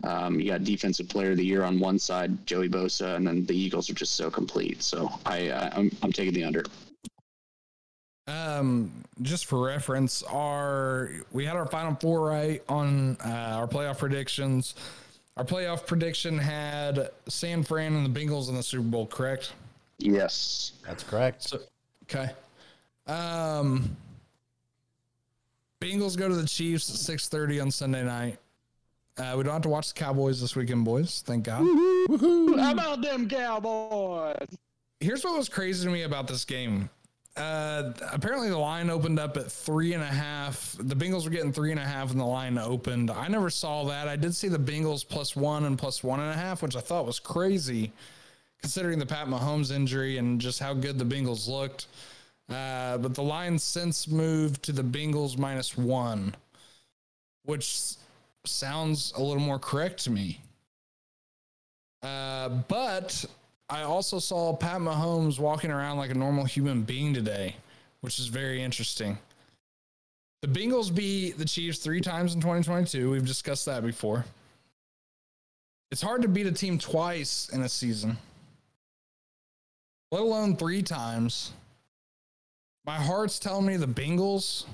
um, 0.03 0.41
you 0.41 0.51
got 0.51 0.65
defensive 0.65 1.09
player 1.09 1.33
of 1.33 1.37
the 1.37 1.45
year 1.45 1.63
on 1.63 1.79
one 1.79 1.99
side, 1.99 2.47
Joey 2.47 2.69
Bosa, 2.69 3.17
and 3.17 3.27
then 3.27 3.45
the 3.47 3.57
Eagles 3.57 3.91
are 3.91 3.95
just 3.95 4.17
so 4.17 4.31
complete. 4.31 4.83
So 4.83 5.11
I 5.27 5.49
uh, 5.49 5.71
I'm, 5.75 5.91
I'm 6.03 6.13
taking 6.13 6.35
the 6.35 6.45
under. 6.45 6.65
Um, 8.27 8.93
just 9.23 9.47
for 9.47 9.61
reference, 9.61 10.23
our 10.23 11.11
we 11.33 11.45
had 11.45 11.57
our 11.57 11.67
final 11.67 11.95
four 11.97 12.27
right 12.27 12.63
on 12.69 13.17
uh, 13.25 13.59
our 13.59 13.67
playoff 13.67 13.99
predictions. 13.99 14.75
Our 15.37 15.45
playoff 15.45 15.87
prediction 15.87 16.39
had 16.39 17.11
San 17.29 17.63
Fran 17.63 17.95
and 17.95 18.05
the 18.05 18.21
Bengals 18.21 18.49
in 18.49 18.57
the 18.57 18.63
Super 18.63 18.85
Bowl, 18.85 19.07
correct? 19.07 19.53
Yes. 19.99 20.73
That's 20.87 21.03
correct. 21.03 21.43
So, 21.45 21.61
okay. 22.05 22.31
Um, 23.07 23.97
Bengals 25.81 26.17
go 26.17 26.29
to 26.29 26.35
the 26.35 26.47
Chiefs 26.47 26.91
at 26.91 26.97
six 26.97 27.29
thirty 27.29 27.59
on 27.59 27.71
Sunday 27.71 28.05
night. 28.05 28.39
Uh, 29.21 29.37
we 29.37 29.45
don't 29.45 29.53
have 29.53 29.63
to 29.63 29.69
watch 29.69 29.93
the 29.93 30.01
Cowboys 30.01 30.41
this 30.41 30.57
weekend, 30.57 30.85
boys. 30.85 31.23
Thank 31.27 31.45
God. 31.45 31.63
How 32.59 32.73
about 32.73 33.03
them 33.03 33.29
Cowboys? 33.29 34.49
here's 35.01 35.25
what 35.25 35.37
was 35.37 35.49
crazy 35.49 35.85
to 35.85 35.93
me 35.93 36.03
about 36.03 36.27
this 36.27 36.45
game. 36.45 36.89
Uh, 37.37 37.93
apparently 38.13 38.49
the 38.49 38.59
line 38.59 38.91
opened 38.91 39.19
up 39.19 39.37
at 39.37 39.51
three 39.51 39.95
and 39.95 40.03
a 40.03 40.07
half. 40.07 40.77
The 40.79 40.95
Bengals 40.97 41.25
were 41.25 41.31
getting 41.31 41.53
three 41.53 41.71
and 41.71 41.81
a 41.81 41.85
half, 41.85 42.11
and 42.11 42.21
the 42.21 42.25
line 42.25 42.59
opened. 42.59 43.11
I 43.11 43.29
never 43.29 43.51
saw 43.51 43.85
that. 43.85 44.09
I 44.09 44.17
did 44.17 44.35
see 44.35 44.49
the 44.49 44.59
Bengals 44.59 45.07
plus 45.07 45.37
one 45.37 45.65
and 45.65 45.79
plus 45.79 46.03
one 46.03 46.21
and 46.21 46.31
a 46.31 46.37
half, 46.37 46.63
which 46.63 46.77
I 46.77 46.81
thought 46.81 47.07
was 47.07 47.19
crazy 47.19 47.93
considering 48.61 48.99
the 48.99 49.07
Pat 49.07 49.27
Mahomes 49.27 49.71
injury 49.75 50.19
and 50.19 50.41
just 50.41 50.61
how 50.61 50.75
good 50.75 50.99
the 50.99 51.05
Bengals 51.05 51.49
looked. 51.49 51.87
Uh, 52.49 52.99
but 52.99 53.15
the 53.15 53.23
line 53.23 53.59
since 53.59 54.09
moved 54.09 54.63
to 54.65 54.73
the 54.73 54.83
Bengals 54.83 55.39
minus 55.39 55.79
one, 55.79 56.35
which 57.45 57.95
sounds 58.47 59.13
a 59.17 59.23
little 59.23 59.43
more 59.43 59.59
correct 59.59 60.05
to 60.05 60.11
me. 60.11 60.41
Uh, 62.03 62.49
but 62.69 63.25
I 63.69 63.83
also 63.83 64.19
saw 64.19 64.55
Pat 64.55 64.81
Mahomes 64.81 65.39
walking 65.39 65.71
around 65.71 65.99
like 65.99 66.11
a 66.11 66.15
normal 66.15 66.45
human 66.45 66.83
being 66.83 67.13
today, 67.13 67.57
which 68.01 68.19
is 68.19 68.27
very 68.27 68.63
interesting. 68.63 69.19
The 70.43 70.49
Bengals 70.49 70.95
beat 70.95 71.37
the 71.37 71.45
Chiefs 71.45 71.79
three 71.79 72.01
times 72.01 72.35
in 72.35 72.41
2022. 72.41 73.11
We've 73.11 73.27
discussed 73.27 73.67
that 73.67 73.85
before. 73.85 74.25
It's 75.91 76.01
hard 76.01 76.23
to 76.23 76.29
beat 76.29 76.47
a 76.47 76.53
team 76.53 76.79
twice 76.79 77.51
in 77.53 77.63
a 77.63 77.69
season, 77.69 78.17
let 80.11 80.23
alone 80.23 80.57
three 80.57 80.83
times. 80.83 81.53
My 82.87 82.97
heart's 82.97 83.39
telling 83.39 83.67
me 83.67 83.77
the 83.77 83.87
Bengals, 83.87 84.65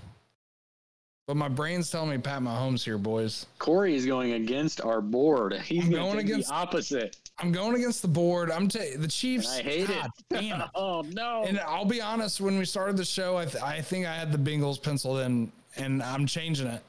but 1.27 1.37
my 1.37 1.49
brain's 1.49 1.91
telling 1.91 2.11
me 2.11 2.19
Pat 2.19 2.41
Mahomes 2.41 2.85
here, 2.85 2.99
boys. 2.99 3.47
Corey 3.59 3.95
is 3.97 4.07
going 4.07 4.33
against 4.35 4.81
our 4.81 5.01
board. 5.01 5.55
He's 5.55 5.83
going 5.89 5.93
going 5.93 6.19
against 6.19 6.31
against- 6.31 6.49
the 6.49 6.55
opposite. 6.55 7.17
I'm 7.39 7.53
going 7.53 7.75
against 7.75 8.01
the 8.01 8.09
board. 8.09 8.51
I'm 8.51 8.69
ta- 8.69 8.79
the 8.97 9.09
Chiefs. 9.09 9.59
And 9.59 9.69
I 9.69 9.71
hate 9.71 9.89
God 9.89 10.07
it. 10.07 10.11
Damn 10.31 10.61
it. 10.63 10.69
Oh 10.75 11.03
no! 11.03 11.45
And 11.47 11.59
I'll 11.61 11.85
be 11.85 12.01
honest, 12.01 12.41
when 12.41 12.57
we 12.59 12.65
started 12.65 12.97
the 12.97 13.05
show, 13.05 13.37
I, 13.37 13.45
th- 13.45 13.63
I 13.63 13.83
think 13.83 14.07
I 14.07 14.15
had 14.15 14.33
the 14.33 14.39
Bengals 14.39 14.83
penciled 14.83 15.19
in, 15.21 15.53
and 15.77 16.03
I'm 16.03 16.27
changing 16.27 16.67
it. 16.69 16.83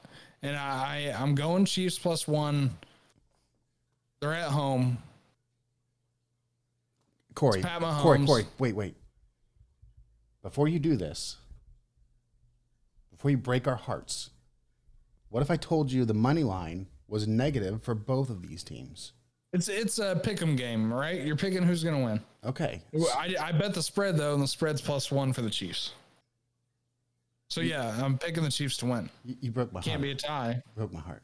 And 0.44 0.56
I, 0.56 1.14
I'm 1.18 1.36
going 1.36 1.66
Chiefs 1.66 1.98
plus 2.00 2.28
one. 2.28 2.70
They're 4.22 4.34
at 4.34 4.50
home. 4.50 5.00
Corey, 7.34 7.62
Pat 7.62 7.82
Corey, 8.02 8.26
Corey, 8.26 8.46
wait, 8.58 8.76
wait. 8.76 8.96
Before 10.42 10.68
you 10.68 10.80
do 10.80 10.96
this, 10.96 11.38
before 13.18 13.32
you 13.32 13.38
break 13.38 13.68
our 13.68 13.76
hearts, 13.76 14.30
what 15.30 15.41
if 15.41 15.49
I 15.49 15.55
told 15.55 15.91
you 15.91 16.05
the 16.05 16.13
money 16.13 16.43
line 16.43 16.88
was 17.07 17.28
negative 17.28 17.82
for 17.84 17.95
both 17.95 18.30
of 18.30 18.47
these 18.47 18.63
teams? 18.63 19.13
It's 19.53 19.70
it's 19.70 19.97
a 19.97 20.20
pick 20.22 20.41
'em 20.41 20.55
game, 20.55 20.93
right? 20.93 21.22
You're 21.26 21.36
picking 21.38 21.63
who's 21.63 21.84
going 21.84 21.97
to 21.97 22.03
win. 22.03 22.22
Okay. 22.45 22.82
I, 23.15 23.36
I 23.41 23.51
bet 23.53 23.74
the 23.74 23.82
spread 23.82 24.18
though, 24.18 24.34
and 24.34 24.43
the 24.43 24.47
spread's 24.47 24.82
plus 24.82 25.11
one 25.11 25.34
for 25.34 25.41
the 25.41 25.49
Chiefs. 25.49 25.93
So 27.49 27.61
yeah, 27.61 27.97
I'm 28.03 28.18
picking 28.18 28.43
the 28.43 28.51
Chiefs 28.51 28.78
to 28.78 28.86
win. 28.86 29.09
You, 29.24 29.36
you 29.41 29.51
broke 29.51 29.72
my 29.72 29.80
heart. 29.80 29.86
Can't 29.86 29.95
heart. 29.95 30.03
be 30.03 30.11
a 30.11 30.15
tie. 30.15 30.61
broke 30.76 30.93
my 30.93 30.99
heart. 30.99 31.24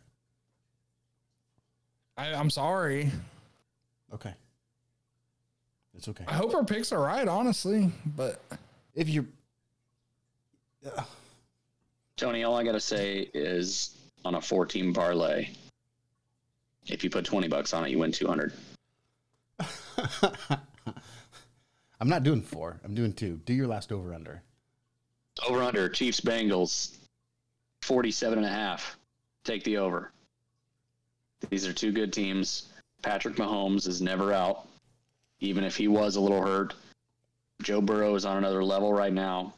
I, 2.17 2.33
I'm 2.33 2.49
sorry. 2.49 3.11
Okay. 4.13 4.33
It's 5.95 6.07
okay. 6.07 6.23
I 6.27 6.33
hope 6.33 6.55
our 6.55 6.63
picks 6.63 6.91
are 6.91 7.01
right, 7.01 7.27
honestly. 7.27 7.91
But 8.15 8.41
If 8.95 9.09
you 9.09 9.27
uh, 10.85 11.03
Tony, 12.17 12.43
all 12.43 12.55
I 12.55 12.63
gotta 12.63 12.79
say 12.79 13.29
is 13.33 13.97
on 14.23 14.35
a 14.35 14.41
four-team 14.41 14.93
parlay, 14.93 15.49
if 16.87 17.03
you 17.03 17.09
put 17.09 17.25
twenty 17.25 17.47
bucks 17.47 17.73
on 17.73 17.85
it, 17.85 17.89
you 17.89 17.99
win 17.99 18.11
two 18.11 18.27
hundred. 18.27 18.53
I'm 21.99 22.09
not 22.09 22.23
doing 22.23 22.41
four. 22.41 22.79
I'm 22.83 22.95
doing 22.95 23.13
two. 23.13 23.39
Do 23.45 23.53
your 23.53 23.67
last 23.67 23.91
over 23.91 24.13
under. 24.13 24.41
Over 25.47 25.61
under 25.63 25.87
Chiefs 25.89 26.19
Bengals, 26.19 26.97
47 27.81 28.39
and 28.39 28.45
a 28.45 28.49
half. 28.49 28.97
Take 29.43 29.63
the 29.63 29.77
over. 29.77 30.11
These 31.49 31.65
are 31.65 31.73
two 31.73 31.91
good 31.91 32.11
teams. 32.11 32.73
Patrick 33.01 33.35
Mahomes 33.35 33.87
is 33.87 34.01
never 34.01 34.33
out, 34.33 34.67
even 35.39 35.63
if 35.63 35.75
he 35.75 35.87
was 35.87 36.15
a 36.15 36.21
little 36.21 36.41
hurt. 36.41 36.73
Joe 37.61 37.81
Burrow 37.81 38.15
is 38.15 38.25
on 38.25 38.37
another 38.37 38.63
level 38.63 38.93
right 38.93 39.13
now. 39.13 39.53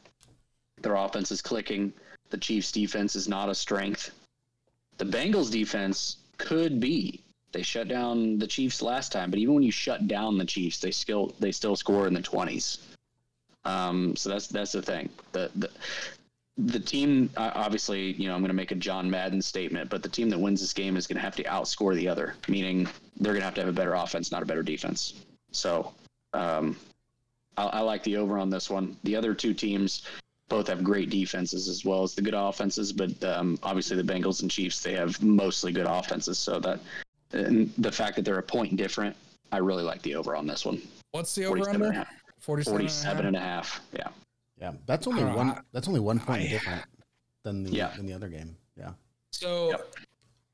Their 0.81 0.95
offense 0.95 1.31
is 1.31 1.41
clicking. 1.41 1.93
The 2.29 2.37
Chiefs' 2.37 2.71
defense 2.71 3.15
is 3.15 3.27
not 3.27 3.49
a 3.49 3.55
strength. 3.55 4.11
The 4.97 5.05
Bengals' 5.05 5.51
defense 5.51 6.17
could 6.37 6.79
be. 6.79 7.21
They 7.51 7.61
shut 7.61 7.87
down 7.87 8.37
the 8.37 8.47
Chiefs 8.47 8.81
last 8.81 9.11
time, 9.11 9.29
but 9.29 9.39
even 9.39 9.53
when 9.55 9.63
you 9.63 9.71
shut 9.71 10.07
down 10.07 10.37
the 10.37 10.45
Chiefs, 10.45 10.79
they 10.79 10.91
still 10.91 11.33
they 11.39 11.51
still 11.51 11.75
score 11.75 12.07
in 12.07 12.13
the 12.13 12.21
twenties. 12.21 12.79
Um, 13.63 14.15
so 14.15 14.29
that's 14.29 14.47
that's 14.47 14.73
the 14.73 14.81
thing. 14.81 15.09
The 15.31 15.49
the 15.55 15.69
the 16.57 16.79
team 16.79 17.29
obviously, 17.37 18.13
you 18.13 18.27
know, 18.27 18.35
I'm 18.35 18.41
going 18.41 18.49
to 18.49 18.55
make 18.55 18.71
a 18.71 18.75
John 18.75 19.09
Madden 19.09 19.41
statement, 19.41 19.89
but 19.89 20.03
the 20.03 20.09
team 20.09 20.29
that 20.29 20.39
wins 20.39 20.61
this 20.61 20.73
game 20.73 20.95
is 20.95 21.05
going 21.05 21.17
to 21.17 21.21
have 21.21 21.35
to 21.35 21.43
outscore 21.43 21.95
the 21.95 22.07
other, 22.07 22.35
meaning 22.47 22.87
they're 23.17 23.33
going 23.33 23.41
to 23.41 23.45
have 23.45 23.55
to 23.55 23.61
have 23.61 23.69
a 23.69 23.73
better 23.73 23.93
offense, 23.93 24.31
not 24.31 24.41
a 24.41 24.45
better 24.45 24.63
defense. 24.63 25.25
So, 25.51 25.93
um, 26.33 26.77
I, 27.57 27.65
I 27.65 27.79
like 27.81 28.03
the 28.03 28.17
over 28.17 28.37
on 28.37 28.49
this 28.49 28.69
one. 28.69 28.95
The 29.03 29.15
other 29.15 29.33
two 29.33 29.53
teams 29.53 30.03
both 30.49 30.67
have 30.67 30.83
great 30.83 31.09
defenses 31.09 31.67
as 31.67 31.83
well 31.85 32.03
as 32.03 32.13
the 32.13 32.21
good 32.21 32.33
offenses, 32.35 32.91
but 32.93 33.23
um, 33.23 33.57
obviously 33.63 33.97
the 34.01 34.03
Bengals 34.13 34.41
and 34.41 34.51
Chiefs 34.51 34.81
they 34.81 34.93
have 34.93 35.21
mostly 35.21 35.71
good 35.71 35.87
offenses. 35.87 36.37
So 36.37 36.59
that 36.59 36.79
and 37.31 37.71
the 37.77 37.91
fact 37.91 38.15
that 38.15 38.23
they're 38.25 38.37
a 38.37 38.43
point 38.43 38.75
different, 38.75 39.15
I 39.51 39.57
really 39.57 39.83
like 39.83 40.01
the 40.03 40.15
over 40.15 40.35
on 40.35 40.45
this 40.47 40.65
one. 40.65 40.81
what's 41.11 41.33
the 41.35 41.45
over 41.45 41.57
47 41.57 41.75
and 41.75 41.83
a 41.83 41.87
under? 41.87 41.97
half. 41.99 42.07
47, 42.39 42.77
47 42.77 43.25
and 43.25 43.35
a 43.35 43.39
half. 43.39 43.81
Yeah. 43.93 44.07
Yeah, 44.61 44.71
that's 44.85 45.07
only 45.07 45.23
I 45.23 45.29
know, 45.31 45.37
one. 45.37 45.49
I- 45.49 45.61
that's 45.73 45.87
only 45.87 45.99
one 45.99 46.19
point 46.19 46.43
I- 46.43 46.47
different 46.47 46.83
than 47.43 47.63
the 47.63 47.71
Yeah. 47.71 47.91
than 47.95 48.05
the 48.05 48.13
other 48.13 48.27
game. 48.29 48.55
Yeah. 48.77 48.91
So 49.31 49.69
Yep. 49.71 49.95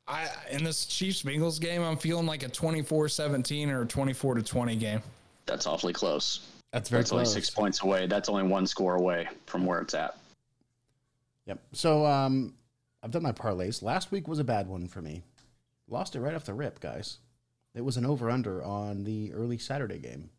I 0.08 0.30
in 0.52 0.64
this 0.64 0.86
Chiefs 0.86 1.22
Bengals 1.22 1.60
game, 1.60 1.84
I'm 1.84 1.98
feeling 1.98 2.26
like 2.26 2.44
a 2.44 2.50
24-17 2.50 3.70
or 3.70 3.82
a 3.82 3.86
24 3.86 4.36
to 4.36 4.42
20 4.42 4.76
game. 4.78 5.02
That's 5.46 5.68
awfully 5.68 5.94
close. 5.94 6.48
That's 6.72 6.90
very 6.90 7.02
That's 7.02 7.12
only 7.12 7.26
six 7.26 7.50
points 7.50 7.82
away. 7.84 8.08
That's 8.08 8.30
only 8.30 8.44
one 8.44 8.66
score 8.66 8.96
away 8.96 9.28
from 9.46 9.66
where 9.66 9.80
it's 9.82 9.94
at. 9.94 10.18
Yep. 11.46 11.60
So 11.74 12.06
um, 12.06 12.54
I've 13.04 13.12
done 13.12 13.24
my 13.24 13.34
parlays. 13.34 13.82
Last 13.82 14.12
week 14.12 14.28
was 14.28 14.40
a 14.40 14.44
bad 14.44 14.68
one 14.68 14.88
for 14.88 15.02
me. 15.02 15.22
Lost 15.90 16.16
it 16.16 16.22
right 16.22 16.34
off 16.34 16.46
the 16.46 16.54
rip, 16.54 16.80
guys. 16.80 17.18
It 17.76 17.82
was 17.84 17.98
an 17.98 18.06
over 18.06 18.30
under 18.30 18.64
on 18.64 19.04
the 19.04 19.34
early 19.34 19.58
Saturday 19.58 19.98
game. 20.00 20.30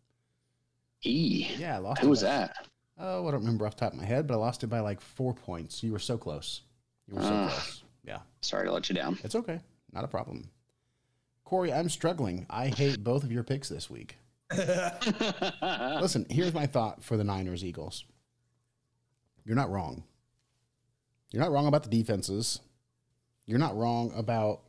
E. 1.04 1.48
Yeah, 1.58 1.76
I 1.76 1.78
lost. 1.78 2.00
It. 2.00 2.04
Who 2.04 2.10
was 2.10 2.22
by- 2.22 2.28
that? 2.28 2.66
Oh, 2.98 3.26
I 3.26 3.30
don't 3.30 3.40
remember 3.40 3.66
off 3.66 3.74
the 3.76 3.80
top 3.80 3.92
of 3.94 3.98
my 3.98 4.04
head, 4.04 4.26
but 4.26 4.34
I 4.34 4.36
lost 4.36 4.62
it 4.62 4.68
by 4.68 4.80
like 4.80 5.00
four 5.00 5.34
points. 5.34 5.82
You 5.82 5.92
were 5.92 5.98
so 5.98 6.16
close. 6.16 6.60
You 7.08 7.16
were 7.16 7.22
so 7.22 7.28
Ah. 7.32 7.48
close. 7.48 7.82
Yeah, 8.04 8.18
Sorry 8.40 8.66
to 8.66 8.72
let 8.72 8.88
you 8.88 8.94
down. 8.94 9.18
it's 9.24 9.34
okay. 9.34 9.60
Not 9.92 10.04
a 10.04 10.08
problem. 10.08 10.48
Corey, 11.44 11.72
I'm 11.72 11.88
struggling. 11.88 12.46
I 12.50 12.68
hate 12.68 13.02
both 13.02 13.24
of 13.24 13.32
your 13.32 13.42
picks 13.44 13.68
this 13.68 13.88
week. 13.90 14.16
Listen, 16.00 16.26
here's 16.30 16.52
my 16.52 16.66
thought 16.66 17.02
for 17.02 17.16
the 17.16 17.24
Niners 17.24 17.64
Eagles. 17.64 18.04
You're 19.44 19.56
not 19.56 19.70
wrong. 19.70 20.04
You're 21.30 21.42
not 21.42 21.50
wrong 21.50 21.66
about 21.66 21.82
the 21.84 21.90
defenses. 21.90 22.60
You're 23.46 23.58
not 23.58 23.76
wrong 23.76 24.12
about 24.14 24.60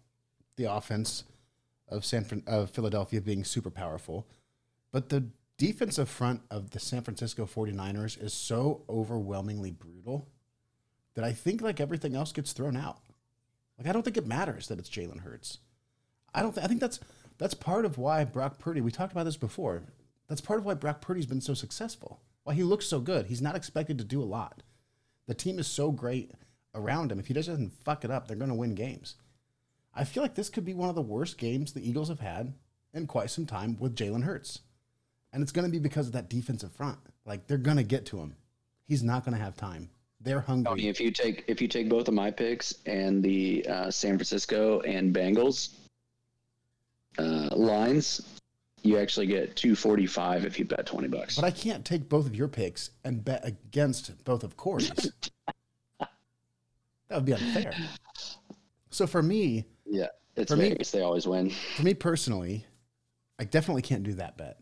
the 0.56 0.66
offense 0.66 1.24
of 1.88 2.06
San 2.06 2.44
of 2.48 2.72
Philadelphia 2.72 3.22
being 3.22 3.44
super 3.44 3.70
powerful. 3.70 4.28
But 4.92 5.10
the 5.10 5.26
defensive 5.58 6.10
front 6.10 6.42
of 6.50 6.72
the 6.72 6.80
San 6.80 7.02
Francisco 7.02 7.46
49ers 7.46 8.22
is 8.22 8.34
so 8.34 8.84
overwhelmingly 8.90 9.72
brutal 9.72 10.28
that 11.16 11.24
I 11.24 11.34
think 11.34 11.62
like 11.62 11.80
everything 11.80 12.16
else 12.16 12.32
gets 12.32 12.54
thrown 12.54 12.76
out. 12.76 13.00
Like 13.78 13.88
I 13.88 13.92
don't 13.92 14.04
think 14.04 14.18
it 14.18 14.28
matters 14.28 14.68
that 14.68 14.80
it's 14.80 14.90
Jalen 14.90 15.22
Hurts. 15.22 15.60
I 16.34 16.42
don't. 16.42 16.54
Th- 16.54 16.64
I 16.64 16.68
think 16.68 16.82
that's 16.82 17.00
that's 17.44 17.54
part 17.54 17.84
of 17.84 17.98
why 17.98 18.24
Brock 18.24 18.58
Purdy. 18.58 18.80
We 18.80 18.90
talked 18.90 19.12
about 19.12 19.26
this 19.26 19.36
before. 19.36 19.84
That's 20.30 20.40
part 20.40 20.60
of 20.60 20.66
why 20.66 20.76
Brock 20.76 21.02
Purdy's 21.02 21.26
been 21.26 21.42
so 21.42 21.54
successful. 21.54 22.22
Why 22.46 22.54
he 22.54 22.64
looks 22.64 22.86
so 22.86 23.02
good. 23.02 23.26
He's 23.26 23.42
not 23.42 23.58
expected 23.58 23.98
to 23.98 24.06
do 24.06 24.22
a 24.22 24.24
lot. 24.24 24.64
The 25.28 25.34
team 25.34 25.60
is 25.60 25.68
so 25.68 25.92
great 25.92 26.32
around 26.74 27.12
him. 27.12 27.20
If 27.20 27.28
he 27.28 27.34
doesn't 27.34 27.74
fuck 27.84 28.06
it 28.06 28.12
up, 28.12 28.30
they're 28.30 28.38
going 28.38 28.48
to 28.48 28.56
win 28.56 28.76
games. 28.76 29.16
I 29.94 30.06
feel 30.06 30.24
like 30.24 30.36
this 30.36 30.48
could 30.48 30.64
be 30.64 30.74
one 30.74 30.88
of 30.88 30.96
the 30.96 31.02
worst 31.02 31.38
games 31.38 31.74
the 31.74 31.86
Eagles 31.86 32.08
have 32.08 32.22
had 32.22 32.54
in 32.94 33.08
quite 33.08 33.30
some 33.30 33.46
time 33.46 33.76
with 33.78 33.98
Jalen 33.98 34.24
Hurts, 34.24 34.60
and 35.34 35.44
it's 35.44 35.52
going 35.52 35.66
to 35.66 35.72
be 35.72 35.80
because 35.80 36.08
of 36.08 36.14
that 36.14 36.30
defensive 36.30 36.72
front. 36.72 37.00
Like 37.26 37.48
they're 37.48 37.58
going 37.58 37.76
to 37.76 37.84
get 37.84 38.06
to 38.06 38.20
him. 38.20 38.38
He's 38.86 39.04
not 39.04 39.26
going 39.26 39.36
to 39.38 39.44
have 39.44 39.58
time. 39.58 39.90
They're 40.22 40.40
hungry. 40.40 40.70
Tony, 40.70 40.88
if 40.88 41.02
you 41.02 41.12
take 41.12 41.44
if 41.48 41.62
you 41.62 41.68
take 41.68 41.90
both 41.90 42.08
of 42.08 42.14
my 42.14 42.32
picks 42.32 42.74
and 42.86 43.22
the 43.22 43.66
uh, 43.68 43.92
San 43.92 44.12
Francisco 44.12 44.80
and 44.80 45.14
Bengals 45.14 45.72
uh, 47.18 47.50
lines, 47.56 48.22
you 48.82 48.98
actually 48.98 49.28
get 49.28 49.56
two 49.56 49.76
forty 49.76 50.06
five 50.06 50.46
if 50.46 50.58
you 50.60 50.66
bet 50.66 50.86
twenty 50.86 51.08
bucks. 51.08 51.36
But 51.36 51.46
I 51.46 51.52
can't 51.52 51.86
take 51.86 52.10
both 52.10 52.26
of 52.26 52.36
your 52.36 52.48
picks 52.48 52.90
and 53.04 53.24
bet 53.24 53.46
against 53.46 54.24
both 54.26 54.44
of 54.44 54.58
Corey's. 54.58 54.90
that 56.00 56.10
would 57.12 57.26
be 57.26 57.34
unfair. 57.34 57.74
So 58.90 59.08
for 59.08 59.22
me, 59.24 59.66
yeah, 59.86 60.08
it's 60.36 60.52
For 60.52 60.58
me- 60.58 60.70
Vegas. 60.70 60.92
they 60.92 61.02
always 61.02 61.28
win. 61.28 61.50
for 61.50 61.84
me 61.84 61.94
personally, 61.94 62.66
I 63.40 63.44
definitely 63.46 63.82
can't 63.84 64.04
do 64.04 64.14
that 64.14 64.38
bet. 64.38 64.60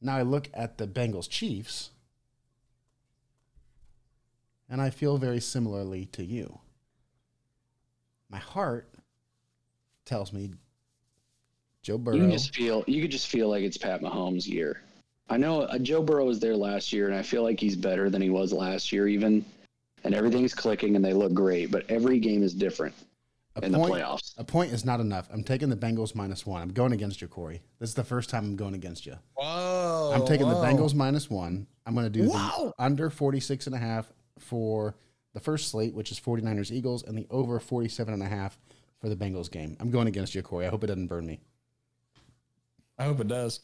Now 0.00 0.16
I 0.16 0.22
look 0.22 0.48
at 0.54 0.78
the 0.78 0.86
Bengals 0.86 1.28
Chiefs, 1.28 1.90
and 4.68 4.80
I 4.80 4.90
feel 4.90 5.16
very 5.18 5.40
similarly 5.40 6.06
to 6.06 6.24
you. 6.24 6.58
My 8.28 8.38
heart 8.38 8.92
tells 10.04 10.32
me 10.32 10.50
Joe 11.82 11.98
Burrow. 11.98 12.16
You 12.16 12.22
can 12.22 12.30
just 12.30 12.54
feel 12.54 12.84
you 12.86 13.02
could 13.02 13.10
just 13.10 13.26
feel 13.28 13.48
like 13.48 13.64
it's 13.64 13.76
Pat 13.76 14.00
Mahomes' 14.00 14.46
year. 14.46 14.82
I 15.28 15.36
know 15.36 15.62
uh, 15.62 15.78
Joe 15.78 16.02
Burrow 16.02 16.24
was 16.26 16.38
there 16.40 16.56
last 16.56 16.92
year, 16.92 17.06
and 17.06 17.14
I 17.16 17.22
feel 17.22 17.42
like 17.42 17.58
he's 17.58 17.76
better 17.76 18.10
than 18.10 18.22
he 18.22 18.30
was 18.30 18.52
last 18.52 18.92
year, 18.92 19.08
even. 19.08 19.44
And 20.04 20.14
everything's 20.14 20.52
clicking, 20.54 20.96
and 20.96 21.04
they 21.04 21.12
look 21.12 21.32
great. 21.32 21.70
But 21.70 21.88
every 21.88 22.18
game 22.18 22.42
is 22.42 22.54
different 22.54 22.92
A 23.54 23.64
in 23.64 23.72
point, 23.72 23.92
the 23.94 24.00
playoffs. 24.00 24.34
a 24.36 24.42
point 24.42 24.72
is 24.72 24.84
not 24.84 24.98
enough. 24.98 25.28
I'm 25.32 25.44
taking 25.44 25.68
the 25.68 25.76
Bengals 25.76 26.14
minus 26.16 26.44
one. 26.44 26.60
I'm 26.60 26.72
going 26.72 26.92
against 26.92 27.20
you, 27.22 27.28
Corey. 27.28 27.62
This 27.78 27.90
is 27.90 27.94
the 27.94 28.02
first 28.02 28.28
time 28.28 28.44
I'm 28.44 28.56
going 28.56 28.74
against 28.74 29.06
you. 29.06 29.16
Whoa. 29.34 30.12
I'm 30.14 30.26
taking 30.26 30.48
whoa. 30.48 30.60
the 30.60 30.66
Bengals 30.66 30.92
minus 30.94 31.30
one. 31.30 31.68
I'm 31.86 31.94
going 31.94 32.06
to 32.06 32.10
do 32.10 32.28
Wow. 32.28 32.74
the 32.76 32.84
under 32.84 33.10
46 33.10 33.66
and 33.66 33.76
a 33.76 33.78
half 33.78 34.12
for 34.40 34.96
the 35.34 35.40
first 35.40 35.68
slate, 35.70 35.94
which 35.94 36.10
is 36.10 36.18
49ers 36.18 36.72
Eagles, 36.72 37.04
and 37.04 37.16
the 37.16 37.26
over 37.30 37.60
47 37.60 38.12
and 38.12 38.22
a 38.24 38.28
half 38.28 38.58
for 39.00 39.08
the 39.08 39.16
Bengals 39.16 39.50
game. 39.50 39.76
I'm 39.78 39.92
going 39.92 40.08
against 40.08 40.34
you, 40.34 40.42
Corey. 40.42 40.66
I 40.66 40.70
hope 40.70 40.82
it 40.82 40.88
doesn't 40.88 41.06
burn 41.06 41.26
me. 41.26 41.38
I 43.02 43.06
hope 43.06 43.18
it 43.18 43.26
does. 43.26 43.58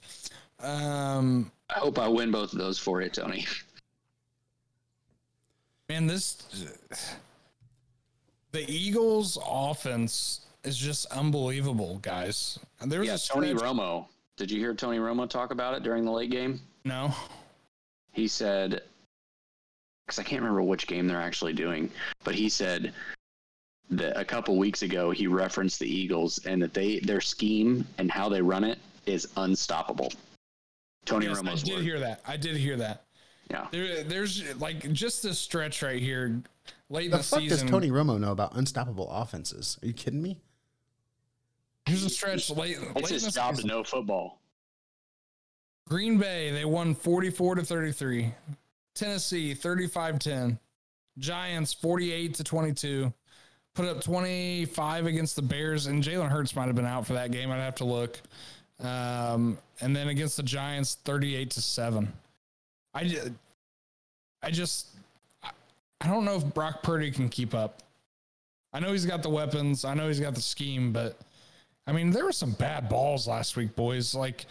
Um, 0.60 1.52
I 1.70 1.78
hope 1.78 2.00
I 2.00 2.08
win 2.08 2.32
both 2.32 2.52
of 2.52 2.58
those 2.58 2.76
for 2.76 3.00
you, 3.00 3.08
Tony. 3.08 3.46
man, 5.88 6.08
this 6.08 6.42
the 8.50 8.68
Eagles' 8.68 9.38
offense 9.48 10.40
is 10.64 10.76
just 10.76 11.06
unbelievable, 11.12 12.00
guys. 12.02 12.58
There 12.84 12.98
was 12.98 13.06
Yeah, 13.06 13.14
a 13.14 13.18
Tony 13.18 13.54
Romo. 13.54 14.06
Did 14.36 14.50
you 14.50 14.58
hear 14.58 14.74
Tony 14.74 14.98
Romo 14.98 15.30
talk 15.30 15.52
about 15.52 15.74
it 15.74 15.84
during 15.84 16.04
the 16.04 16.10
late 16.10 16.30
game? 16.32 16.60
No, 16.84 17.14
He 18.10 18.26
said, 18.26 18.82
because 20.04 20.18
I 20.18 20.24
can't 20.24 20.42
remember 20.42 20.62
which 20.62 20.88
game 20.88 21.06
they're 21.06 21.20
actually 21.20 21.52
doing, 21.52 21.92
but 22.24 22.34
he 22.34 22.48
said 22.48 22.92
that 23.90 24.18
a 24.18 24.24
couple 24.24 24.58
weeks 24.58 24.82
ago 24.82 25.12
he 25.12 25.28
referenced 25.28 25.78
the 25.78 25.86
Eagles 25.88 26.44
and 26.44 26.60
that 26.60 26.74
they 26.74 26.98
their 27.00 27.20
scheme 27.20 27.86
and 27.98 28.10
how 28.10 28.28
they 28.28 28.42
run 28.42 28.64
it 28.64 28.78
is 29.08 29.28
unstoppable. 29.36 30.12
Tony 31.04 31.26
yes, 31.26 31.38
I 31.44 31.54
did 31.54 31.74
word. 31.74 31.82
hear 31.82 32.00
that. 32.00 32.20
I 32.26 32.36
did 32.36 32.56
hear 32.56 32.76
that. 32.76 33.04
Yeah. 33.50 33.66
There, 33.72 34.04
there's 34.04 34.60
like 34.60 34.92
just 34.92 35.22
this 35.22 35.38
stretch 35.38 35.82
right 35.82 36.00
here, 36.02 36.42
late 36.90 37.06
in 37.06 37.10
The 37.12 37.16
the 37.18 37.22
fuck 37.22 37.40
season. 37.40 37.66
does 37.66 37.70
Tony 37.70 37.90
Romo 37.90 38.20
know 38.20 38.32
about 38.32 38.54
unstoppable 38.56 39.08
offenses? 39.10 39.78
Are 39.82 39.86
you 39.86 39.94
kidding 39.94 40.20
me? 40.22 40.38
Here's 41.86 42.04
a 42.04 42.10
stretch 42.10 42.50
late. 42.50 42.76
It's 42.78 42.94
late 42.94 43.08
in 43.08 43.14
his 43.14 43.24
the 43.24 43.30
job 43.30 43.56
to 43.56 43.66
know 43.66 43.82
football. 43.82 44.40
Green 45.88 46.18
Bay, 46.18 46.50
they 46.50 46.66
won 46.66 46.94
44 46.94 47.54
to 47.54 47.62
33. 47.64 48.34
Tennessee, 48.94 49.54
35 49.54 50.18
10. 50.18 50.58
Giants, 51.18 51.72
48 51.72 52.34
to 52.34 52.44
22. 52.44 53.12
Put 53.74 53.86
up 53.86 54.02
25 54.02 55.06
against 55.06 55.36
the 55.36 55.42
Bears, 55.42 55.86
and 55.86 56.02
Jalen 56.02 56.28
Hurts 56.28 56.54
might 56.54 56.66
have 56.66 56.74
been 56.76 56.84
out 56.84 57.06
for 57.06 57.14
that 57.14 57.30
game. 57.30 57.50
I'd 57.50 57.56
have 57.58 57.76
to 57.76 57.84
look. 57.84 58.20
Um, 58.80 59.58
and 59.80 59.94
then 59.94 60.08
against 60.08 60.36
the 60.36 60.42
Giants, 60.42 60.98
38 61.04 61.50
to 61.50 61.62
7. 61.62 62.12
I, 62.94 63.18
I 64.42 64.50
just, 64.50 64.88
I- 65.42 65.50
don't 66.06 66.24
know 66.24 66.36
if 66.36 66.44
Brock 66.54 66.82
Purdy 66.82 67.10
can 67.10 67.28
keep 67.28 67.54
up. 67.54 67.82
I 68.72 68.80
know 68.80 68.92
he's 68.92 69.06
got 69.06 69.22
the 69.22 69.30
weapons, 69.30 69.84
I 69.84 69.94
know 69.94 70.08
he's 70.08 70.20
got 70.20 70.34
the 70.34 70.42
scheme, 70.42 70.92
but 70.92 71.18
I 71.86 71.92
mean, 71.92 72.10
there 72.10 72.24
were 72.24 72.32
some 72.32 72.52
bad 72.52 72.88
balls 72.88 73.26
last 73.26 73.56
week, 73.56 73.74
boys. 73.74 74.14
Like, 74.14 74.46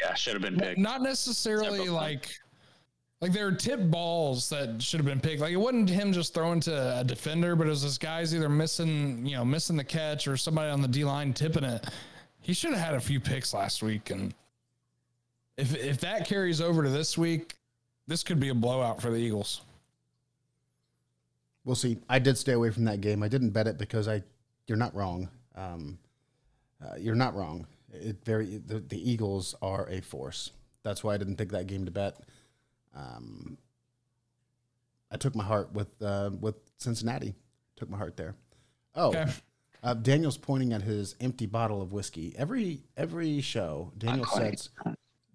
Yeah, 0.00 0.14
should 0.14 0.34
have 0.34 0.42
been 0.42 0.58
picked. 0.58 0.78
not 0.78 1.00
necessarily 1.02 1.88
like 1.88 2.28
like 3.22 3.32
there 3.32 3.46
were 3.46 3.52
tip 3.52 3.80
balls 3.90 4.50
that 4.50 4.82
should 4.82 5.00
have 5.00 5.06
been 5.06 5.20
picked. 5.20 5.40
Like 5.40 5.52
it 5.52 5.56
wasn't 5.56 5.88
him 5.88 6.12
just 6.12 6.34
throwing 6.34 6.60
to 6.60 6.98
a 7.00 7.04
defender, 7.04 7.56
but 7.56 7.66
it 7.66 7.70
was 7.70 7.82
this 7.82 7.96
guy's 7.96 8.34
either 8.34 8.50
missing, 8.50 9.24
you 9.24 9.34
know, 9.36 9.44
missing 9.46 9.76
the 9.76 9.84
catch 9.84 10.28
or 10.28 10.36
somebody 10.36 10.70
on 10.70 10.82
the 10.82 10.88
D 10.88 11.04
line 11.04 11.32
tipping 11.32 11.64
it. 11.64 11.86
He 12.44 12.52
should 12.52 12.72
have 12.72 12.80
had 12.80 12.94
a 12.94 13.00
few 13.00 13.20
picks 13.20 13.54
last 13.54 13.82
week, 13.82 14.10
and 14.10 14.34
if 15.56 15.74
if 15.74 16.00
that 16.00 16.26
carries 16.26 16.60
over 16.60 16.82
to 16.82 16.90
this 16.90 17.16
week, 17.16 17.54
this 18.06 18.22
could 18.22 18.38
be 18.38 18.50
a 18.50 18.54
blowout 18.54 19.00
for 19.00 19.10
the 19.10 19.16
Eagles. 19.16 19.62
We'll 21.64 21.74
see. 21.74 21.96
I 22.06 22.18
did 22.18 22.36
stay 22.36 22.52
away 22.52 22.68
from 22.70 22.84
that 22.84 23.00
game. 23.00 23.22
I 23.22 23.28
didn't 23.28 23.50
bet 23.50 23.66
it 23.66 23.78
because 23.78 24.08
I. 24.08 24.22
You're 24.66 24.76
not 24.76 24.94
wrong. 24.94 25.30
Um, 25.56 25.98
uh, 26.84 26.96
you're 26.98 27.14
not 27.14 27.34
wrong. 27.34 27.66
It 27.94 28.18
very 28.26 28.58
the, 28.58 28.80
the 28.80 29.10
Eagles 29.10 29.54
are 29.62 29.88
a 29.88 30.02
force. 30.02 30.50
That's 30.82 31.02
why 31.02 31.14
I 31.14 31.16
didn't 31.16 31.36
pick 31.36 31.50
that 31.52 31.66
game 31.66 31.86
to 31.86 31.90
bet. 31.90 32.18
Um, 32.94 33.56
I 35.10 35.16
took 35.16 35.34
my 35.34 35.44
heart 35.44 35.72
with 35.72 35.88
uh, 36.02 36.28
with 36.38 36.56
Cincinnati. 36.76 37.34
Took 37.76 37.88
my 37.88 37.96
heart 37.96 38.18
there. 38.18 38.34
Oh, 38.94 39.08
Okay. 39.08 39.24
Uh, 39.84 39.94
Daniel's 39.94 40.36
pointing 40.38 40.72
at 40.72 40.82
his 40.82 41.14
empty 41.20 41.46
bottle 41.46 41.80
of 41.80 41.92
whiskey. 41.92 42.34
Every 42.36 42.82
every 42.96 43.40
show, 43.40 43.92
Daniel 43.98 44.24
sets 44.26 44.70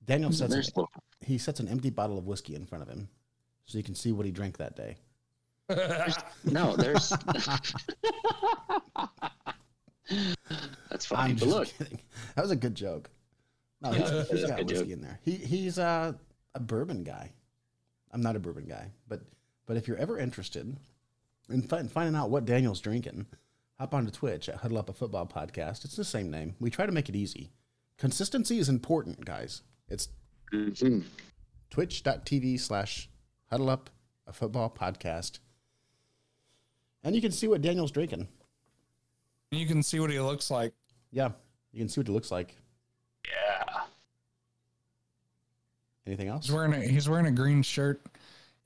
Daniel 0.05 0.31
sets 0.31 0.53
an, 0.75 0.85
he 1.25 1.37
sets 1.37 1.59
an 1.59 1.67
empty 1.67 1.89
bottle 1.91 2.17
of 2.17 2.25
whiskey 2.25 2.55
in 2.55 2.65
front 2.65 2.81
of 2.81 2.89
him, 2.89 3.07
so 3.65 3.77
you 3.77 3.83
can 3.83 3.95
see 3.95 4.11
what 4.11 4.25
he 4.25 4.31
drank 4.31 4.57
that 4.57 4.75
day. 4.75 4.97
no, 6.43 6.75
there's. 6.75 7.13
That's 10.89 11.05
funny. 11.05 11.31
I'm 11.33 11.35
But 11.37 11.47
look, 11.47 11.67
kidding. 11.77 11.99
That 12.35 12.41
was 12.41 12.51
a 12.51 12.55
good 12.55 12.73
joke. 12.75 13.09
No, 13.81 13.91
he's, 13.91 14.09
that 14.09 14.27
he's 14.31 14.43
a 14.43 14.47
got 14.47 14.57
whiskey 14.65 14.73
joke. 14.79 14.89
in 14.89 15.01
there. 15.01 15.19
He 15.23 15.31
he's 15.35 15.77
uh, 15.79 16.13
a 16.55 16.59
bourbon 16.59 17.03
guy. 17.03 17.31
I'm 18.11 18.21
not 18.21 18.35
a 18.35 18.39
bourbon 18.39 18.65
guy, 18.65 18.87
but 19.07 19.21
but 19.67 19.77
if 19.77 19.87
you're 19.87 19.97
ever 19.97 20.17
interested 20.17 20.75
in 21.49 21.61
fi- 21.61 21.83
finding 21.83 22.15
out 22.15 22.31
what 22.31 22.45
Daniel's 22.45 22.81
drinking, 22.81 23.27
hop 23.79 23.93
onto 23.93 24.11
Twitch 24.11 24.49
at 24.49 24.55
Huddle 24.55 24.77
Up 24.77 24.89
a 24.89 24.93
Football 24.93 25.25
Podcast. 25.27 25.85
It's 25.85 25.95
the 25.95 26.03
same 26.03 26.29
name. 26.29 26.55
We 26.59 26.69
try 26.69 26.85
to 26.85 26.91
make 26.91 27.09
it 27.09 27.15
easy. 27.15 27.51
Consistency 27.97 28.59
is 28.59 28.69
important, 28.69 29.25
guys. 29.25 29.61
It's 29.87 30.09
Mhm. 30.51 31.05
twitch.tv 31.69 32.57
slash 32.59 33.09
huddle 33.49 33.69
up 33.69 33.89
a 34.27 34.33
football 34.33 34.69
podcast. 34.69 35.39
And 37.03 37.15
you 37.15 37.21
can 37.21 37.31
see 37.31 37.47
what 37.47 37.61
Daniel's 37.61 37.91
drinking. 37.91 38.27
You 39.51 39.65
can 39.65 39.81
see 39.83 39.99
what 39.99 40.11
he 40.11 40.19
looks 40.19 40.51
like. 40.51 40.73
Yeah, 41.11 41.31
you 41.71 41.79
can 41.79 41.89
see 41.89 41.99
what 42.01 42.07
he 42.07 42.13
looks 42.13 42.31
like. 42.31 42.55
yeah. 43.27 43.85
Anything 46.05 46.27
else? 46.27 46.45
He's 46.47 46.53
wearing 46.55 46.73
a 46.73 46.81
he's 46.81 47.07
wearing 47.07 47.27
a 47.27 47.31
green 47.31 47.61
shirt. 47.61 48.03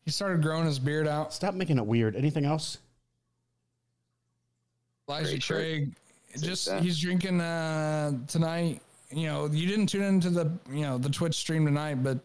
He 0.02 0.12
started 0.12 0.42
growing 0.42 0.66
his 0.66 0.80
beard 0.80 1.08
out. 1.08 1.34
Stop 1.34 1.54
making 1.56 1.78
it 1.78 1.86
weird. 1.86 2.16
Anything 2.16 2.46
else? 2.46 2.78
Elijah 5.10 5.30
Great. 5.32 5.44
Craig, 5.44 5.92
Says 6.32 6.42
just 6.42 6.66
that. 6.68 6.82
he's 6.82 7.00
drinking 7.00 7.42
uh, 7.42 8.12
tonight. 8.28 8.82
You 9.12 9.28
know, 9.28 9.46
you 9.48 9.68
didn't 9.68 9.88
tune 9.88 10.04
into 10.04 10.30
the 10.30 10.52
you 10.72 10.82
know 10.82 10.98
the 10.98 11.10
Twitch 11.10 11.36
stream 11.36 11.66
tonight, 11.66 12.04
but 12.04 12.20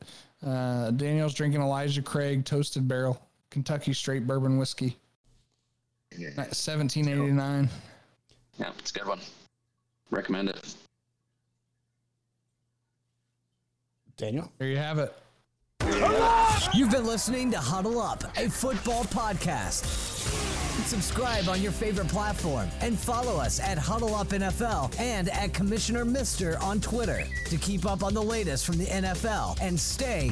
uh, 0.46 0.90
Daniel's 0.92 1.34
drinking 1.34 1.60
Elijah 1.60 2.00
Craig 2.02 2.44
Toasted 2.44 2.88
Barrel 2.88 3.20
Kentucky 3.50 3.92
Straight 3.92 4.26
Bourbon 4.26 4.56
Whiskey, 4.56 4.96
seventeen 6.52 7.08
eighty 7.08 7.32
nine. 7.32 7.68
Yeah, 8.58 8.70
it's 8.78 8.90
a 8.90 8.94
good 8.94 9.06
one. 9.06 9.20
Recommend 10.10 10.48
it. 10.48 10.74
Daniel? 14.16 14.50
There 14.58 14.68
you 14.68 14.78
have 14.78 14.98
it. 14.98 15.14
You've 16.74 16.90
been 16.90 17.06
listening 17.06 17.50
to 17.52 17.58
Huddle 17.58 18.00
Up, 18.00 18.24
a 18.36 18.48
football 18.48 19.04
podcast. 19.04 20.47
Subscribe 20.89 21.51
on 21.51 21.61
your 21.61 21.70
favorite 21.70 22.09
platform 22.09 22.66
and 22.80 22.99
follow 22.99 23.36
us 23.36 23.61
at 23.61 23.76
Huddle 23.76 24.14
Up 24.14 24.28
NFL 24.28 24.99
and 24.99 25.28
at 25.28 25.53
Commissioner 25.53 26.03
Mister 26.03 26.59
on 26.62 26.80
Twitter 26.80 27.24
to 27.45 27.57
keep 27.59 27.84
up 27.84 28.03
on 28.03 28.14
the 28.14 28.22
latest 28.22 28.64
from 28.64 28.78
the 28.78 28.86
NFL 28.86 29.59
and 29.61 29.78
stay 29.78 30.30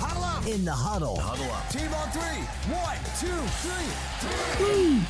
in 0.50 0.64
the 0.64 0.72
huddle. 0.72 1.20
Huddle 1.20 1.44
up. 1.52 1.68
Team 1.68 1.92
on 1.92 2.10
three. 2.10 2.40
One, 2.74 2.96
two, 3.20 3.36
three. 3.60 5.04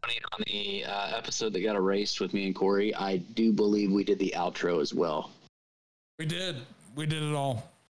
Funny, 0.00 0.20
On 0.32 0.42
the 0.46 0.84
uh, 0.86 1.18
episode 1.18 1.52
that 1.52 1.60
got 1.60 1.76
erased 1.76 2.18
with 2.18 2.32
me 2.32 2.46
and 2.46 2.54
Corey, 2.54 2.94
I 2.94 3.18
do 3.18 3.52
believe 3.52 3.92
we 3.92 4.04
did 4.04 4.18
the 4.18 4.32
outro 4.34 4.80
as 4.80 4.94
well. 4.94 5.32
We 6.18 6.24
did. 6.24 6.56
We 6.96 7.04
did 7.04 7.22
it 7.22 7.34
all. 7.34 7.71